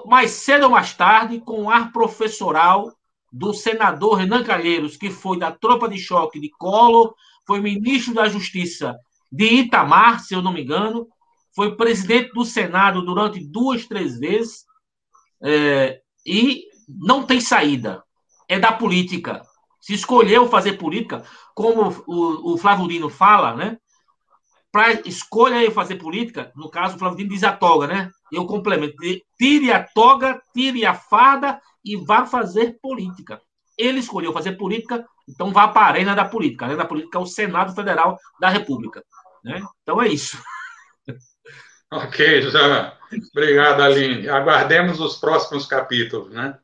mais 0.05 0.31
cedo 0.31 0.63
ou 0.63 0.69
mais 0.69 0.93
tarde, 0.93 1.39
com 1.39 1.63
o 1.63 1.69
ar 1.69 1.91
professoral 1.91 2.91
do 3.31 3.53
senador 3.53 4.15
Renan 4.15 4.43
Calheiros, 4.43 4.97
que 4.97 5.09
foi 5.09 5.37
da 5.37 5.51
tropa 5.51 5.87
de 5.87 5.97
choque 5.97 6.39
de 6.39 6.49
Collor, 6.49 7.13
foi 7.45 7.59
ministro 7.61 8.13
da 8.13 8.27
Justiça 8.27 8.95
de 9.31 9.45
Itamar, 9.45 10.21
se 10.21 10.33
eu 10.33 10.41
não 10.41 10.53
me 10.53 10.63
engano, 10.63 11.07
foi 11.55 11.75
presidente 11.75 12.31
do 12.33 12.45
Senado 12.45 13.01
durante 13.01 13.39
duas, 13.39 13.85
três 13.85 14.17
vezes, 14.17 14.65
é, 15.41 15.99
e 16.25 16.65
não 16.87 17.23
tem 17.23 17.41
saída. 17.41 18.03
É 18.47 18.57
da 18.57 18.71
política. 18.71 19.41
Se 19.81 19.93
escolheu 19.93 20.47
fazer 20.47 20.73
política, 20.73 21.23
como 21.53 21.89
o, 22.07 22.53
o 22.53 23.09
fala, 23.09 23.55
né? 23.55 23.77
Para 24.77 24.91
escolha 25.09 25.65
e 25.65 25.71
fazer 25.71 25.95
política, 25.95 26.51
no 26.55 26.69
caso, 26.69 26.95
o 26.95 26.99
Flávio 26.99 27.27
diz 27.27 27.43
a 27.43 27.51
toga, 27.51 27.87
né? 27.87 28.11
Eu 28.31 28.45
complemento. 28.45 28.95
Tire 29.35 29.71
a 29.71 29.83
toga, 29.83 30.39
tire 30.53 30.85
a 30.85 30.93
farda 30.93 31.59
e 31.83 31.95
vá 31.95 32.27
fazer 32.27 32.77
política. 32.79 33.41
Ele 33.75 33.97
escolheu 33.97 34.31
fazer 34.31 34.51
política, 34.51 35.03
então 35.27 35.51
vá 35.51 35.67
para 35.67 35.81
a 35.81 35.89
arena 35.89 36.13
da 36.13 36.25
política. 36.25 36.65
A 36.65 36.67
arena 36.67 36.83
da 36.83 36.87
política 36.87 37.17
é 37.17 37.21
o 37.21 37.25
Senado 37.25 37.73
Federal 37.73 38.19
da 38.39 38.49
República. 38.49 39.03
Né? 39.43 39.63
Então 39.81 39.99
é 39.99 40.09
isso. 40.09 40.37
Ok, 41.89 42.41
já. 42.51 42.97
Obrigado, 43.31 43.81
Aline. 43.81 44.27
Aguardemos 44.27 44.99
os 44.99 45.15
próximos 45.15 45.65
capítulos, 45.65 46.33
né? 46.33 46.59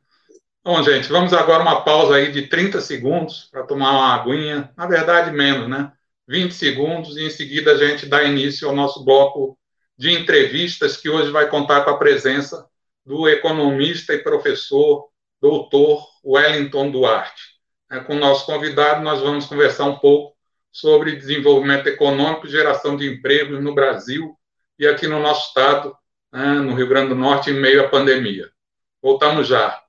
Bom, 0.61 0.83
gente, 0.83 1.07
vamos 1.07 1.31
agora 1.31 1.63
uma 1.63 1.81
pausa 1.85 2.15
aí 2.15 2.29
de 2.29 2.47
30 2.49 2.81
segundos 2.81 3.47
para 3.49 3.63
tomar 3.63 3.91
uma 3.91 4.15
aguinha. 4.15 4.69
Na 4.75 4.85
verdade, 4.85 5.31
menos, 5.31 5.69
né? 5.69 5.93
20 6.33 6.51
segundos, 6.51 7.15
e 7.15 7.27
em 7.27 7.29
seguida 7.29 7.73
a 7.73 7.77
gente 7.77 8.07
dá 8.07 8.23
início 8.23 8.67
ao 8.67 8.75
nosso 8.75 9.05
bloco 9.05 9.55
de 9.95 10.11
entrevistas, 10.11 10.97
que 10.97 11.07
hoje 11.07 11.29
vai 11.29 11.47
contar 11.47 11.83
com 11.83 11.91
a 11.91 11.97
presença 11.97 12.67
do 13.05 13.29
economista 13.29 14.15
e 14.15 14.17
professor 14.17 15.09
doutor 15.39 16.03
Wellington 16.25 16.89
Duarte. 16.89 17.43
É, 17.91 17.99
com 17.99 18.15
o 18.15 18.19
nosso 18.19 18.47
convidado, 18.47 19.03
nós 19.03 19.21
vamos 19.21 19.45
conversar 19.45 19.85
um 19.85 19.99
pouco 19.99 20.35
sobre 20.71 21.15
desenvolvimento 21.15 21.85
econômico 21.85 22.47
geração 22.47 22.97
de 22.97 23.07
empregos 23.07 23.61
no 23.61 23.75
Brasil 23.75 24.35
e 24.79 24.87
aqui 24.87 25.05
no 25.05 25.19
nosso 25.19 25.49
estado, 25.49 25.95
né, 26.31 26.53
no 26.55 26.73
Rio 26.73 26.89
Grande 26.89 27.09
do 27.09 27.15
Norte, 27.15 27.51
em 27.51 27.61
meio 27.61 27.85
à 27.85 27.89
pandemia. 27.89 28.49
Voltamos 29.03 29.47
já. 29.47 29.82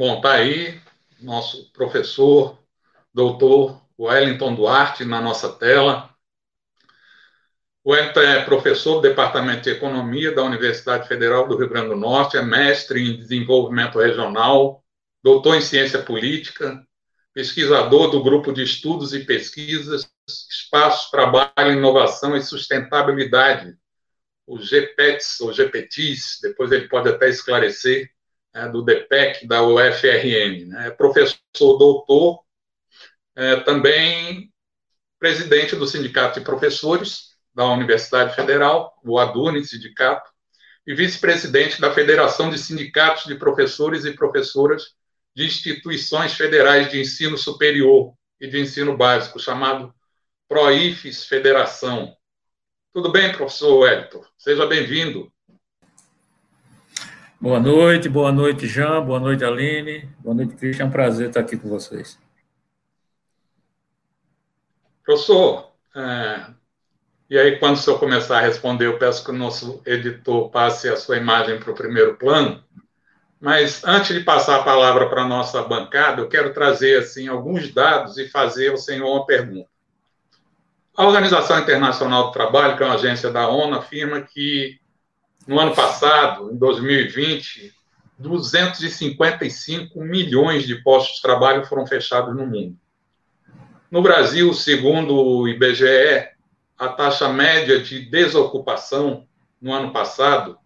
Bom, 0.00 0.16
está 0.16 0.32
aí 0.32 0.80
nosso 1.20 1.70
professor, 1.74 2.58
doutor 3.12 3.86
Wellington 3.98 4.54
Duarte, 4.54 5.04
na 5.04 5.20
nossa 5.20 5.52
tela. 5.52 6.08
O 7.84 7.92
Wellington 7.92 8.20
é 8.20 8.42
professor 8.42 8.94
do 8.94 9.02
Departamento 9.02 9.64
de 9.64 9.68
Economia 9.72 10.34
da 10.34 10.42
Universidade 10.42 11.06
Federal 11.06 11.46
do 11.46 11.54
Rio 11.54 11.68
Grande 11.68 11.90
do 11.90 11.96
Norte, 11.96 12.38
é 12.38 12.42
mestre 12.42 13.02
em 13.02 13.18
desenvolvimento 13.18 13.98
regional, 13.98 14.82
doutor 15.22 15.56
em 15.56 15.60
ciência 15.60 16.02
política, 16.02 16.82
pesquisador 17.34 18.10
do 18.10 18.22
Grupo 18.22 18.54
de 18.54 18.62
Estudos 18.62 19.12
e 19.12 19.26
Pesquisas 19.26 20.10
Espaços, 20.26 21.10
Trabalho, 21.10 21.72
Inovação 21.72 22.34
e 22.34 22.42
Sustentabilidade, 22.42 23.76
o 24.46 24.56
GPETS, 24.56 25.42
ou 25.42 25.52
GPTIS, 25.52 26.38
depois 26.40 26.72
ele 26.72 26.88
pode 26.88 27.10
até 27.10 27.28
esclarecer, 27.28 28.10
é, 28.54 28.68
do 28.68 28.82
DPEC, 28.82 29.46
da 29.46 29.62
UFRN. 29.62 30.66
Né? 30.66 30.88
É 30.88 30.90
professor 30.90 31.78
doutor, 31.78 32.40
é, 33.36 33.56
também 33.60 34.52
presidente 35.18 35.76
do 35.76 35.86
Sindicato 35.86 36.38
de 36.38 36.44
Professores 36.44 37.36
da 37.54 37.66
Universidade 37.66 38.34
Federal, 38.34 38.98
o 39.04 39.18
ADUNE 39.18 39.64
Sindicato, 39.64 40.30
e 40.86 40.94
vice-presidente 40.94 41.80
da 41.80 41.92
Federação 41.92 42.50
de 42.50 42.58
Sindicatos 42.58 43.24
de 43.24 43.34
Professores 43.34 44.04
e 44.04 44.12
Professoras 44.12 44.94
de 45.34 45.44
instituições 45.44 46.32
federais 46.32 46.90
de 46.90 47.00
ensino 47.00 47.36
superior 47.36 48.14
e 48.40 48.48
de 48.48 48.58
ensino 48.58 48.96
básico, 48.96 49.38
chamado 49.38 49.94
PROIFES 50.48 51.26
Federação. 51.26 52.16
Tudo 52.92 53.12
bem, 53.12 53.30
professor 53.32 53.80
Wellington? 53.80 54.24
Seja 54.36 54.66
bem-vindo. 54.66 55.32
Boa 57.42 57.58
noite, 57.58 58.06
boa 58.06 58.30
noite, 58.30 58.66
Jean, 58.66 59.00
boa 59.00 59.18
noite, 59.18 59.42
Aline, 59.42 60.06
boa 60.18 60.34
noite, 60.34 60.56
Cristian. 60.56 60.84
É 60.84 60.86
um 60.86 60.90
prazer 60.90 61.28
estar 61.28 61.40
aqui 61.40 61.56
com 61.56 61.70
vocês. 61.70 62.18
Professor, 65.02 65.72
é, 65.96 66.44
e 67.30 67.38
aí 67.38 67.58
quando 67.58 67.76
o 67.76 67.78
senhor 67.78 67.98
começar 67.98 68.36
a 68.36 68.42
responder, 68.42 68.84
eu 68.84 68.98
peço 68.98 69.24
que 69.24 69.30
o 69.30 69.34
nosso 69.34 69.80
editor 69.86 70.50
passe 70.50 70.86
a 70.90 70.96
sua 70.96 71.16
imagem 71.16 71.58
para 71.58 71.70
o 71.70 71.74
primeiro 71.74 72.14
plano. 72.18 72.62
Mas 73.40 73.82
antes 73.84 74.14
de 74.14 74.22
passar 74.22 74.56
a 74.56 74.62
palavra 74.62 75.08
para 75.08 75.22
a 75.22 75.28
nossa 75.28 75.62
bancada, 75.62 76.20
eu 76.20 76.28
quero 76.28 76.52
trazer 76.52 76.98
assim 76.98 77.26
alguns 77.26 77.72
dados 77.72 78.18
e 78.18 78.28
fazer 78.28 78.68
ao 78.68 78.76
senhor 78.76 79.10
uma 79.10 79.24
pergunta. 79.24 79.70
A 80.94 81.06
Organização 81.06 81.58
Internacional 81.58 82.26
do 82.26 82.32
Trabalho, 82.32 82.76
que 82.76 82.82
é 82.82 82.86
uma 82.86 82.96
agência 82.96 83.30
da 83.30 83.48
ONU, 83.48 83.78
afirma 83.78 84.20
que 84.20 84.79
no 85.50 85.58
ano 85.58 85.74
passado, 85.74 86.52
em 86.52 86.56
2020, 86.56 87.74
255 88.16 90.00
milhões 90.00 90.64
de 90.64 90.76
postos 90.76 91.16
de 91.16 91.22
trabalho 91.22 91.66
foram 91.66 91.84
fechados 91.84 92.36
no 92.36 92.46
mundo. 92.46 92.76
No 93.90 94.00
Brasil, 94.00 94.54
segundo 94.54 95.12
o 95.12 95.48
IBGE, 95.48 96.28
a 96.78 96.86
taxa 96.86 97.28
média 97.28 97.80
de 97.80 98.08
desocupação 98.08 99.26
no 99.60 99.72
ano 99.72 99.92
passado 99.92 100.56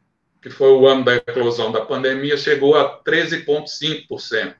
que 0.43 0.51
foi 0.51 0.73
o 0.73 0.87
ano 0.87 1.03
da 1.03 1.15
eclosão 1.15 1.73
da 1.73 1.81
pandemia, 1.81 2.37
chegou 2.37 2.77
a 2.77 3.03
13,5%, 3.03 4.55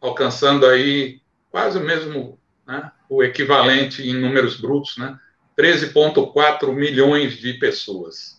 alcançando 0.00 0.64
aí 0.64 1.20
quase 1.50 1.78
o 1.78 1.80
mesmo, 1.80 2.38
né, 2.64 2.92
o 3.08 3.24
equivalente 3.24 4.08
em 4.08 4.14
números 4.14 4.60
brutos, 4.60 4.96
né, 4.96 5.18
13,4 5.56 6.72
milhões 6.72 7.36
de 7.36 7.54
pessoas. 7.54 8.35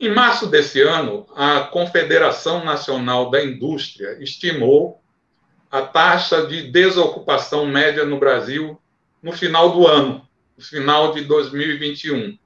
Em 0.00 0.14
março 0.14 0.46
desse 0.46 0.80
ano, 0.80 1.26
a 1.34 1.60
Confederação 1.60 2.64
Nacional 2.64 3.30
da 3.30 3.42
Indústria 3.42 4.16
estimou 4.20 5.02
a 5.70 5.82
taxa 5.82 6.46
de 6.46 6.70
desocupação 6.70 7.66
média 7.66 8.04
no 8.04 8.18
Brasil 8.18 8.80
no 9.22 9.32
final 9.32 9.72
do 9.72 9.86
ano, 9.86 10.26
no 10.56 10.64
final 10.64 11.12
de 11.12 11.22
2021 11.22 12.38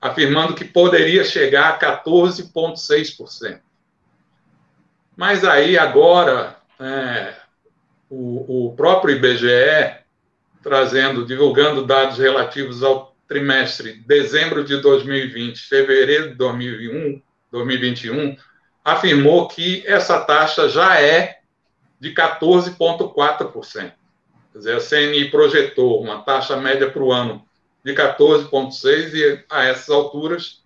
afirmando 0.00 0.54
que 0.54 0.64
poderia 0.64 1.24
chegar 1.24 1.70
a 1.70 1.78
14,6%. 1.78 3.60
Mas 5.16 5.44
aí, 5.44 5.78
agora, 5.78 6.56
é, 6.78 7.34
o, 8.10 8.68
o 8.68 8.76
próprio 8.76 9.16
IBGE, 9.16 9.96
trazendo, 10.62 11.24
divulgando 11.24 11.86
dados 11.86 12.18
relativos 12.18 12.82
ao 12.82 13.15
trimestre 13.28 14.04
dezembro 14.06 14.64
de 14.64 14.76
2020, 14.80 15.58
fevereiro 15.68 16.30
de 16.30 16.34
2021, 16.34 17.22
2021 17.50 18.36
afirmou 18.84 19.48
que 19.48 19.82
essa 19.84 20.20
taxa 20.20 20.68
já 20.68 21.00
é 21.00 21.40
de 21.98 22.14
14,4%. 22.14 23.92
Quer 24.52 24.58
dizer, 24.58 24.76
a 24.76 24.80
CNI 24.80 25.30
projetou 25.30 26.00
uma 26.00 26.22
taxa 26.22 26.56
média 26.56 26.88
para 26.88 27.02
o 27.02 27.12
ano 27.12 27.44
de 27.84 27.92
14,6% 27.94 29.14
e 29.14 29.44
a 29.50 29.64
essas 29.64 29.90
alturas 29.90 30.64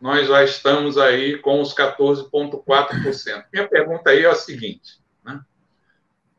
nós 0.00 0.28
já 0.28 0.44
estamos 0.44 0.96
aí 0.96 1.38
com 1.38 1.60
os 1.60 1.74
14,4%. 1.74 3.44
Minha 3.52 3.66
pergunta 3.66 4.10
aí 4.10 4.24
é 4.24 4.28
a 4.28 4.34
seguinte? 4.34 5.00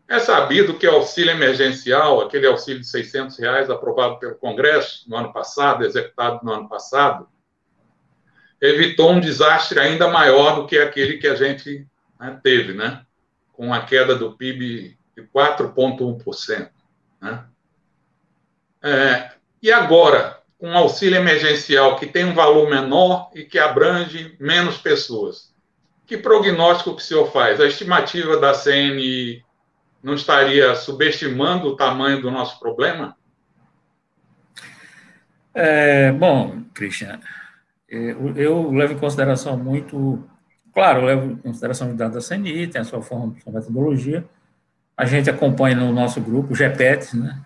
É 0.10 0.20
sabido 0.20 0.78
que 0.78 0.88
o 0.88 0.95
auxílio 0.95 1.32
emergencial, 1.32 2.22
aquele 2.22 2.47
auxílio 2.47 2.80
de 2.80 2.88
600 2.88 3.38
reais 3.38 3.70
aprovado 3.70 4.18
pelo 4.20 4.36
Congresso 4.36 5.03
no 5.10 5.18
ano 5.18 5.34
passado, 5.34 5.84
executado 5.84 6.45
no 6.45 6.53
ano 6.53 6.70
passado, 6.70 7.28
evitou 8.62 9.12
um 9.12 9.20
desastre 9.20 9.80
ainda 9.80 10.08
maior 10.08 10.55
do 10.55 10.66
que 10.66 10.78
aquele 10.78 11.18
que 11.18 11.28
a 11.28 11.36
gente 11.36 11.86
né, 12.20 12.39
teve, 12.41 12.74
né? 12.74 13.05
Com 13.51 13.74
a 13.74 13.82
queda 13.82 14.16
do 14.16 14.32
PIB 14.38 14.97
de 15.16 15.24
4,1%. 15.24 16.70
Né? 17.20 17.43
É, 18.82 19.32
e 19.62 19.72
agora, 19.72 20.39
com 20.58 20.70
um 20.70 20.78
auxílio 20.78 21.18
emergencial 21.18 21.97
que 21.97 22.08
tem 22.08 22.24
um 22.24 22.34
valor 22.34 22.70
menor 22.70 23.30
e 23.36 23.43
que 23.43 23.60
abrange 23.60 24.38
menos 24.39 24.78
pessoas, 24.78 25.53
que 26.05 26.18
prognóstico 26.18 26.95
que 26.95 27.01
o 27.01 27.05
senhor 27.05 27.32
faz? 27.32 27.60
A 27.60 27.66
estimativa 27.66 28.38
da 28.38 28.53
CNI 28.53 29.43
não 30.08 30.14
estaria 30.14 30.74
subestimando 30.74 31.68
o 31.68 31.76
tamanho 31.76 32.22
do 32.22 32.32
nosso 32.32 32.58
problema? 32.62 33.14
É, 35.53 36.14
bom, 36.14 36.62
Christian, 36.74 37.20
eu, 37.89 38.34
eu, 38.38 38.72
levo 38.72 38.93
em 38.93 38.97
consideração 38.97 39.58
muito. 39.58 40.24
Claro, 40.74 41.01
eu 41.01 41.05
levo 41.05 41.32
em 41.34 41.36
consideração 41.36 41.89
os 41.89 41.97
dados 41.97 42.26
da 42.26 42.36
CNI, 42.36 42.68
tem 42.68 42.80
a 42.80 42.86
sua 42.86 43.01
forma, 43.01 43.36
sua 43.43 43.51
metodologia. 43.51 44.24
A 44.95 45.03
gente 45.03 45.30
acompanha 45.30 45.76
no 45.76 45.91
nosso 45.91 46.22
grupo, 46.22 46.53
o 46.53 46.55
GEPET, 46.55 47.14
né? 47.18 47.41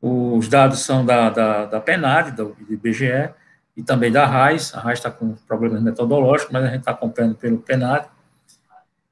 Os 0.00 0.48
dados 0.48 0.78
são 0.80 1.04
da, 1.04 1.28
da, 1.28 1.66
da 1.66 1.80
PENAD, 1.80 2.30
do 2.30 2.56
IBGE, 2.70 3.30
e 3.76 3.82
também 3.82 4.10
da 4.10 4.24
RAIS. 4.24 4.74
A 4.74 4.80
RAIS 4.80 4.98
está 4.98 5.10
com 5.10 5.34
problemas 5.46 5.82
metodológicos, 5.82 6.52
mas 6.52 6.64
a 6.64 6.68
gente 6.68 6.80
está 6.80 6.92
acompanhando 6.92 7.34
pelo 7.34 7.58
PENAD. 7.58 8.08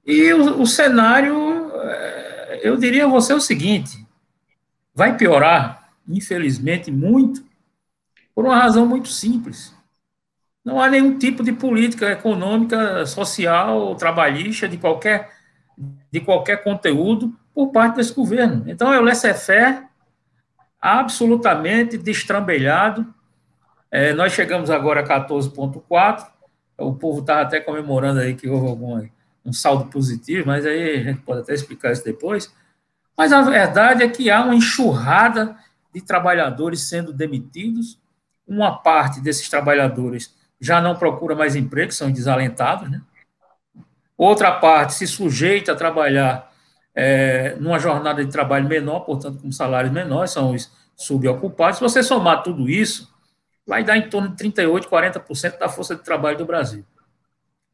E 0.07 0.33
o, 0.33 0.62
o 0.62 0.66
cenário, 0.66 1.70
é, 1.83 2.20
eu 2.63 2.77
diria 2.77 3.05
a 3.05 3.09
você 3.09 3.33
o 3.33 3.41
seguinte: 3.41 4.07
vai 4.95 5.17
piorar, 5.17 5.93
infelizmente, 6.09 6.91
muito, 6.91 7.45
por 8.35 8.45
uma 8.45 8.57
razão 8.57 8.87
muito 8.87 9.09
simples. 9.09 9.75
Não 10.65 10.81
há 10.81 10.89
nenhum 10.89 11.19
tipo 11.19 11.43
de 11.43 11.53
política 11.53 12.11
econômica, 12.11 13.07
social, 13.07 13.95
trabalhista, 13.95 14.69
de 14.69 14.77
qualquer, 14.77 15.31
de 16.11 16.21
qualquer 16.21 16.63
conteúdo 16.63 17.35
por 17.55 17.73
parte 17.73 17.97
desse 17.97 18.15
governo. 18.15 18.65
Então, 18.67 18.93
é 18.93 18.99
o 18.99 19.03
laissez-faire 19.03 19.87
absolutamente 20.81 21.99
destrambelhado. 21.99 23.07
É, 23.91 24.13
nós 24.13 24.33
chegamos 24.33 24.71
agora 24.71 25.01
a 25.01 25.05
14,4. 25.05 26.27
O 26.79 26.95
povo 26.95 27.21
estava 27.21 27.43
até 27.43 27.61
comemorando 27.61 28.21
aí 28.21 28.35
que 28.35 28.49
houve 28.49 28.69
algum 28.69 28.97
um 29.51 29.53
saldo 29.53 29.87
positivo, 29.87 30.47
mas 30.47 30.65
aí 30.65 31.01
a 31.01 31.03
gente 31.03 31.21
pode 31.23 31.41
até 31.41 31.53
explicar 31.53 31.93
isso 31.93 32.05
depois. 32.05 32.53
Mas 33.17 33.33
a 33.33 33.43
verdade 33.43 34.03
é 34.03 34.09
que 34.09 34.31
há 34.31 34.43
uma 34.43 34.55
enxurrada 34.55 35.57
de 35.93 36.01
trabalhadores 36.01 36.83
sendo 36.83 37.13
demitidos. 37.13 37.99
Uma 38.47 38.79
parte 38.79 39.21
desses 39.21 39.49
trabalhadores 39.49 40.35
já 40.61 40.81
não 40.81 40.97
procura 40.97 41.35
mais 41.35 41.57
emprego, 41.57 41.93
são 41.93 42.11
desalentados, 42.11 42.91
né? 42.91 43.01
Outra 44.17 44.53
parte 44.53 44.95
se 44.95 45.07
sujeita 45.07 45.73
a 45.73 45.77
trabalhar 45.77 46.51
é, 46.95 47.57
numa 47.59 47.79
jornada 47.79 48.25
de 48.25 48.31
trabalho 48.31 48.69
menor, 48.69 49.01
portanto, 49.01 49.41
com 49.41 49.51
salários 49.51 49.93
menores, 49.93 50.31
são 50.31 50.53
os 50.53 50.71
subocupados. 50.95 51.79
Se 51.79 51.83
você 51.83 52.03
somar 52.03 52.43
tudo 52.43 52.69
isso, 52.69 53.13
vai 53.67 53.83
dar 53.83 53.97
em 53.97 54.09
torno 54.09 54.29
de 54.29 54.37
38%, 54.45 54.87
40% 54.87 55.59
da 55.59 55.69
força 55.69 55.97
de 55.97 56.03
trabalho 56.03 56.37
do 56.37 56.45
Brasil. 56.45 56.85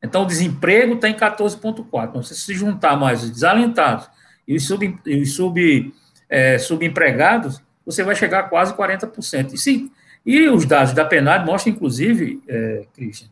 Então, 0.02 0.22
o 0.22 0.26
desemprego 0.26 0.94
está 0.94 1.08
em 1.08 1.14
14,4%. 1.14 2.08
Então, 2.08 2.22
se 2.22 2.34
se 2.34 2.54
juntar 2.54 2.96
mais 2.96 3.22
os 3.22 3.30
desalentados 3.30 4.08
e 4.46 4.54
os, 4.54 4.66
sub, 4.66 4.98
e 5.06 5.20
os 5.20 5.34
sub, 5.34 5.94
é, 6.28 6.58
subempregados, 6.58 7.60
você 7.84 8.02
vai 8.02 8.14
chegar 8.14 8.40
a 8.40 8.42
quase 8.44 8.74
40%. 8.74 9.54
E, 9.54 9.58
sim, 9.58 9.90
e 10.24 10.48
os 10.48 10.66
dados 10.66 10.92
da 10.92 11.04
PNAD 11.04 11.46
mostram, 11.46 11.72
inclusive, 11.72 12.42
é, 12.48 12.86
Christian, 12.94 13.28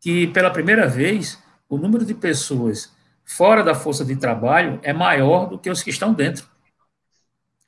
que 0.00 0.28
pela 0.28 0.50
primeira 0.50 0.86
vez 0.86 1.42
o 1.68 1.76
número 1.76 2.04
de 2.04 2.14
pessoas 2.14 2.92
fora 3.24 3.62
da 3.62 3.74
força 3.74 4.04
de 4.04 4.16
trabalho 4.16 4.80
é 4.82 4.92
maior 4.92 5.46
do 5.46 5.58
que 5.58 5.68
os 5.68 5.82
que 5.82 5.90
estão 5.90 6.14
dentro. 6.14 6.46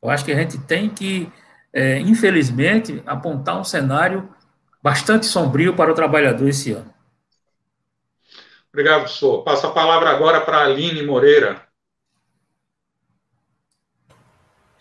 Eu 0.03 0.09
acho 0.09 0.25
que 0.25 0.33
a 0.33 0.37
gente 0.37 0.57
tem 0.59 0.89
que, 0.89 1.31
é, 1.73 1.99
infelizmente, 1.99 3.03
apontar 3.05 3.61
um 3.61 3.65
cenário 3.65 4.29
bastante 4.83 5.27
sombrio 5.27 5.75
para 5.75 5.91
o 5.91 5.95
trabalhador 5.95 6.49
esse 6.49 6.73
ano. 6.73 6.91
Obrigado, 8.73 9.01
professor. 9.01 9.43
Passo 9.43 9.67
a 9.67 9.73
palavra 9.73 10.11
agora 10.11 10.41
para 10.41 10.59
a 10.59 10.65
Aline 10.65 11.03
Moreira. 11.03 11.61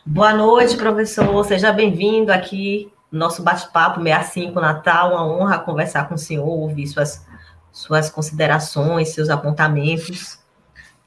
Boa 0.06 0.32
noite, 0.32 0.78
professor. 0.78 1.44
Seja 1.44 1.74
bem-vindo 1.74 2.32
aqui 2.32 2.94
no 3.12 3.18
nosso 3.18 3.42
bate-papo 3.42 4.00
65 4.00 4.60
Natal. 4.60 5.12
Uma 5.12 5.26
honra 5.26 5.58
conversar 5.58 6.08
com 6.08 6.14
o 6.14 6.20
senhor, 6.20 6.48
ouvir 6.48 6.86
suas, 6.86 7.26
suas 7.72 8.12
considerações, 8.12 9.10
seus 9.10 9.28
apontamentos 9.28 10.38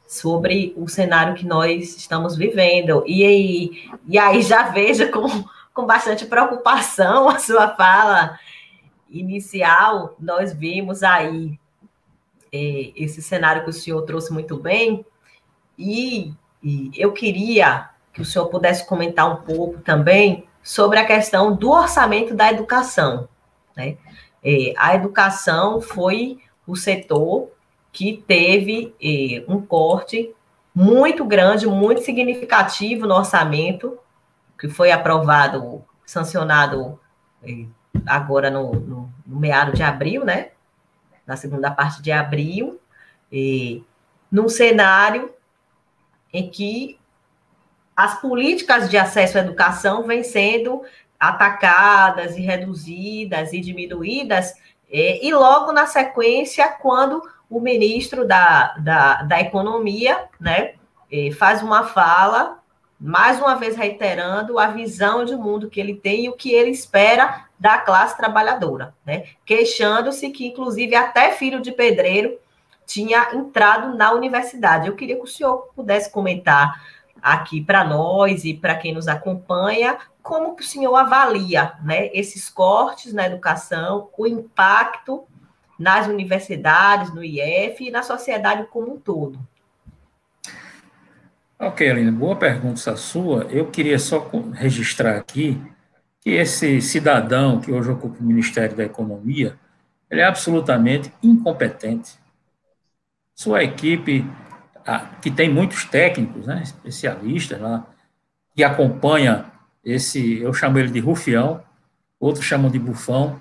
sobre 0.05 0.74
o 0.76 0.89
cenário 0.89 1.35
que 1.37 1.47
nós 1.47 1.97
estamos 1.97 2.37
vivendo. 2.37 3.05
E 3.07 3.24
aí, 3.24 3.91
e 4.09 4.18
aí 4.18 4.43
já 4.43 4.64
veja 4.64 5.07
com, 5.07 5.45
com 5.72 5.87
bastante 5.87 6.26
preocupação 6.26 7.28
a 7.28 7.39
sua 7.39 7.68
fala 7.76 8.37
inicial, 9.09 10.16
nós 10.18 10.53
vimos 10.53 11.05
aí 11.05 11.59
é, 12.53 12.92
esse 12.94 13.22
cenário 13.22 13.64
que 13.64 13.70
o 13.70 13.72
senhor 13.72 14.03
trouxe 14.03 14.32
muito 14.32 14.57
bem, 14.59 15.05
e 15.78 16.34
E 16.62 16.90
eu 16.96 17.12
queria 17.12 17.90
que 18.12 18.22
o 18.22 18.24
senhor 18.24 18.46
pudesse 18.48 18.86
comentar 18.86 19.28
um 19.28 19.42
pouco 19.42 19.80
também 19.80 20.46
sobre 20.62 20.98
a 20.98 21.05
questão 21.05 21.57
do 21.57 21.70
orçamento 21.70 22.34
da 22.34 22.53
educação. 22.53 23.28
Né? 23.76 23.96
É, 24.44 24.72
a 24.76 24.94
educação 24.94 25.80
foi 25.80 26.38
o 26.66 26.76
setor 26.76 27.50
que 27.90 28.22
teve 28.26 28.94
é, 29.03 29.44
um 29.48 29.61
corte 29.61 30.32
muito 30.74 31.24
grande, 31.24 31.66
muito 31.66 32.03
significativo 32.03 33.07
no 33.07 33.14
orçamento, 33.14 33.98
que 34.59 34.68
foi 34.68 34.92
aprovado, 34.92 35.84
sancionado 36.07 36.98
é, 37.42 37.66
agora 38.07 38.50
no, 38.50 38.72
no, 38.72 39.12
no 39.26 39.40
meado 39.40 39.72
de 39.72 39.82
abril, 39.82 40.24
né? 40.24 40.51
Na 41.26 41.36
segunda 41.36 41.70
parte 41.70 42.02
de 42.02 42.10
abril, 42.10 42.80
e, 43.30 43.82
num 44.30 44.48
cenário 44.48 45.32
em 46.32 46.50
que 46.50 46.98
as 47.96 48.20
políticas 48.20 48.88
de 48.88 48.96
acesso 48.96 49.38
à 49.38 49.40
educação 49.40 50.04
vêm 50.04 50.24
sendo 50.24 50.82
atacadas 51.20 52.36
e 52.36 52.40
reduzidas 52.40 53.52
e 53.52 53.60
diminuídas, 53.60 54.54
e, 54.90 55.26
e 55.26 55.32
logo 55.34 55.72
na 55.72 55.86
sequência, 55.86 56.68
quando 56.68 57.22
o 57.48 57.60
ministro 57.60 58.26
da, 58.26 58.74
da, 58.78 59.22
da 59.22 59.40
Economia 59.40 60.24
né, 60.40 60.74
faz 61.38 61.62
uma 61.62 61.84
fala, 61.84 62.58
mais 62.98 63.38
uma 63.38 63.56
vez 63.56 63.76
reiterando 63.76 64.58
a 64.58 64.68
visão 64.68 65.24
de 65.24 65.36
mundo 65.36 65.68
que 65.68 65.78
ele 65.78 65.94
tem 65.94 66.24
e 66.24 66.28
o 66.28 66.36
que 66.36 66.52
ele 66.52 66.70
espera 66.70 67.46
da 67.62 67.78
classe 67.78 68.16
trabalhadora, 68.16 68.92
né? 69.06 69.22
queixando-se 69.46 70.28
que, 70.30 70.44
inclusive, 70.44 70.96
até 70.96 71.30
filho 71.30 71.60
de 71.60 71.70
pedreiro 71.70 72.36
tinha 72.84 73.32
entrado 73.32 73.96
na 73.96 74.10
universidade. 74.10 74.88
Eu 74.88 74.96
queria 74.96 75.14
que 75.14 75.22
o 75.22 75.28
senhor 75.28 75.68
pudesse 75.72 76.10
comentar 76.10 76.84
aqui 77.22 77.62
para 77.62 77.84
nós 77.84 78.44
e 78.44 78.52
para 78.52 78.74
quem 78.74 78.92
nos 78.92 79.06
acompanha, 79.06 79.96
como 80.20 80.56
que 80.56 80.64
o 80.64 80.66
senhor 80.66 80.96
avalia 80.96 81.74
né, 81.84 82.08
esses 82.12 82.48
cortes 82.48 83.12
na 83.12 83.26
educação, 83.26 84.10
o 84.18 84.26
impacto 84.26 85.22
nas 85.78 86.08
universidades, 86.08 87.14
no 87.14 87.22
IF 87.22 87.86
e 87.86 87.92
na 87.92 88.02
sociedade 88.02 88.66
como 88.72 88.94
um 88.94 88.98
todo? 88.98 89.38
Ok, 91.60 91.88
Aline, 91.88 92.10
boa 92.10 92.34
pergunta 92.34 92.80
essa 92.80 92.96
sua. 92.96 93.44
Eu 93.44 93.70
queria 93.70 94.00
só 94.00 94.28
registrar 94.52 95.16
aqui 95.16 95.62
que 96.22 96.30
esse 96.30 96.80
cidadão 96.80 97.60
que 97.60 97.72
hoje 97.72 97.90
ocupa 97.90 98.20
o 98.20 98.22
Ministério 98.22 98.76
da 98.76 98.84
Economia, 98.84 99.58
ele 100.08 100.20
é 100.20 100.24
absolutamente 100.24 101.12
incompetente. 101.20 102.12
Sua 103.34 103.64
equipe 103.64 104.24
que 105.20 105.30
tem 105.30 105.48
muitos 105.48 105.84
técnicos, 105.84 106.46
né, 106.46 106.62
especialistas 106.62 107.60
lá, 107.60 107.86
que 108.54 108.62
acompanha 108.62 109.46
esse, 109.84 110.38
eu 110.40 110.52
chamo 110.54 110.78
ele 110.78 110.90
de 110.90 111.00
rufião, 111.00 111.62
outros 112.20 112.44
chamam 112.44 112.70
de 112.70 112.78
bufão, 112.78 113.40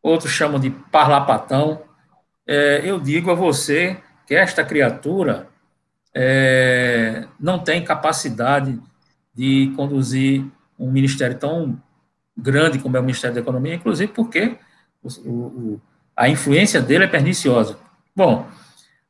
outros 0.00 0.30
chamam 0.30 0.60
de 0.60 0.70
parlapatão. 0.70 1.82
É, 2.46 2.82
eu 2.84 3.00
digo 3.00 3.30
a 3.30 3.34
você 3.34 3.96
que 4.26 4.34
esta 4.34 4.64
criatura 4.64 5.48
é, 6.14 7.26
não 7.40 7.58
tem 7.58 7.82
capacidade 7.82 8.80
de 9.34 9.72
conduzir 9.74 10.44
um 10.78 10.90
ministério 10.90 11.36
tão 11.36 11.80
grande 12.38 12.78
como 12.78 12.96
é 12.96 13.00
o 13.00 13.02
Ministério 13.02 13.34
da 13.34 13.40
Economia, 13.40 13.74
inclusive 13.74 14.12
porque 14.12 14.56
o, 15.02 15.08
o, 15.26 15.80
a 16.16 16.28
influência 16.28 16.80
dele 16.80 17.04
é 17.04 17.08
perniciosa. 17.08 17.78
Bom, 18.14 18.48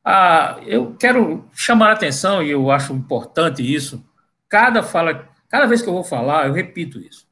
ah, 0.03 0.59
eu 0.65 0.95
quero 0.95 1.45
chamar 1.53 1.89
a 1.89 1.93
atenção, 1.93 2.41
e 2.41 2.49
eu 2.49 2.71
acho 2.71 2.93
importante 2.93 3.61
isso, 3.61 4.03
cada, 4.47 4.81
fala, 4.81 5.29
cada 5.47 5.67
vez 5.67 5.81
que 5.81 5.89
eu 5.89 5.93
vou 5.93 6.03
falar, 6.03 6.47
eu 6.47 6.53
repito 6.53 6.99
isso. 6.99 7.27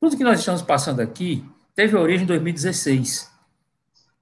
Tudo 0.00 0.16
que 0.16 0.24
nós 0.24 0.38
estamos 0.38 0.62
passando 0.62 1.00
aqui 1.00 1.44
teve 1.74 1.96
origem 1.96 2.22
em 2.22 2.26
2016. 2.26 3.30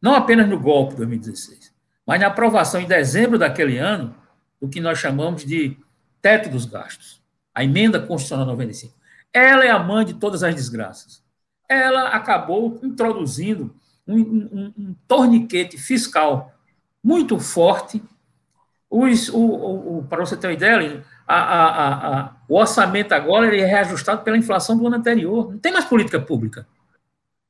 Não 0.01 0.15
apenas 0.15 0.49
no 0.49 0.59
golpe 0.59 0.93
de 0.93 0.99
2016, 0.99 1.73
mas 2.07 2.21
na 2.21 2.29
aprovação 2.29 2.81
em 2.81 2.87
dezembro 2.87 3.39
daquele 3.39 3.79
ano 3.79 4.15
do 4.61 4.69
que 4.69 4.81
nós 4.81 4.99
chamamos 4.99 5.45
de 5.45 5.77
teto 6.23 6.49
dos 6.49 6.65
gastos, 6.65 7.21
a 7.55 7.63
emenda 7.63 8.01
constitucional 8.01 8.47
95. 8.47 8.98
Ela 9.33 9.65
é 9.65 9.71
a 9.71 9.79
mãe 9.79 10.05
de 10.05 10.15
todas 10.15 10.43
as 10.43 10.55
desgraças. 10.55 11.23
Ela 11.69 12.09
acabou 12.09 12.79
introduzindo 12.83 13.75
um, 14.07 14.19
um, 14.19 14.75
um 14.79 14.95
torniquete 15.07 15.77
fiscal 15.77 16.53
muito 17.03 17.39
forte. 17.39 18.03
Os, 18.91 19.29
o, 19.29 19.39
o, 19.39 19.99
o, 19.99 20.03
para 20.05 20.25
você 20.25 20.37
ter 20.37 20.47
uma 20.47 20.55
ideia, 20.55 21.05
a, 21.27 21.37
a, 21.37 22.21
a, 22.21 22.37
o 22.49 22.57
orçamento 22.57 23.13
agora 23.13 23.55
é 23.55 23.65
reajustado 23.65 24.23
pela 24.23 24.39
inflação 24.39 24.79
do 24.79 24.87
ano 24.87 24.97
anterior. 24.97 25.51
Não 25.51 25.59
tem 25.59 25.73
mais 25.73 25.85
política 25.85 26.19
pública. 26.19 26.67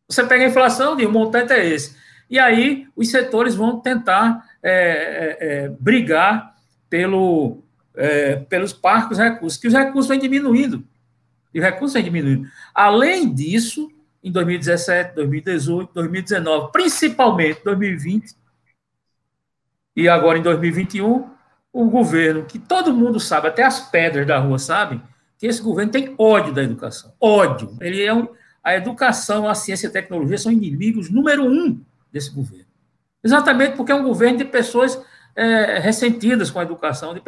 Você 0.09 0.25
pega 0.25 0.45
a 0.45 0.49
inflação 0.49 0.99
e 0.99 1.07
o 1.07 1.13
montante 1.13 1.53
é 1.53 1.65
esse. 1.65 1.97
E 2.29 2.39
aí 2.39 2.89
os 2.97 3.11
setores 3.11 3.55
vão 3.55 3.81
tentar 3.81 4.45
é, 4.63 4.73
é, 4.73 5.37
é, 5.41 5.69
brigar 5.69 6.55
pelo, 6.91 7.63
é, 7.95 8.37
pelos 8.37 8.73
parcos 8.73 9.19
recursos, 9.19 9.59
que 9.59 9.69
os 9.69 9.75
recursos 9.75 10.09
vêm 10.09 10.19
diminuindo. 10.19 10.85
E 11.53 11.59
os 11.59 11.65
recursos 11.65 11.95
vêm 11.95 12.05
diminuindo. 12.05 12.49
Além 12.75 13.33
disso, 13.33 13.91
em 14.23 14.31
2017, 14.31 15.15
2018, 15.15 15.91
2019, 15.95 16.73
principalmente 16.73 17.63
2020, 17.65 18.37
e 19.97 20.09
agora 20.09 20.39
em 20.39 20.43
2021, 20.43 21.29
o 21.73 21.91
governo, 21.91 22.45
que 22.45 22.59
todo 22.59 22.95
mundo 22.95 23.19
sabe, 23.19 23.49
até 23.49 23.65
as 23.65 23.81
pedras 23.91 24.27
da 24.27 24.39
rua 24.39 24.59
sabem, 24.59 25.03
que 25.39 25.47
esse 25.47 25.63
governo 25.63 25.93
tem 25.93 26.15
ódio 26.19 26.53
da 26.53 26.63
educação. 26.63 27.13
Ódio. 27.21 27.77
Ele 27.81 28.03
é 28.03 28.13
um, 28.13 28.29
a 28.63 28.75
educação, 28.75 29.49
a 29.49 29.55
ciência 29.55 29.87
e 29.87 29.91
a 29.91 29.93
tecnologia 29.93 30.39
são 30.39 30.53
inimigos 30.53 31.11
número 31.11 31.45
um 31.45 31.81
desse 32.13 32.31
governo. 32.31 32.67
Exatamente 33.23 33.77
porque 33.77 33.93
é 33.93 33.95
um 33.95 34.05
governo 34.05 34.39
de 34.39 34.45
pessoas 34.45 35.01
é, 35.35 35.79
ressentidas 35.79 36.51
com 36.51 36.59
a 36.59 36.63
educação, 36.63 37.15
de, 37.15 37.23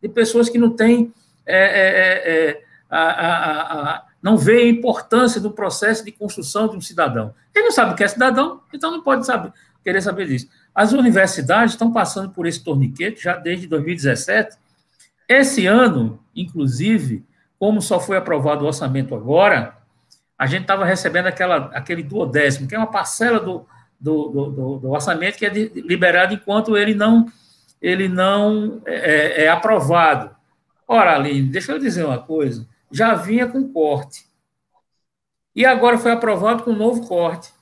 de 0.00 0.08
pessoas 0.08 0.48
que 0.48 0.58
não 0.58 0.70
têm. 0.70 1.12
É, 1.44 2.50
é 2.50 2.62
a, 2.94 3.00
a, 3.00 3.94
a, 3.94 4.04
não 4.22 4.36
vê 4.36 4.58
a 4.58 4.68
importância 4.68 5.40
do 5.40 5.50
processo 5.50 6.04
de 6.04 6.12
construção 6.12 6.68
de 6.68 6.76
um 6.76 6.80
cidadão. 6.80 7.34
Ele 7.54 7.64
não 7.64 7.72
sabe 7.72 7.92
o 7.92 7.96
que 7.96 8.04
é 8.04 8.08
cidadão, 8.08 8.60
então 8.72 8.90
não 8.90 9.02
pode 9.02 9.24
saber, 9.24 9.50
querer 9.82 10.02
saber 10.02 10.26
disso. 10.26 10.48
As 10.74 10.92
universidades 10.92 11.72
estão 11.72 11.90
passando 11.90 12.30
por 12.30 12.46
esse 12.46 12.62
torniquete 12.62 13.22
já 13.22 13.36
desde 13.36 13.66
2017. 13.66 14.58
Esse 15.26 15.66
ano, 15.66 16.20
inclusive, 16.36 17.24
como 17.58 17.80
só 17.80 17.98
foi 17.98 18.18
aprovado 18.18 18.64
o 18.64 18.66
orçamento 18.66 19.14
agora, 19.14 19.74
a 20.38 20.46
gente 20.46 20.62
estava 20.62 20.84
recebendo 20.84 21.28
aquela, 21.28 21.70
aquele 21.72 22.02
duodécimo, 22.02 22.68
que 22.68 22.74
é 22.74 22.78
uma 22.78 22.90
parcela 22.90 23.40
do, 23.40 23.66
do, 23.98 24.28
do, 24.28 24.78
do 24.78 24.90
orçamento 24.90 25.38
que 25.38 25.46
é 25.46 25.50
de, 25.50 25.68
liberado 25.76 26.34
enquanto 26.34 26.76
ele 26.76 26.94
não, 26.94 27.26
ele 27.80 28.06
não 28.06 28.82
é, 28.84 28.94
é, 28.94 29.44
é 29.44 29.48
aprovado. 29.48 30.30
Ora, 30.86 31.14
Aline, 31.14 31.48
deixa 31.48 31.72
eu 31.72 31.78
dizer 31.78 32.04
uma 32.04 32.18
coisa, 32.18 32.66
já 32.92 33.14
vinha 33.14 33.48
com 33.48 33.72
corte. 33.72 34.26
E 35.54 35.64
agora 35.66 35.98
foi 35.98 36.12
aprovado 36.12 36.62
com 36.62 36.70
um 36.70 36.76
novo 36.76 37.06
corte. 37.06 37.52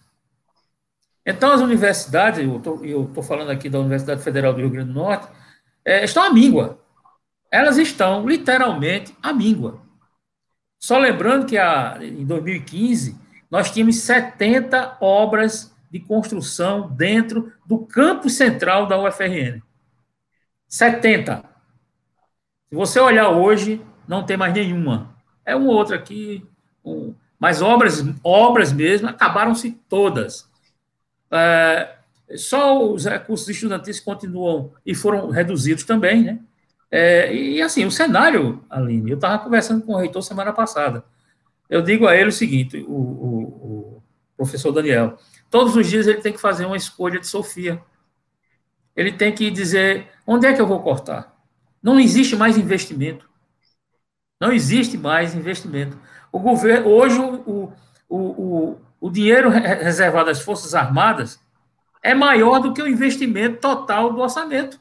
Então, 1.24 1.52
as 1.52 1.60
universidades, 1.60 2.40
eu 2.40 2.56
estou 3.04 3.22
falando 3.22 3.50
aqui 3.50 3.68
da 3.68 3.78
Universidade 3.78 4.22
Federal 4.22 4.52
do 4.52 4.60
Rio 4.60 4.70
Grande 4.70 4.92
do 4.92 4.94
Norte, 4.94 5.28
é, 5.84 6.04
estão 6.04 6.22
à 6.22 6.30
míngua. 6.30 6.78
Elas 7.50 7.76
estão, 7.78 8.26
literalmente, 8.26 9.14
à 9.22 9.32
míngua. 9.32 9.80
Só 10.78 10.98
lembrando 10.98 11.46
que 11.46 11.58
a, 11.58 11.98
em 12.00 12.24
2015, 12.24 13.18
nós 13.50 13.70
tínhamos 13.70 13.96
70 13.96 14.98
obras 15.00 15.74
de 15.90 16.00
construção 16.00 16.88
dentro 16.88 17.52
do 17.66 17.78
campus 17.78 18.36
central 18.36 18.86
da 18.86 18.98
UFRN. 18.98 19.60
70. 20.68 21.44
Se 22.68 22.74
você 22.74 23.00
olhar 23.00 23.30
hoje, 23.30 23.84
não 24.06 24.24
tem 24.24 24.36
mais 24.36 24.54
nenhuma. 24.54 25.14
É 25.50 25.56
uma 25.56 25.72
outra 25.72 25.96
aqui, 25.96 26.46
um, 26.84 27.14
mas 27.38 27.62
obras, 27.62 28.04
obras 28.22 28.72
mesmo, 28.72 29.08
acabaram-se 29.08 29.72
todas. 29.88 30.48
É, 31.30 31.96
só 32.36 32.92
os 32.92 33.04
recursos 33.04 33.48
estudantis 33.48 33.98
continuam 33.98 34.72
e 34.84 34.94
foram 34.94 35.30
reduzidos 35.30 35.84
também, 35.84 36.22
né? 36.22 36.40
É, 36.90 37.32
e 37.34 37.62
assim, 37.62 37.84
o 37.84 37.90
cenário, 37.90 38.64
Aline, 38.68 39.10
eu 39.10 39.14
estava 39.14 39.42
conversando 39.42 39.82
com 39.84 39.94
o 39.94 39.96
reitor 39.96 40.22
semana 40.22 40.52
passada. 40.52 41.04
Eu 41.68 41.82
digo 41.82 42.06
a 42.06 42.16
ele 42.16 42.30
o 42.30 42.32
seguinte: 42.32 42.78
o, 42.78 42.92
o, 42.92 43.42
o, 43.96 44.02
professor 44.36 44.72
Daniel, 44.72 45.16
todos 45.48 45.76
os 45.76 45.88
dias 45.88 46.08
ele 46.08 46.20
tem 46.20 46.32
que 46.32 46.40
fazer 46.40 46.66
uma 46.66 46.76
escolha 46.76 47.20
de 47.20 47.26
Sofia. 47.28 47.80
Ele 48.96 49.12
tem 49.12 49.32
que 49.32 49.50
dizer 49.50 50.08
onde 50.26 50.46
é 50.46 50.52
que 50.52 50.60
eu 50.60 50.66
vou 50.66 50.82
cortar. 50.82 51.36
Não 51.82 51.98
existe 51.98 52.36
mais 52.36 52.58
investimento. 52.58 53.29
Não 54.40 54.52
existe 54.52 54.96
mais 54.96 55.34
investimento. 55.34 55.98
O 56.32 56.38
governo, 56.38 56.88
hoje, 56.88 57.20
o, 57.20 57.72
o, 58.08 58.18
o, 58.18 58.80
o 59.00 59.10
dinheiro 59.10 59.50
reservado 59.50 60.30
às 60.30 60.40
Forças 60.40 60.74
Armadas 60.74 61.38
é 62.02 62.14
maior 62.14 62.60
do 62.60 62.72
que 62.72 62.80
o 62.80 62.88
investimento 62.88 63.58
total 63.60 64.12
do 64.12 64.20
orçamento. 64.20 64.80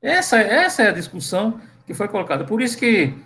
Essa, 0.00 0.38
essa 0.38 0.82
é 0.84 0.88
a 0.88 0.92
discussão 0.92 1.60
que 1.84 1.92
foi 1.92 2.06
colocada. 2.06 2.44
Por 2.44 2.62
isso 2.62 2.78
que, 2.78 3.18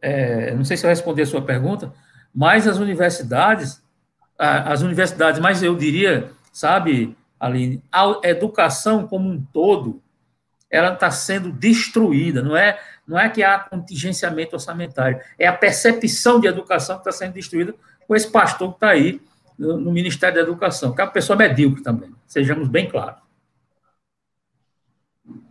é, 0.00 0.54
não 0.54 0.64
sei 0.64 0.76
se 0.76 0.86
eu 0.86 0.88
respondi 0.90 1.20
a 1.20 1.26
sua 1.26 1.42
pergunta, 1.42 1.92
mas 2.34 2.66
as 2.66 2.78
universidades, 2.78 3.82
as 4.38 4.80
universidades, 4.80 5.38
mas 5.40 5.62
eu 5.62 5.76
diria, 5.76 6.32
sabe, 6.52 7.16
Aline, 7.38 7.82
a 7.92 8.18
educação 8.24 9.06
como 9.06 9.28
um 9.28 9.40
todo, 9.52 10.02
ela 10.74 10.92
está 10.92 11.10
sendo 11.10 11.52
destruída, 11.52 12.42
não 12.42 12.56
é, 12.56 12.80
não 13.06 13.18
é 13.18 13.28
que 13.28 13.42
há 13.42 13.58
contingenciamento 13.58 14.56
orçamentário, 14.56 15.20
é 15.38 15.46
a 15.46 15.52
percepção 15.52 16.40
de 16.40 16.48
educação 16.48 16.96
que 16.96 17.08
está 17.08 17.12
sendo 17.12 17.34
destruída 17.34 17.74
com 18.08 18.16
esse 18.16 18.30
pastor 18.30 18.70
que 18.70 18.76
está 18.76 18.88
aí 18.88 19.20
no, 19.58 19.78
no 19.78 19.92
Ministério 19.92 20.34
da 20.34 20.42
Educação, 20.42 20.92
que 20.92 21.00
é 21.00 21.04
uma 21.04 21.10
pessoa 21.10 21.36
medíocre 21.36 21.82
também, 21.82 22.12
sejamos 22.26 22.66
bem 22.66 22.88
claros. 22.88 23.22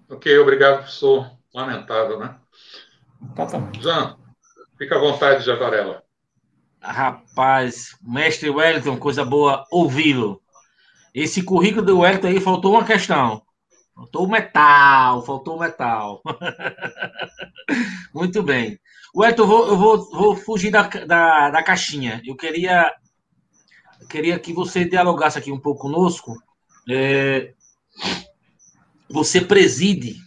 Ok, 0.09 0.38
obrigado, 0.38 0.78
professor. 0.78 1.32
Lamentável, 1.53 2.19
né? 2.19 2.36
Totalmente. 3.36 3.82
Jean, 3.82 4.17
fica 4.78 4.95
à 4.95 4.99
vontade, 4.99 5.45
Javarela. 5.45 6.03
Rapaz, 6.82 7.97
mestre 8.01 8.49
Wellington, 8.49 8.97
coisa 8.97 9.24
boa 9.24 9.65
ouvi-lo. 9.71 10.41
Esse 11.13 11.43
currículo 11.43 11.86
do 11.86 11.99
Wellington 11.99 12.28
aí 12.28 12.41
faltou 12.41 12.74
uma 12.74 12.84
questão. 12.84 13.41
Faltou 13.95 14.25
o 14.25 14.29
metal, 14.29 15.23
faltou 15.23 15.55
o 15.55 15.59
metal. 15.59 16.21
Muito 18.13 18.41
bem. 18.41 18.79
Wellington, 19.15 19.43
eu 19.43 19.47
vou, 19.47 19.67
eu 19.67 19.77
vou, 19.77 20.11
vou 20.11 20.35
fugir 20.35 20.71
da, 20.71 20.81
da, 20.81 21.51
da 21.51 21.63
caixinha. 21.63 22.21
Eu 22.25 22.35
queria, 22.35 22.91
queria 24.09 24.39
que 24.39 24.51
você 24.51 24.85
dialogasse 24.85 25.37
aqui 25.37 25.51
um 25.51 25.59
pouco 25.59 25.81
conosco. 25.81 26.35
É, 26.89 27.53
você 29.09 29.39
preside 29.39 30.17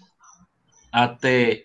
até, 0.92 1.64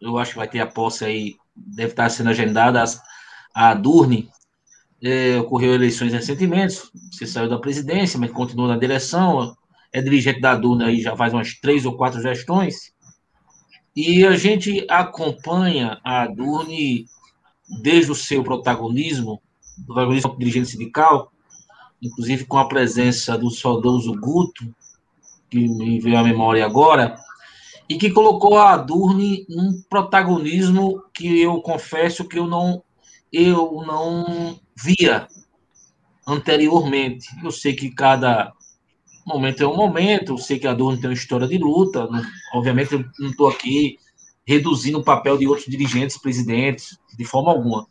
eu 0.00 0.18
acho 0.18 0.32
que 0.32 0.38
vai 0.38 0.48
ter 0.48 0.60
a 0.60 0.66
posse 0.66 1.04
aí, 1.04 1.36
deve 1.56 1.92
estar 1.92 2.10
sendo 2.10 2.28
agendada 2.28 2.84
a, 3.54 3.70
a 3.70 3.74
Durne, 3.74 4.28
é, 5.02 5.38
ocorreu 5.38 5.74
eleições 5.74 6.12
recentemente, 6.12 6.80
você 7.10 7.26
saiu 7.26 7.48
da 7.48 7.58
presidência, 7.58 8.18
mas 8.18 8.30
continuou 8.30 8.68
na 8.68 8.76
direção, 8.76 9.56
é 9.92 10.00
dirigente 10.00 10.40
da 10.40 10.54
Durne 10.54 10.84
aí 10.84 11.00
já 11.00 11.16
faz 11.16 11.32
umas 11.32 11.54
três 11.54 11.84
ou 11.86 11.96
quatro 11.96 12.20
gestões, 12.20 12.92
e 13.94 14.26
a 14.26 14.36
gente 14.36 14.84
acompanha 14.90 15.98
a 16.04 16.26
Durne 16.26 17.06
desde 17.82 18.12
o 18.12 18.14
seu 18.14 18.44
protagonismo, 18.44 19.40
protagonismo 19.86 20.30
como 20.30 20.38
dirigente 20.38 20.68
sindical, 20.68 21.32
inclusive 22.02 22.44
com 22.44 22.58
a 22.58 22.68
presença 22.68 23.38
do 23.38 23.50
saudoso 23.50 24.12
Guto, 24.20 24.74
que 25.48 25.66
me 25.66 25.98
veio 25.98 26.18
à 26.18 26.22
memória 26.22 26.64
agora, 26.64 27.16
e 27.88 27.96
que 27.96 28.10
colocou 28.10 28.58
a 28.58 28.72
Adurne 28.72 29.46
num 29.48 29.80
protagonismo 29.88 31.02
que 31.14 31.40
eu 31.40 31.60
confesso 31.60 32.28
que 32.28 32.38
eu 32.38 32.46
não 32.46 32.82
eu 33.32 33.82
não 33.86 34.58
via 34.76 35.26
anteriormente. 36.26 37.28
Eu 37.42 37.50
sei 37.50 37.74
que 37.74 37.90
cada 37.90 38.52
momento 39.26 39.62
é 39.62 39.66
um 39.66 39.76
momento, 39.76 40.32
eu 40.32 40.38
sei 40.38 40.58
que 40.58 40.66
a 40.66 40.70
Adurne 40.70 41.00
tem 41.00 41.10
uma 41.10 41.14
história 41.14 41.48
de 41.48 41.58
luta, 41.58 42.06
não, 42.06 42.22
obviamente 42.54 42.94
eu 42.94 43.04
não 43.18 43.30
estou 43.30 43.48
aqui 43.48 43.98
reduzindo 44.46 44.98
o 44.98 45.04
papel 45.04 45.36
de 45.36 45.48
outros 45.48 45.66
dirigentes, 45.66 46.16
presidentes, 46.16 46.98
de 47.16 47.24
forma 47.24 47.50
alguma. 47.50 47.86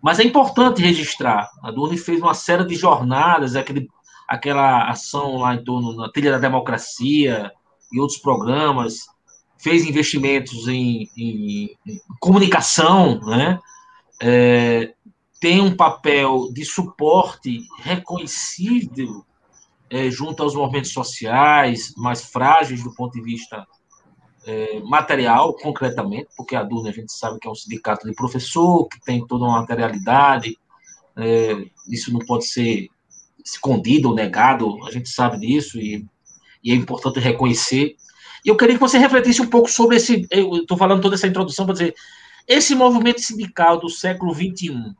Mas 0.00 0.20
é 0.20 0.24
importante 0.24 0.80
registrar. 0.80 1.50
A 1.62 1.68
Adurne 1.68 1.98
fez 1.98 2.20
uma 2.20 2.34
série 2.34 2.64
de 2.64 2.76
jornadas, 2.76 3.56
aquele 3.56 3.88
aquela 4.28 4.90
ação 4.90 5.38
lá 5.38 5.54
em 5.54 5.64
torno 5.64 5.96
da 5.96 6.10
trilha 6.10 6.32
da 6.32 6.38
democracia 6.38 7.50
e 7.90 7.98
outros 7.98 8.18
programas, 8.18 9.06
fez 9.56 9.86
investimentos 9.86 10.68
em, 10.68 11.08
em, 11.16 11.76
em 11.86 12.00
comunicação, 12.20 13.18
né? 13.20 13.58
É, 14.20 14.92
tem 15.40 15.60
um 15.60 15.74
papel 15.74 16.52
de 16.52 16.64
suporte 16.64 17.62
reconhecido 17.78 19.24
é, 19.90 20.10
junto 20.10 20.42
aos 20.42 20.54
movimentos 20.54 20.92
sociais 20.92 21.92
mais 21.96 22.24
frágeis 22.24 22.82
do 22.82 22.94
ponto 22.94 23.12
de 23.12 23.22
vista 23.22 23.66
é, 24.46 24.80
material, 24.80 25.54
concretamente, 25.54 26.28
porque 26.36 26.56
a 26.56 26.62
Durna 26.62 26.90
a 26.90 26.92
gente 26.92 27.12
sabe 27.12 27.38
que 27.38 27.46
é 27.46 27.50
um 27.50 27.54
sindicato 27.54 28.06
de 28.06 28.14
professor, 28.14 28.86
que 28.88 29.00
tem 29.00 29.26
toda 29.26 29.44
uma 29.44 29.60
materialidade, 29.60 30.56
é, 31.16 31.56
isso 31.88 32.12
não 32.12 32.20
pode 32.20 32.46
ser 32.46 32.88
escondido 33.44 34.08
ou 34.08 34.14
negado, 34.14 34.84
a 34.86 34.90
gente 34.90 35.08
sabe 35.08 35.38
disso 35.38 35.78
e, 35.78 36.06
e 36.62 36.72
é 36.72 36.74
importante 36.74 37.18
reconhecer. 37.18 37.96
E 38.44 38.48
eu 38.48 38.56
queria 38.56 38.74
que 38.74 38.80
você 38.80 38.98
refletisse 38.98 39.42
um 39.42 39.48
pouco 39.48 39.68
sobre 39.68 39.96
esse. 39.96 40.26
Eu 40.30 40.58
estou 40.58 40.76
falando 40.76 41.02
toda 41.02 41.16
essa 41.16 41.26
introdução 41.26 41.66
para 41.66 41.74
dizer. 41.74 41.94
Esse 42.46 42.74
movimento 42.74 43.20
sindical 43.20 43.78
do 43.78 43.90
século 43.90 44.32
XXI, 44.32 44.94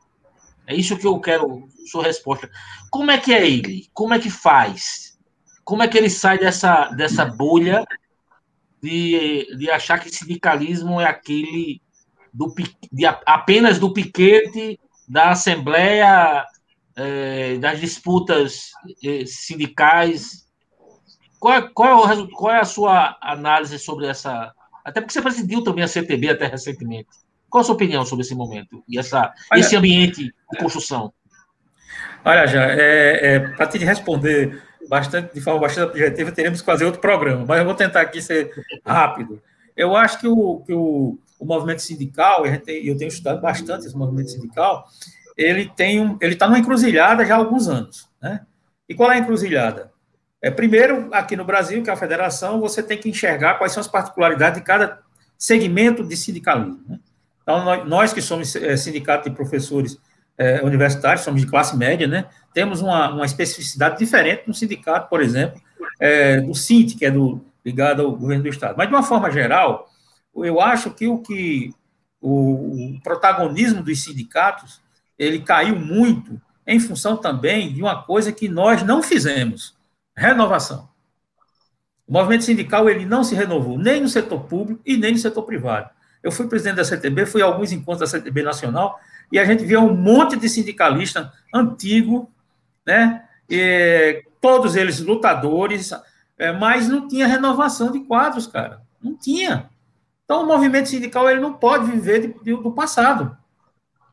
é 0.69 0.75
isso 0.75 0.95
que 0.97 1.07
eu 1.07 1.19
quero, 1.19 1.67
sua 1.87 2.03
resposta. 2.03 2.47
Como 2.91 3.09
é 3.09 3.17
que 3.17 3.33
é 3.33 3.49
ele? 3.49 3.89
Como 3.91 4.13
é 4.13 4.19
que 4.19 4.29
faz? 4.29 5.17
Como 5.65 5.81
é 5.81 5.87
que 5.87 5.97
ele 5.97 6.11
sai 6.11 6.37
dessa, 6.37 6.89
dessa 6.89 7.25
bolha 7.25 7.83
de, 8.79 9.47
de 9.57 9.71
achar 9.71 9.99
que 9.99 10.11
sindicalismo 10.11 11.01
é 11.01 11.05
aquele 11.05 11.81
do, 12.31 12.53
de, 12.91 13.03
apenas 13.07 13.79
do 13.79 13.91
piquete 13.91 14.79
da 15.07 15.31
Assembleia 15.31 16.45
é, 16.95 17.57
das 17.57 17.79
disputas 17.79 18.69
é, 19.03 19.25
sindicais. 19.25 20.47
Qual, 21.39 21.67
qual, 21.71 22.11
é 22.11 22.27
qual 22.31 22.53
é 22.53 22.59
a 22.59 22.65
sua 22.65 23.17
análise 23.19 23.79
sobre 23.79 24.05
essa. 24.05 24.53
Até 24.85 25.01
porque 25.01 25.13
você 25.13 25.21
presidiu 25.21 25.63
também 25.63 25.83
a 25.83 25.87
CTB 25.87 26.29
até 26.29 26.45
recentemente. 26.45 27.09
Qual 27.49 27.61
a 27.61 27.63
sua 27.63 27.75
opinião 27.75 28.05
sobre 28.05 28.23
esse 28.23 28.35
momento 28.35 28.83
e 28.87 28.99
essa, 28.99 29.33
Olha, 29.51 29.59
esse 29.59 29.75
ambiente 29.75 30.25
de 30.25 30.57
construção? 30.59 31.13
Olha, 32.23 32.45
já, 32.47 32.63
é, 32.71 33.35
é, 33.35 33.39
para 33.39 33.67
te 33.67 33.77
responder 33.77 34.61
bastante, 34.87 35.33
de 35.33 35.41
forma 35.41 35.59
bastante 35.59 35.89
objetiva, 35.89 36.31
teremos 36.31 36.59
que 36.59 36.65
fazer 36.65 36.85
outro 36.85 37.01
programa, 37.01 37.45
mas 37.47 37.59
eu 37.59 37.65
vou 37.65 37.75
tentar 37.75 38.01
aqui 38.01 38.21
ser 38.21 38.51
rápido. 38.85 39.41
Eu 39.75 39.95
acho 39.95 40.19
que 40.19 40.27
o, 40.27 40.61
que 40.65 40.73
o, 40.73 41.17
o 41.39 41.45
movimento 41.45 41.81
sindical, 41.81 42.45
eu 42.45 42.97
tenho 42.97 43.07
estudado 43.07 43.41
bastante 43.41 43.85
esse 43.85 43.95
movimento 43.95 44.31
sindical, 44.31 44.85
ele 45.37 45.71
tem 45.73 46.01
um, 46.01 46.17
ele 46.19 46.33
está 46.33 46.47
numa 46.47 46.59
encruzilhada 46.59 47.25
já 47.25 47.35
há 47.35 47.37
alguns 47.37 47.67
anos, 47.67 48.09
né? 48.21 48.41
E 48.89 48.93
qual 48.93 49.11
é 49.11 49.15
a 49.15 49.19
encruzilhada? 49.19 49.91
É, 50.41 50.49
primeiro, 50.49 51.09
aqui 51.13 51.35
no 51.35 51.45
Brasil, 51.45 51.83
que 51.83 51.89
é 51.89 51.93
a 51.93 51.97
federação, 51.97 52.59
você 52.59 52.81
tem 52.81 52.97
que 52.97 53.09
enxergar 53.09 53.57
quais 53.57 53.71
são 53.71 53.81
as 53.81 53.87
particularidades 53.87 54.59
de 54.59 54.65
cada 54.65 54.99
segmento 55.37 56.03
de 56.03 56.17
sindicalismo. 56.17 56.83
Né? 56.87 56.99
Então, 57.49 57.83
nós, 57.85 58.13
que 58.13 58.21
somos 58.21 58.55
é, 58.55 58.77
sindicato 58.77 59.27
de 59.27 59.35
professores 59.35 59.99
é, 60.37 60.61
universitários, 60.63 61.23
somos 61.23 61.41
de 61.41 61.47
classe 61.47 61.75
média, 61.75 62.07
né? 62.07 62.25
Temos 62.53 62.79
uma, 62.79 63.11
uma 63.11 63.25
especificidade 63.25 63.97
diferente 63.97 64.43
no 64.45 64.53
sindicato, 64.53 65.09
por 65.09 65.19
exemplo, 65.19 65.59
é, 65.99 66.41
do 66.41 66.53
SINT, 66.53 66.95
que 66.95 67.05
é 67.05 67.09
do, 67.09 67.43
ligado 67.65 68.03
ao 68.03 68.11
governo 68.15 68.43
do 68.43 68.49
Estado. 68.49 68.75
Mas, 68.77 68.87
de 68.87 68.93
uma 68.93 69.01
forma 69.01 69.31
geral, 69.31 69.89
eu 70.35 70.61
acho 70.61 70.91
que 70.91 71.07
o 71.07 71.17
que 71.23 71.73
o, 72.21 72.93
o 72.95 73.01
protagonismo 73.01 73.81
dos 73.81 74.03
sindicatos 74.03 74.79
ele 75.17 75.39
caiu 75.39 75.75
muito 75.75 76.39
em 76.67 76.79
função 76.79 77.17
também 77.17 77.73
de 77.73 77.81
uma 77.81 78.03
coisa 78.03 78.31
que 78.31 78.47
nós 78.47 78.83
não 78.83 79.01
fizemos, 79.01 79.75
renovação. 80.15 80.87
O 82.07 82.13
movimento 82.13 82.43
sindical 82.43 82.87
ele 82.87 83.07
não 83.07 83.23
se 83.23 83.33
renovou, 83.33 83.75
nem 83.75 84.01
no 84.01 84.07
setor 84.07 84.41
público 84.41 84.81
e 84.85 84.97
nem 84.97 85.13
no 85.13 85.17
setor 85.17 85.41
privado. 85.41 85.89
Eu 86.21 86.31
fui 86.31 86.47
presidente 86.47 86.77
da 86.77 86.83
CTB, 86.83 87.25
fui 87.25 87.41
a 87.41 87.45
alguns 87.45 87.71
encontros 87.71 87.99
da 87.99 88.17
CTB 88.17 88.43
Nacional, 88.43 88.99
e 89.31 89.39
a 89.39 89.45
gente 89.45 89.63
via 89.63 89.79
um 89.79 89.95
monte 89.95 90.35
de 90.35 90.49
sindicalista 90.49 91.31
antigo, 91.53 92.31
né? 92.85 93.23
E, 93.49 94.23
todos 94.41 94.75
eles 94.75 94.99
lutadores, 94.99 95.91
é, 96.37 96.51
mas 96.51 96.87
não 96.87 97.07
tinha 97.07 97.27
renovação 97.27 97.91
de 97.91 97.99
quadros, 98.01 98.47
cara. 98.47 98.81
Não 99.01 99.15
tinha. 99.15 99.69
Então, 100.25 100.43
o 100.43 100.47
movimento 100.47 100.89
sindical 100.89 101.29
ele 101.29 101.39
não 101.39 101.53
pode 101.53 101.89
viver 101.89 102.21
de, 102.21 102.43
de, 102.43 102.61
do 102.61 102.71
passado 102.71 103.37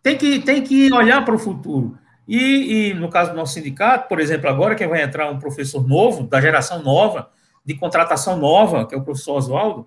tem 0.06 0.16
que, 0.16 0.38
tem 0.38 0.62
que 0.62 0.92
olhar 0.92 1.24
para 1.24 1.34
o 1.34 1.38
futuro. 1.38 1.98
E, 2.28 2.90
e, 2.90 2.94
no 2.94 3.10
caso 3.10 3.32
do 3.32 3.36
nosso 3.36 3.54
sindicato, 3.54 4.08
por 4.08 4.20
exemplo, 4.20 4.48
agora 4.48 4.76
que 4.76 4.86
vai 4.86 5.02
entrar 5.02 5.28
um 5.28 5.38
professor 5.40 5.84
novo, 5.84 6.22
da 6.22 6.40
geração 6.40 6.80
nova, 6.80 7.28
de 7.64 7.74
contratação 7.74 8.36
nova, 8.36 8.86
que 8.86 8.94
é 8.94 8.98
o 8.98 9.02
professor 9.02 9.34
Oswaldo, 9.36 9.84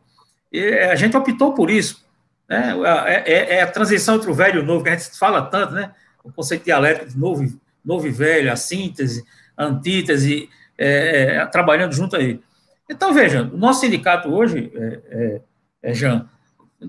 a 0.91 0.95
gente 0.95 1.15
optou 1.15 1.53
por 1.53 1.69
isso. 1.69 2.05
Né? 2.49 2.73
É, 3.05 3.33
é, 3.33 3.55
é, 3.57 3.61
a 3.61 3.71
transição 3.71 4.15
entre 4.15 4.29
o 4.29 4.33
velho 4.33 4.59
e 4.59 4.63
o 4.63 4.65
novo, 4.65 4.83
que 4.83 4.89
a 4.89 4.97
gente 4.97 5.17
fala 5.17 5.43
tanto, 5.43 5.73
né? 5.73 5.93
O 6.23 6.31
conceito 6.31 6.65
dialético 6.65 7.11
de 7.11 7.17
novo, 7.17 7.45
novo 7.85 8.07
e 8.07 8.11
velho, 8.11 8.51
a 8.51 8.55
síntese, 8.55 9.23
a 9.55 9.65
antítese, 9.65 10.49
é, 10.77 11.35
é 11.35 11.45
trabalhando 11.45 11.93
junto 11.93 12.15
aí. 12.15 12.41
Então, 12.89 13.13
veja, 13.13 13.43
o 13.43 13.57
nosso 13.57 13.81
sindicato 13.81 14.29
hoje, 14.29 14.71
é, 14.75 15.41
é, 15.83 15.93
Jean, 15.93 16.27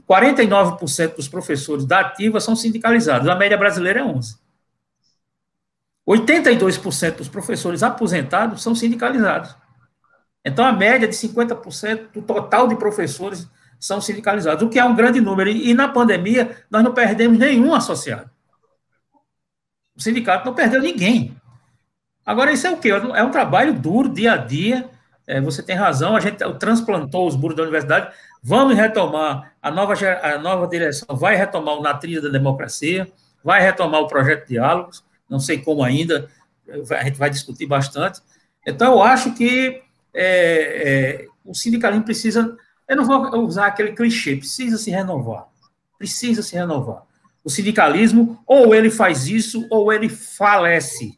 49% 0.09 1.17
dos 1.17 1.29
professores 1.29 1.85
da 1.85 2.01
ativa 2.01 2.41
são 2.41 2.57
sindicalizados, 2.57 3.29
a 3.29 3.35
média 3.35 3.59
brasileira 3.59 4.01
é 4.01 4.05
11%. 4.05 4.39
82% 6.09 7.17
dos 7.17 7.29
professores 7.29 7.83
aposentados 7.83 8.63
são 8.63 8.75
sindicalizados. 8.75 9.55
Então, 10.45 10.65
a 10.65 10.73
média 10.73 11.07
de 11.07 11.15
50% 11.15 12.13
do 12.15 12.23
total 12.23 12.67
de 12.67 12.75
professores 12.75 13.47
são 13.81 14.01
sindicalizados, 14.01 14.63
o 14.63 14.69
que 14.69 14.79
é 14.79 14.85
um 14.85 14.95
grande 14.95 15.21
número. 15.21 15.49
E, 15.51 15.73
na 15.73 15.89
pandemia, 15.89 16.57
nós 16.71 16.85
não 16.85 16.93
perdemos 16.93 17.39
nenhum 17.39 17.75
associado. 17.75 18.31
O 19.97 20.01
sindicato 20.01 20.45
não 20.45 20.55
perdeu 20.55 20.81
ninguém. 20.81 21.35
Agora, 22.25 22.53
isso 22.53 22.67
é 22.67 22.71
o 22.71 22.77
quê? 22.77 22.91
É 22.91 23.25
um 23.25 23.31
trabalho 23.31 23.73
duro, 23.73 24.09
dia 24.09 24.35
a 24.35 24.37
dia. 24.37 24.89
É, 25.27 25.41
você 25.41 25.63
tem 25.63 25.75
razão, 25.75 26.15
a 26.15 26.21
gente 26.21 26.37
transplantou 26.59 27.27
os 27.27 27.35
muros 27.35 27.57
da 27.57 27.63
universidade. 27.63 28.13
Vamos 28.43 28.77
retomar, 28.77 29.53
a 29.61 29.71
nova, 29.71 29.95
a 30.23 30.39
nova 30.39 30.67
direção 30.67 31.17
vai 31.17 31.37
retomar 31.37 31.75
o 31.75 31.83
Na 31.83 31.95
Trilha 31.95 32.23
da 32.23 32.29
Democracia, 32.29 33.11
vai 33.45 33.61
retomar 33.61 34.01
o 34.01 34.09
projeto 34.09 34.43
de 34.43 34.55
diálogos, 34.55 35.05
não 35.29 35.39
sei 35.39 35.59
como 35.59 35.83
ainda, 35.83 36.29
a 36.69 37.05
gente 37.05 37.19
vai 37.19 37.31
discutir 37.31 37.67
bastante. 37.67 38.21
Então, 38.67 38.93
eu 38.93 39.03
acho 39.03 39.35
que 39.35 39.83
é, 40.15 41.23
é, 41.23 41.27
o 41.45 41.55
sindicalismo 41.55 42.05
precisa, 42.05 42.57
eu 42.91 42.97
não 42.97 43.05
vou 43.05 43.47
usar 43.47 43.69
aquele 43.69 43.93
clichê, 43.93 44.35
precisa 44.35 44.77
se 44.77 44.91
renovar, 44.91 45.47
precisa 45.97 46.43
se 46.43 46.57
renovar. 46.57 47.05
O 47.45 47.49
sindicalismo, 47.49 48.43
ou 48.45 48.75
ele 48.75 48.91
faz 48.91 49.29
isso, 49.29 49.65
ou 49.71 49.93
ele 49.93 50.09
falece, 50.09 51.17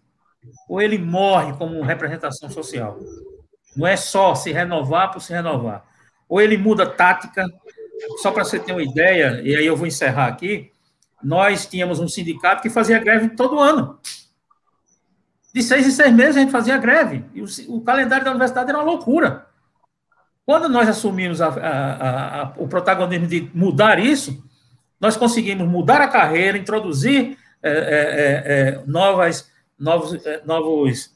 ou 0.68 0.82
ele 0.82 0.98
morre 0.98 1.54
como 1.54 1.80
representação 1.80 2.50
social. 2.50 3.00
Não 3.74 3.86
é 3.86 3.96
só 3.96 4.34
se 4.34 4.52
renovar 4.52 5.12
por 5.12 5.22
se 5.22 5.32
renovar. 5.32 5.82
Ou 6.28 6.42
ele 6.42 6.58
muda 6.58 6.84
tática, 6.84 7.42
só 8.20 8.30
para 8.30 8.44
você 8.44 8.58
ter 8.58 8.72
uma 8.72 8.82
ideia, 8.82 9.40
e 9.42 9.56
aí 9.56 9.64
eu 9.64 9.74
vou 9.74 9.86
encerrar 9.86 10.26
aqui, 10.26 10.70
nós 11.24 11.64
tínhamos 11.64 12.00
um 12.00 12.08
sindicato 12.08 12.60
que 12.60 12.68
fazia 12.68 12.98
greve 12.98 13.30
todo 13.30 13.58
ano. 13.58 13.98
De 15.54 15.62
seis 15.62 15.86
em 15.86 15.90
seis 15.90 16.12
meses 16.12 16.36
a 16.36 16.40
gente 16.40 16.52
fazia 16.52 16.76
greve. 16.76 17.24
E 17.32 17.40
o, 17.40 17.46
o 17.68 17.80
calendário 17.80 18.26
da 18.26 18.30
universidade 18.30 18.68
era 18.68 18.78
uma 18.78 18.84
loucura. 18.84 19.50
Quando 20.44 20.68
nós 20.68 20.88
assumimos 20.88 21.40
a, 21.40 21.48
a, 21.48 22.42
a, 22.42 22.52
o 22.56 22.66
protagonismo 22.66 23.26
de 23.26 23.50
mudar 23.54 23.98
isso, 23.98 24.42
nós 25.00 25.16
conseguimos 25.16 25.68
mudar 25.68 26.00
a 26.00 26.08
carreira, 26.08 26.58
introduzir 26.58 27.36
é, 27.62 27.70
é, 27.70 27.74
é, 27.74 28.78
é 28.78 28.82
novas, 28.86 29.50
novos, 29.78 30.14
é, 30.26 30.42
novos, 30.44 31.14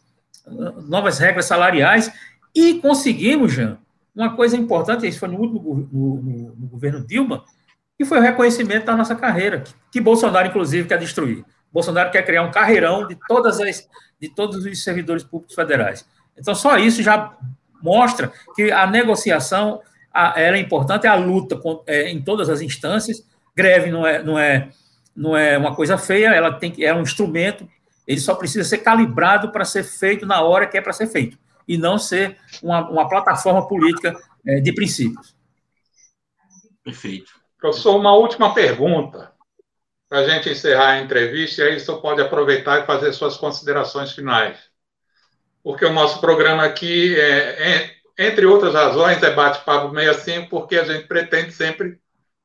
novas 0.87 1.18
regras 1.18 1.47
salariais 1.47 2.12
e 2.55 2.74
conseguimos, 2.74 3.53
Jean, 3.53 3.79
uma 4.14 4.35
coisa 4.35 4.57
importante, 4.57 5.07
isso 5.07 5.18
foi 5.18 5.29
no 5.29 5.39
último 5.39 5.89
no, 5.93 6.16
no, 6.22 6.57
no 6.57 6.66
governo 6.68 7.07
Dilma, 7.07 7.45
que 7.99 8.05
foi 8.05 8.18
o 8.18 8.22
reconhecimento 8.22 8.87
da 8.87 8.97
nossa 8.97 9.14
carreira, 9.14 9.61
que, 9.61 9.74
que 9.93 10.01
Bolsonaro, 10.01 10.49
inclusive, 10.49 10.89
quer 10.89 10.99
destruir. 10.99 11.45
Bolsonaro 11.72 12.11
quer 12.11 12.24
criar 12.24 12.43
um 12.43 12.51
carreirão 12.51 13.07
de 13.07 13.16
todas 13.29 13.61
as 13.61 13.89
de 14.20 14.29
todos 14.29 14.64
os 14.64 14.83
servidores 14.83 15.22
públicos 15.22 15.55
federais. 15.55 16.07
Então, 16.37 16.55
só 16.55 16.79
isso 16.79 17.03
já 17.03 17.37
mostra 17.83 18.33
que 18.55 18.70
a 18.70 18.87
negociação 18.87 19.81
a, 20.12 20.41
é 20.41 20.59
importante, 20.59 21.07
a 21.07 21.14
luta 21.14 21.57
com, 21.57 21.83
é, 21.87 22.11
em 22.11 22.22
todas 22.22 22.49
as 22.49 22.61
instâncias. 22.61 23.27
Greve 23.55 23.91
não 23.91 24.07
é, 24.07 24.22
não 24.22 24.39
é, 24.39 24.70
não 25.14 25.37
é 25.37 25.59
uma 25.59 25.74
coisa 25.74 25.99
feia, 25.99 26.35
ela 26.35 26.53
tem 26.53 26.74
é 26.79 26.95
um 26.95 27.03
instrumento, 27.03 27.68
ele 28.07 28.20
só 28.20 28.35
precisa 28.35 28.68
ser 28.68 28.79
calibrado 28.79 29.51
para 29.51 29.64
ser 29.64 29.83
feito 29.83 30.27
na 30.27 30.43
hora 30.43 30.66
que 30.66 30.77
é 30.77 30.81
para 30.81 30.93
ser 30.93 31.07
feito, 31.07 31.39
e 31.66 31.77
não 31.79 31.99
ser 31.99 32.37
uma, 32.62 32.89
uma 32.89 33.09
plataforma 33.09 33.66
política 33.66 34.14
é, 34.47 34.61
de 34.61 34.72
princípios. 34.72 35.35
Perfeito. 36.85 37.33
Professor, 37.59 37.97
uma 37.97 38.14
última 38.14 38.55
pergunta 38.55 39.33
para 40.09 40.20
a 40.20 40.29
gente 40.29 40.51
encerrar 40.51 40.91
a 40.91 41.01
entrevista, 41.01 41.62
e 41.62 41.68
aí 41.68 41.77
o 41.77 41.81
senhor 41.81 42.01
pode 42.01 42.20
aproveitar 42.20 42.81
e 42.81 42.87
fazer 42.87 43.12
suas 43.12 43.37
considerações 43.37 44.12
finais. 44.12 44.66
Porque 45.67 45.85
o 45.85 45.93
nosso 45.93 46.21
programa 46.21 46.62
aqui, 46.62 47.19
é, 47.19 47.73
é 47.73 47.97
entre 48.17 48.47
outras 48.47 48.73
razões, 48.73 49.21
é 49.21 49.35
bate-papo 49.35 49.93
65, 49.93 50.49
porque 50.49 50.77
a 50.77 50.85
gente 50.85 51.09
pretende 51.09 51.51
sempre 51.51 51.99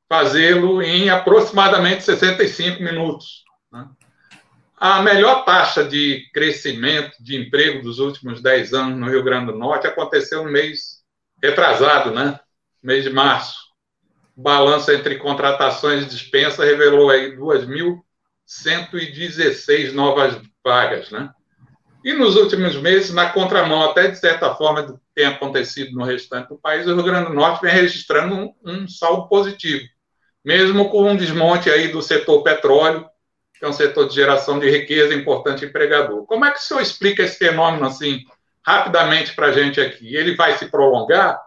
fazê-lo 0.08 0.82
em 0.82 1.08
aproximadamente 1.08 2.02
65 2.02 2.82
minutos. 2.82 3.44
Né? 3.70 3.88
A 4.76 5.00
melhor 5.02 5.44
taxa 5.44 5.84
de 5.84 6.28
crescimento 6.34 7.12
de 7.20 7.36
emprego 7.36 7.80
dos 7.80 8.00
últimos 8.00 8.42
10 8.42 8.74
anos 8.74 8.98
no 8.98 9.08
Rio 9.08 9.22
Grande 9.22 9.52
do 9.52 9.56
Norte 9.56 9.86
aconteceu 9.86 10.42
no 10.42 10.50
mês 10.50 11.04
retrasado, 11.40 12.10
né? 12.10 12.40
mês 12.82 13.04
de 13.04 13.10
março 13.10 13.56
balanço 14.36 14.90
entre 14.90 15.18
contratações 15.18 16.02
e 16.02 16.08
dispensa 16.08 16.64
revelou 16.64 17.08
aí 17.08 17.36
2.116 17.36 19.92
novas 19.92 20.42
vagas, 20.64 21.12
né? 21.12 21.32
E 22.04 22.12
nos 22.12 22.36
últimos 22.36 22.74
meses, 22.76 23.12
na 23.12 23.30
contramão, 23.30 23.82
até 23.82 24.08
de 24.08 24.18
certa 24.18 24.54
forma, 24.54 24.82
do 24.82 24.94
que 24.94 25.00
tem 25.14 25.26
acontecido 25.26 25.92
no 25.92 26.04
restante 26.04 26.48
do 26.48 26.58
país, 26.58 26.86
o 26.86 26.94
Rio 26.94 27.04
Grande 27.04 27.28
do 27.28 27.34
Norte 27.34 27.62
vem 27.62 27.72
registrando 27.72 28.34
um, 28.34 28.54
um 28.64 28.88
saldo 28.88 29.28
positivo, 29.28 29.84
mesmo 30.44 30.88
com 30.90 31.08
um 31.08 31.16
desmonte 31.16 31.70
aí 31.70 31.88
do 31.88 32.02
setor 32.02 32.42
petróleo, 32.42 33.06
que 33.56 33.64
é 33.64 33.68
um 33.68 33.72
setor 33.72 34.08
de 34.08 34.14
geração 34.14 34.58
de 34.58 34.68
riqueza 34.68 35.14
importante 35.14 35.64
empregador. 35.64 36.26
Como 36.26 36.44
é 36.44 36.50
que 36.50 36.58
o 36.58 36.62
senhor 36.62 36.80
explica 36.80 37.22
esse 37.22 37.38
fenômeno 37.38 37.86
assim, 37.86 38.24
rapidamente 38.66 39.34
para 39.36 39.46
a 39.46 39.52
gente 39.52 39.80
aqui? 39.80 40.16
Ele 40.16 40.34
vai 40.34 40.58
se 40.58 40.66
prolongar? 40.66 41.40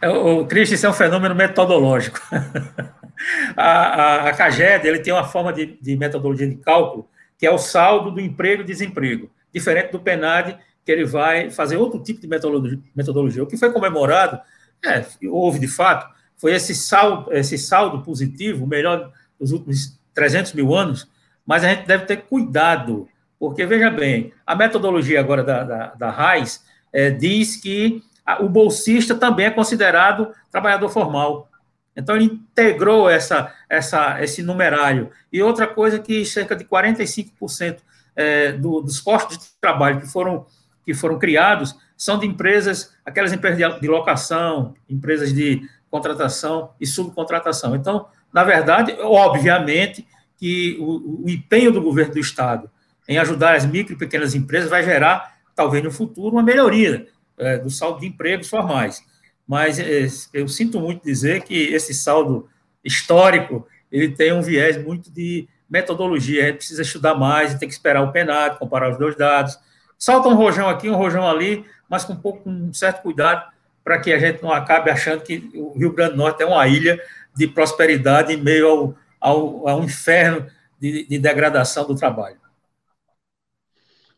É, 0.00 0.08
o 0.08 0.46
Cristo, 0.46 0.74
isso 0.74 0.86
é 0.86 0.88
um 0.88 0.92
fenômeno 0.92 1.34
metodológico. 1.34 2.20
a, 3.56 3.64
a, 3.66 4.28
a 4.28 4.32
CAGED 4.34 4.86
ele 4.86 5.00
tem 5.00 5.12
uma 5.12 5.24
forma 5.24 5.52
de, 5.52 5.78
de, 5.80 5.96
metodologia 5.96 6.48
de 6.48 6.56
cálculo 6.56 7.08
que 7.42 7.46
é 7.48 7.50
o 7.50 7.58
saldo 7.58 8.12
do 8.12 8.20
emprego 8.20 8.62
e 8.62 8.64
desemprego, 8.64 9.28
diferente 9.52 9.90
do 9.90 9.98
PENAD, 9.98 10.60
que 10.84 10.92
ele 10.92 11.04
vai 11.04 11.50
fazer 11.50 11.76
outro 11.76 12.00
tipo 12.00 12.20
de 12.20 12.28
metodologia. 12.28 12.78
metodologia. 12.94 13.42
O 13.42 13.48
que 13.48 13.56
foi 13.56 13.72
comemorado, 13.72 14.40
é, 14.86 15.04
houve 15.28 15.58
de 15.58 15.66
fato, 15.66 16.08
foi 16.36 16.52
esse 16.52 16.72
saldo, 16.72 17.32
esse 17.32 17.58
saldo 17.58 18.00
positivo, 18.00 18.64
o 18.64 18.68
melhor 18.68 19.10
dos 19.40 19.50
últimos 19.50 19.98
300 20.14 20.52
mil 20.52 20.72
anos, 20.72 21.08
mas 21.44 21.64
a 21.64 21.70
gente 21.70 21.84
deve 21.84 22.04
ter 22.04 22.18
cuidado, 22.18 23.08
porque, 23.40 23.66
veja 23.66 23.90
bem, 23.90 24.32
a 24.46 24.54
metodologia 24.54 25.18
agora 25.18 25.42
da, 25.42 25.64
da, 25.64 25.86
da 25.94 26.10
RAIS 26.10 26.64
é, 26.92 27.10
diz 27.10 27.56
que 27.56 28.04
o 28.38 28.48
bolsista 28.48 29.16
também 29.16 29.46
é 29.46 29.50
considerado 29.50 30.32
trabalhador 30.48 30.90
formal. 30.90 31.50
Então, 31.96 32.16
ele 32.16 32.24
integrou 32.24 33.08
essa, 33.08 33.52
essa, 33.68 34.22
esse 34.22 34.42
numerário. 34.42 35.10
E 35.32 35.42
outra 35.42 35.66
coisa 35.66 35.98
que 35.98 36.24
cerca 36.24 36.56
de 36.56 36.64
45% 36.64 37.78
é, 38.16 38.52
do, 38.52 38.80
dos 38.80 39.00
postos 39.00 39.38
de 39.38 39.44
trabalho 39.60 40.00
que 40.00 40.06
foram, 40.06 40.46
que 40.84 40.94
foram 40.94 41.18
criados 41.18 41.76
são 41.96 42.18
de 42.18 42.26
empresas, 42.26 42.94
aquelas 43.04 43.32
empresas 43.32 43.80
de, 43.80 43.86
locação, 43.86 44.74
empresas 44.88 45.32
de 45.32 45.62
contratação 45.90 46.70
e 46.80 46.86
subcontratação. 46.86 47.76
Então, 47.76 48.06
na 48.32 48.42
verdade, 48.42 48.96
obviamente 49.00 50.06
que 50.36 50.76
o, 50.80 51.24
o 51.24 51.30
empenho 51.30 51.70
do 51.70 51.80
governo 51.80 52.14
do 52.14 52.18
Estado 52.18 52.70
em 53.08 53.18
ajudar 53.18 53.54
as 53.54 53.64
micro 53.64 53.94
e 53.94 53.98
pequenas 53.98 54.34
empresas 54.34 54.70
vai 54.70 54.82
gerar, 54.82 55.36
talvez 55.54 55.84
no 55.84 55.90
futuro, 55.90 56.34
uma 56.34 56.42
melhoria 56.42 57.06
é, 57.38 57.58
do 57.58 57.70
saldo 57.70 58.00
de 58.00 58.06
empregos 58.06 58.48
formais. 58.48 59.04
Mas 59.52 59.78
é, 59.78 60.06
eu 60.32 60.48
sinto 60.48 60.80
muito 60.80 61.04
dizer 61.04 61.42
que 61.42 61.54
esse 61.74 61.92
saldo 61.92 62.48
histórico 62.82 63.68
ele 63.90 64.08
tem 64.08 64.32
um 64.32 64.40
viés 64.40 64.82
muito 64.82 65.10
de 65.10 65.46
metodologia. 65.68 66.42
A 66.42 66.46
gente 66.46 66.56
precisa 66.56 66.80
estudar 66.80 67.14
mais, 67.16 67.52
tem 67.56 67.68
que 67.68 67.74
esperar 67.74 68.00
o 68.02 68.10
PNAD, 68.10 68.58
comparar 68.58 68.90
os 68.90 68.96
dois 68.96 69.14
dados. 69.14 69.58
Salta 69.98 70.26
um 70.26 70.34
rojão 70.34 70.70
aqui, 70.70 70.88
um 70.88 70.96
rojão 70.96 71.28
ali, 71.28 71.66
mas 71.86 72.02
com 72.02 72.14
um 72.14 72.16
pouco 72.18 72.48
um 72.48 72.72
certo 72.72 73.02
cuidado 73.02 73.46
para 73.84 74.00
que 74.00 74.10
a 74.10 74.18
gente 74.18 74.42
não 74.42 74.50
acabe 74.50 74.90
achando 74.90 75.22
que 75.22 75.50
o 75.54 75.76
Rio 75.76 75.92
Grande 75.92 76.12
do 76.12 76.16
Norte 76.16 76.42
é 76.42 76.46
uma 76.46 76.66
ilha 76.66 76.98
de 77.36 77.46
prosperidade 77.46 78.32
em 78.32 78.38
meio 78.38 78.66
ao, 78.66 78.94
ao, 79.20 79.68
ao 79.68 79.84
inferno 79.84 80.46
de, 80.80 81.06
de 81.06 81.18
degradação 81.18 81.86
do 81.86 81.94
trabalho. 81.94 82.40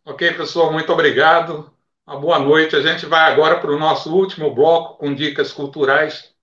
Ok, 0.04 0.32
pessoal, 0.34 0.72
muito 0.72 0.92
obrigado. 0.92 1.73
Uma 2.06 2.20
boa 2.20 2.38
noite. 2.38 2.76
A 2.76 2.82
gente 2.82 3.06
vai 3.06 3.32
agora 3.32 3.58
para 3.58 3.70
o 3.70 3.78
nosso 3.78 4.14
último 4.14 4.54
bloco 4.54 4.98
com 4.98 5.14
dicas 5.14 5.52
culturais 5.52 6.34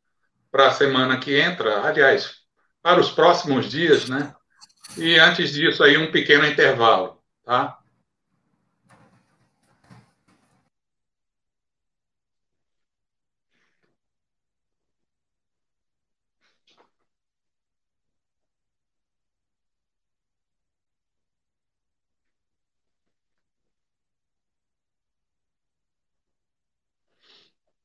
para 0.52 0.68
a 0.68 0.72
semana 0.72 1.20
que 1.20 1.40
entra, 1.40 1.84
aliás, 1.86 2.38
para 2.82 3.00
os 3.00 3.12
próximos 3.12 3.70
dias, 3.70 4.10
né? 4.10 4.34
E 4.98 5.20
antes 5.20 5.54
disso 5.54 5.84
aí 5.84 5.98
um 5.98 6.12
pequeno 6.12 6.46
intervalo, 6.48 7.22
tá? 7.46 7.78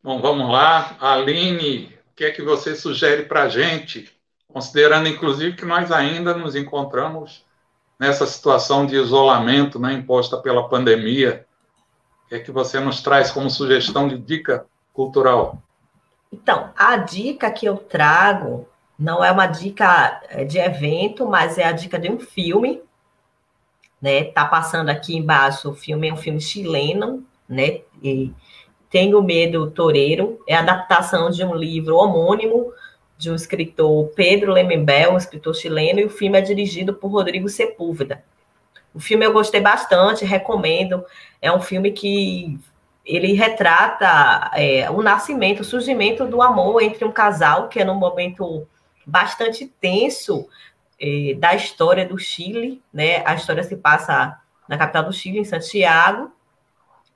Bom, 0.06 0.20
vamos 0.20 0.48
lá. 0.48 0.96
Aline, 1.00 1.86
o 2.12 2.14
que 2.14 2.26
é 2.26 2.30
que 2.30 2.40
você 2.40 2.76
sugere 2.76 3.24
para 3.24 3.42
a 3.42 3.48
gente, 3.48 4.08
considerando 4.46 5.08
inclusive 5.08 5.56
que 5.56 5.64
nós 5.64 5.90
ainda 5.90 6.32
nos 6.32 6.54
encontramos 6.54 7.44
nessa 7.98 8.24
situação 8.24 8.86
de 8.86 8.94
isolamento 8.94 9.80
né, 9.80 9.94
imposta 9.94 10.36
pela 10.36 10.68
pandemia? 10.68 11.44
O 12.24 12.28
que 12.28 12.36
é 12.36 12.38
que 12.38 12.52
você 12.52 12.78
nos 12.78 13.02
traz 13.02 13.32
como 13.32 13.50
sugestão 13.50 14.06
de 14.06 14.16
dica 14.16 14.64
cultural? 14.92 15.60
Então, 16.32 16.70
a 16.76 16.98
dica 16.98 17.50
que 17.50 17.66
eu 17.66 17.76
trago 17.76 18.68
não 18.96 19.24
é 19.24 19.32
uma 19.32 19.48
dica 19.48 20.22
é, 20.28 20.44
de 20.44 20.58
evento, 20.58 21.26
mas 21.26 21.58
é 21.58 21.64
a 21.64 21.72
dica 21.72 21.98
de 21.98 22.08
um 22.08 22.20
filme, 22.20 22.80
né? 24.00 24.22
Tá 24.22 24.44
passando 24.44 24.88
aqui 24.88 25.16
embaixo, 25.16 25.68
o 25.68 25.74
filme 25.74 26.08
é 26.08 26.14
um 26.14 26.16
filme 26.16 26.40
chileno, 26.40 27.26
né? 27.48 27.80
E 28.00 28.32
Tenho 28.96 29.22
Medo 29.22 29.70
Toreiro, 29.70 30.42
é 30.48 30.54
adaptação 30.54 31.28
de 31.28 31.44
um 31.44 31.54
livro 31.54 31.96
homônimo 31.96 32.72
de 33.18 33.30
um 33.30 33.34
escritor 33.34 34.08
Pedro 34.16 34.54
Lemembel, 34.54 35.12
um 35.12 35.18
escritor 35.18 35.54
chileno, 35.54 36.00
e 36.00 36.06
o 36.06 36.08
filme 36.08 36.38
é 36.38 36.40
dirigido 36.40 36.94
por 36.94 37.08
Rodrigo 37.08 37.46
Sepúlveda. 37.46 38.24
O 38.94 38.98
filme 38.98 39.26
eu 39.26 39.34
gostei 39.34 39.60
bastante, 39.60 40.24
recomendo. 40.24 41.04
É 41.42 41.52
um 41.52 41.60
filme 41.60 41.92
que 41.92 42.58
ele 43.04 43.34
retrata 43.34 44.50
é, 44.54 44.90
o 44.90 45.02
nascimento, 45.02 45.60
o 45.60 45.64
surgimento 45.64 46.26
do 46.26 46.40
amor 46.40 46.82
entre 46.82 47.04
um 47.04 47.12
casal 47.12 47.68
que 47.68 47.78
é 47.78 47.84
num 47.84 47.96
momento 47.96 48.66
bastante 49.04 49.66
tenso 49.78 50.48
é, 50.98 51.34
da 51.34 51.54
história 51.54 52.06
do 52.08 52.16
Chile, 52.16 52.82
né? 52.90 53.22
A 53.26 53.34
história 53.34 53.62
se 53.62 53.76
passa 53.76 54.40
na 54.66 54.78
capital 54.78 55.04
do 55.04 55.12
Chile, 55.12 55.40
em 55.40 55.44
Santiago, 55.44 56.32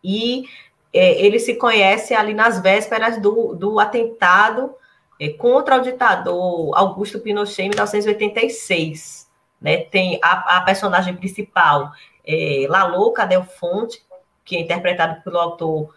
e 0.05 0.45
é, 0.93 1.25
ele 1.25 1.39
se 1.39 1.55
conhece 1.55 2.15
ali 2.15 2.35
nas 2.35 2.61
vésperas 2.61 3.21
do, 3.21 3.55
do 3.55 3.79
atentado 3.79 4.75
é, 5.19 5.29
contra 5.29 5.77
o 5.77 5.83
ditador 5.83 6.77
Augusto 6.77 7.21
Pinochet 7.21 7.65
em 7.65 7.69
1986. 7.69 9.31
Né? 9.61 9.79
Tem 9.79 10.19
a, 10.23 10.57
a 10.57 10.61
personagem 10.63 11.15
principal, 11.17 11.93
é, 12.27 12.67
La 12.69 12.87
Louca 12.87 13.27
Del 13.27 13.45
Fonte, 13.45 14.03
que 14.45 14.57
é 14.57 14.61
interpretado 14.61 15.23
pelo 15.23 15.39
autor, 15.39 15.95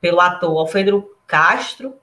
pelo 0.00 0.20
ator 0.20 0.58
Alfredo 0.58 1.08
Castro, 1.26 1.94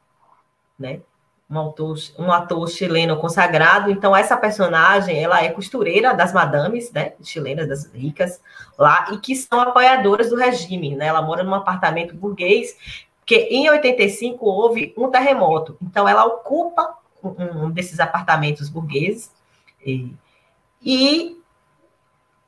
né? 0.78 1.02
Um, 1.50 1.58
autor, 1.58 1.98
um 2.18 2.32
ator 2.32 2.68
chileno 2.68 3.18
consagrado. 3.18 3.92
Então, 3.92 4.16
essa 4.16 4.36
personagem, 4.36 5.22
ela 5.22 5.44
é 5.44 5.50
costureira 5.50 6.14
das 6.14 6.34
madames, 6.34 6.92
né? 6.92 7.14
Chilenas, 7.22 7.68
das 7.68 7.92
ricas 7.94 8.42
lá, 8.78 9.08
e 9.12 9.18
que 9.18 9.36
são 9.36 9.60
apoiadoras 9.60 10.30
do 10.30 10.36
regime, 10.36 10.96
né? 10.96 11.08
Ela 11.08 11.22
mora 11.22 11.44
num 11.44 11.54
apartamento 11.54 12.16
burguês, 12.16 12.76
que 13.26 13.36
em 13.36 13.70
85 13.70 14.46
houve 14.46 14.94
um 14.98 15.12
terremoto. 15.12 15.78
Então, 15.82 16.08
ela 16.08 16.26
ocupa 16.26 16.98
um, 17.24 17.66
um 17.66 17.70
desses 17.70 18.00
apartamentos 18.00 18.70
burgueses 18.70 19.32
e, 19.86 20.14
e, 20.82 21.38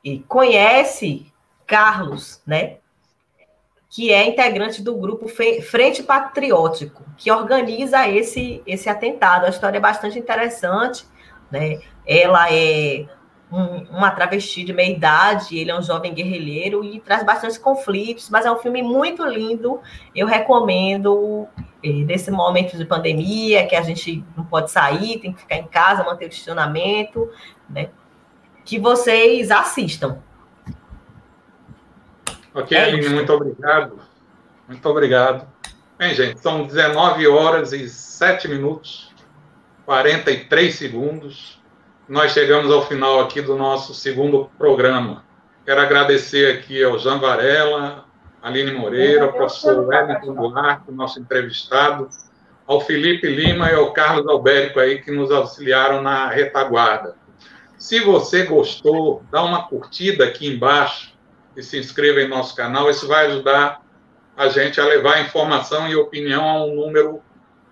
e 0.02 0.18
conhece 0.20 1.32
Carlos, 1.66 2.40
né? 2.46 2.78
Que 3.96 4.12
é 4.12 4.28
integrante 4.28 4.82
do 4.82 4.94
grupo 4.94 5.26
Frente 5.26 6.02
Patriótico, 6.02 7.02
que 7.16 7.32
organiza 7.32 8.06
esse, 8.06 8.62
esse 8.66 8.90
atentado. 8.90 9.46
A 9.46 9.48
história 9.48 9.78
é 9.78 9.80
bastante 9.80 10.18
interessante, 10.18 11.06
né? 11.50 11.80
Ela 12.06 12.52
é 12.52 13.06
um, 13.50 13.84
uma 13.96 14.10
travesti 14.10 14.64
de 14.64 14.74
meia 14.74 14.94
idade, 14.94 15.56
ele 15.56 15.70
é 15.70 15.78
um 15.78 15.80
jovem 15.80 16.12
guerrilheiro 16.12 16.84
e 16.84 17.00
traz 17.00 17.24
bastante 17.24 17.58
conflitos, 17.58 18.28
mas 18.28 18.44
é 18.44 18.52
um 18.52 18.58
filme 18.58 18.82
muito 18.82 19.24
lindo. 19.24 19.80
Eu 20.14 20.26
recomendo 20.26 21.48
eh, 21.82 21.88
nesse 21.88 22.30
momento 22.30 22.76
de 22.76 22.84
pandemia, 22.84 23.66
que 23.66 23.74
a 23.74 23.80
gente 23.80 24.22
não 24.36 24.44
pode 24.44 24.70
sair, 24.70 25.20
tem 25.20 25.32
que 25.32 25.40
ficar 25.40 25.56
em 25.56 25.66
casa, 25.68 26.04
manter 26.04 26.26
o 26.26 26.28
distanciamento, 26.28 27.30
né? 27.66 27.88
Que 28.62 28.78
vocês 28.78 29.50
assistam. 29.50 30.18
Ok, 32.56 32.74
é 32.74 32.84
Aline, 32.84 33.10
muito 33.10 33.30
obrigado. 33.30 34.00
Muito 34.66 34.88
obrigado. 34.88 35.46
Bem, 35.98 36.14
gente, 36.14 36.40
são 36.40 36.66
19 36.66 37.28
horas 37.28 37.74
e 37.74 37.86
7 37.86 38.48
minutos, 38.48 39.12
43 39.84 40.74
segundos. 40.74 41.62
Nós 42.08 42.32
chegamos 42.32 42.72
ao 42.72 42.86
final 42.86 43.20
aqui 43.20 43.42
do 43.42 43.56
nosso 43.56 43.92
segundo 43.92 44.50
programa. 44.56 45.22
Quero 45.66 45.82
agradecer 45.82 46.56
aqui 46.56 46.82
ao 46.82 46.98
Jean 46.98 47.18
Varela, 47.18 48.06
Aline 48.42 48.72
Moreira, 48.72 49.24
ao 49.24 49.34
professor 49.34 49.86
Wellington 49.86 50.32
Duarte, 50.32 50.90
nosso 50.90 51.20
entrevistado, 51.20 52.08
ao 52.66 52.80
Felipe 52.80 53.28
Lima 53.28 53.70
e 53.70 53.74
ao 53.74 53.92
Carlos 53.92 54.26
Albérico 54.26 54.80
aí 54.80 55.02
que 55.02 55.10
nos 55.10 55.30
auxiliaram 55.30 56.00
na 56.00 56.30
retaguarda. 56.30 57.16
Se 57.76 58.00
você 58.00 58.44
gostou, 58.44 59.22
dá 59.30 59.44
uma 59.44 59.68
curtida 59.68 60.24
aqui 60.24 60.46
embaixo 60.46 61.15
e 61.56 61.62
se 61.62 61.78
inscreva 61.78 62.20
em 62.20 62.28
nosso 62.28 62.54
canal. 62.54 62.90
Isso 62.90 63.08
vai 63.08 63.26
ajudar 63.26 63.80
a 64.36 64.48
gente 64.48 64.80
a 64.80 64.84
levar 64.84 65.20
informação 65.22 65.88
e 65.88 65.96
opinião 65.96 66.46
a 66.46 66.64
um 66.64 66.74
número 66.74 67.22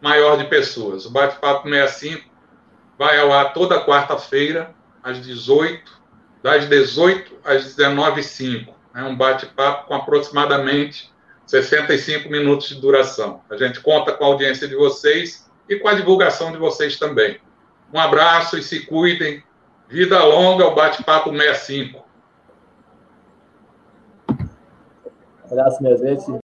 maior 0.01 0.39
de 0.39 0.45
pessoas. 0.45 1.05
O 1.05 1.11
Bate-Papo 1.11 1.68
65 1.68 2.28
vai 2.99 3.18
ao 3.18 3.32
ar 3.32 3.53
toda 3.53 3.85
quarta-feira, 3.85 4.74
às 5.03 5.20
18, 5.20 5.93
das 6.43 6.68
18 6.68 7.39
às 7.45 7.64
19h05. 7.64 8.72
É 8.95 9.03
um 9.03 9.16
bate-papo 9.16 9.89
com 9.89 9.95
aproximadamente 9.95 11.12
65 11.47 12.30
minutos 12.30 12.68
de 12.68 12.76
duração. 12.76 13.43
A 13.51 13.57
gente 13.57 13.80
conta 13.80 14.12
com 14.12 14.24
a 14.24 14.26
audiência 14.28 14.68
de 14.68 14.76
vocês 14.76 15.51
e 15.68 15.76
com 15.76 15.89
a 15.89 15.95
divulgação 15.95 16.53
de 16.53 16.59
vocês 16.59 16.99
também. 16.99 17.41
Um 17.93 17.99
abraço 17.99 18.57
e 18.57 18.62
se 18.62 18.80
cuidem. 18.87 19.43
Vida 19.89 20.22
longa 20.22 20.64
ao 20.64 20.74
Bate-Papo 20.74 21.30
65. 21.30 22.03
Abraço, 25.55 25.80
minha 25.80 25.96
gente. 25.96 26.42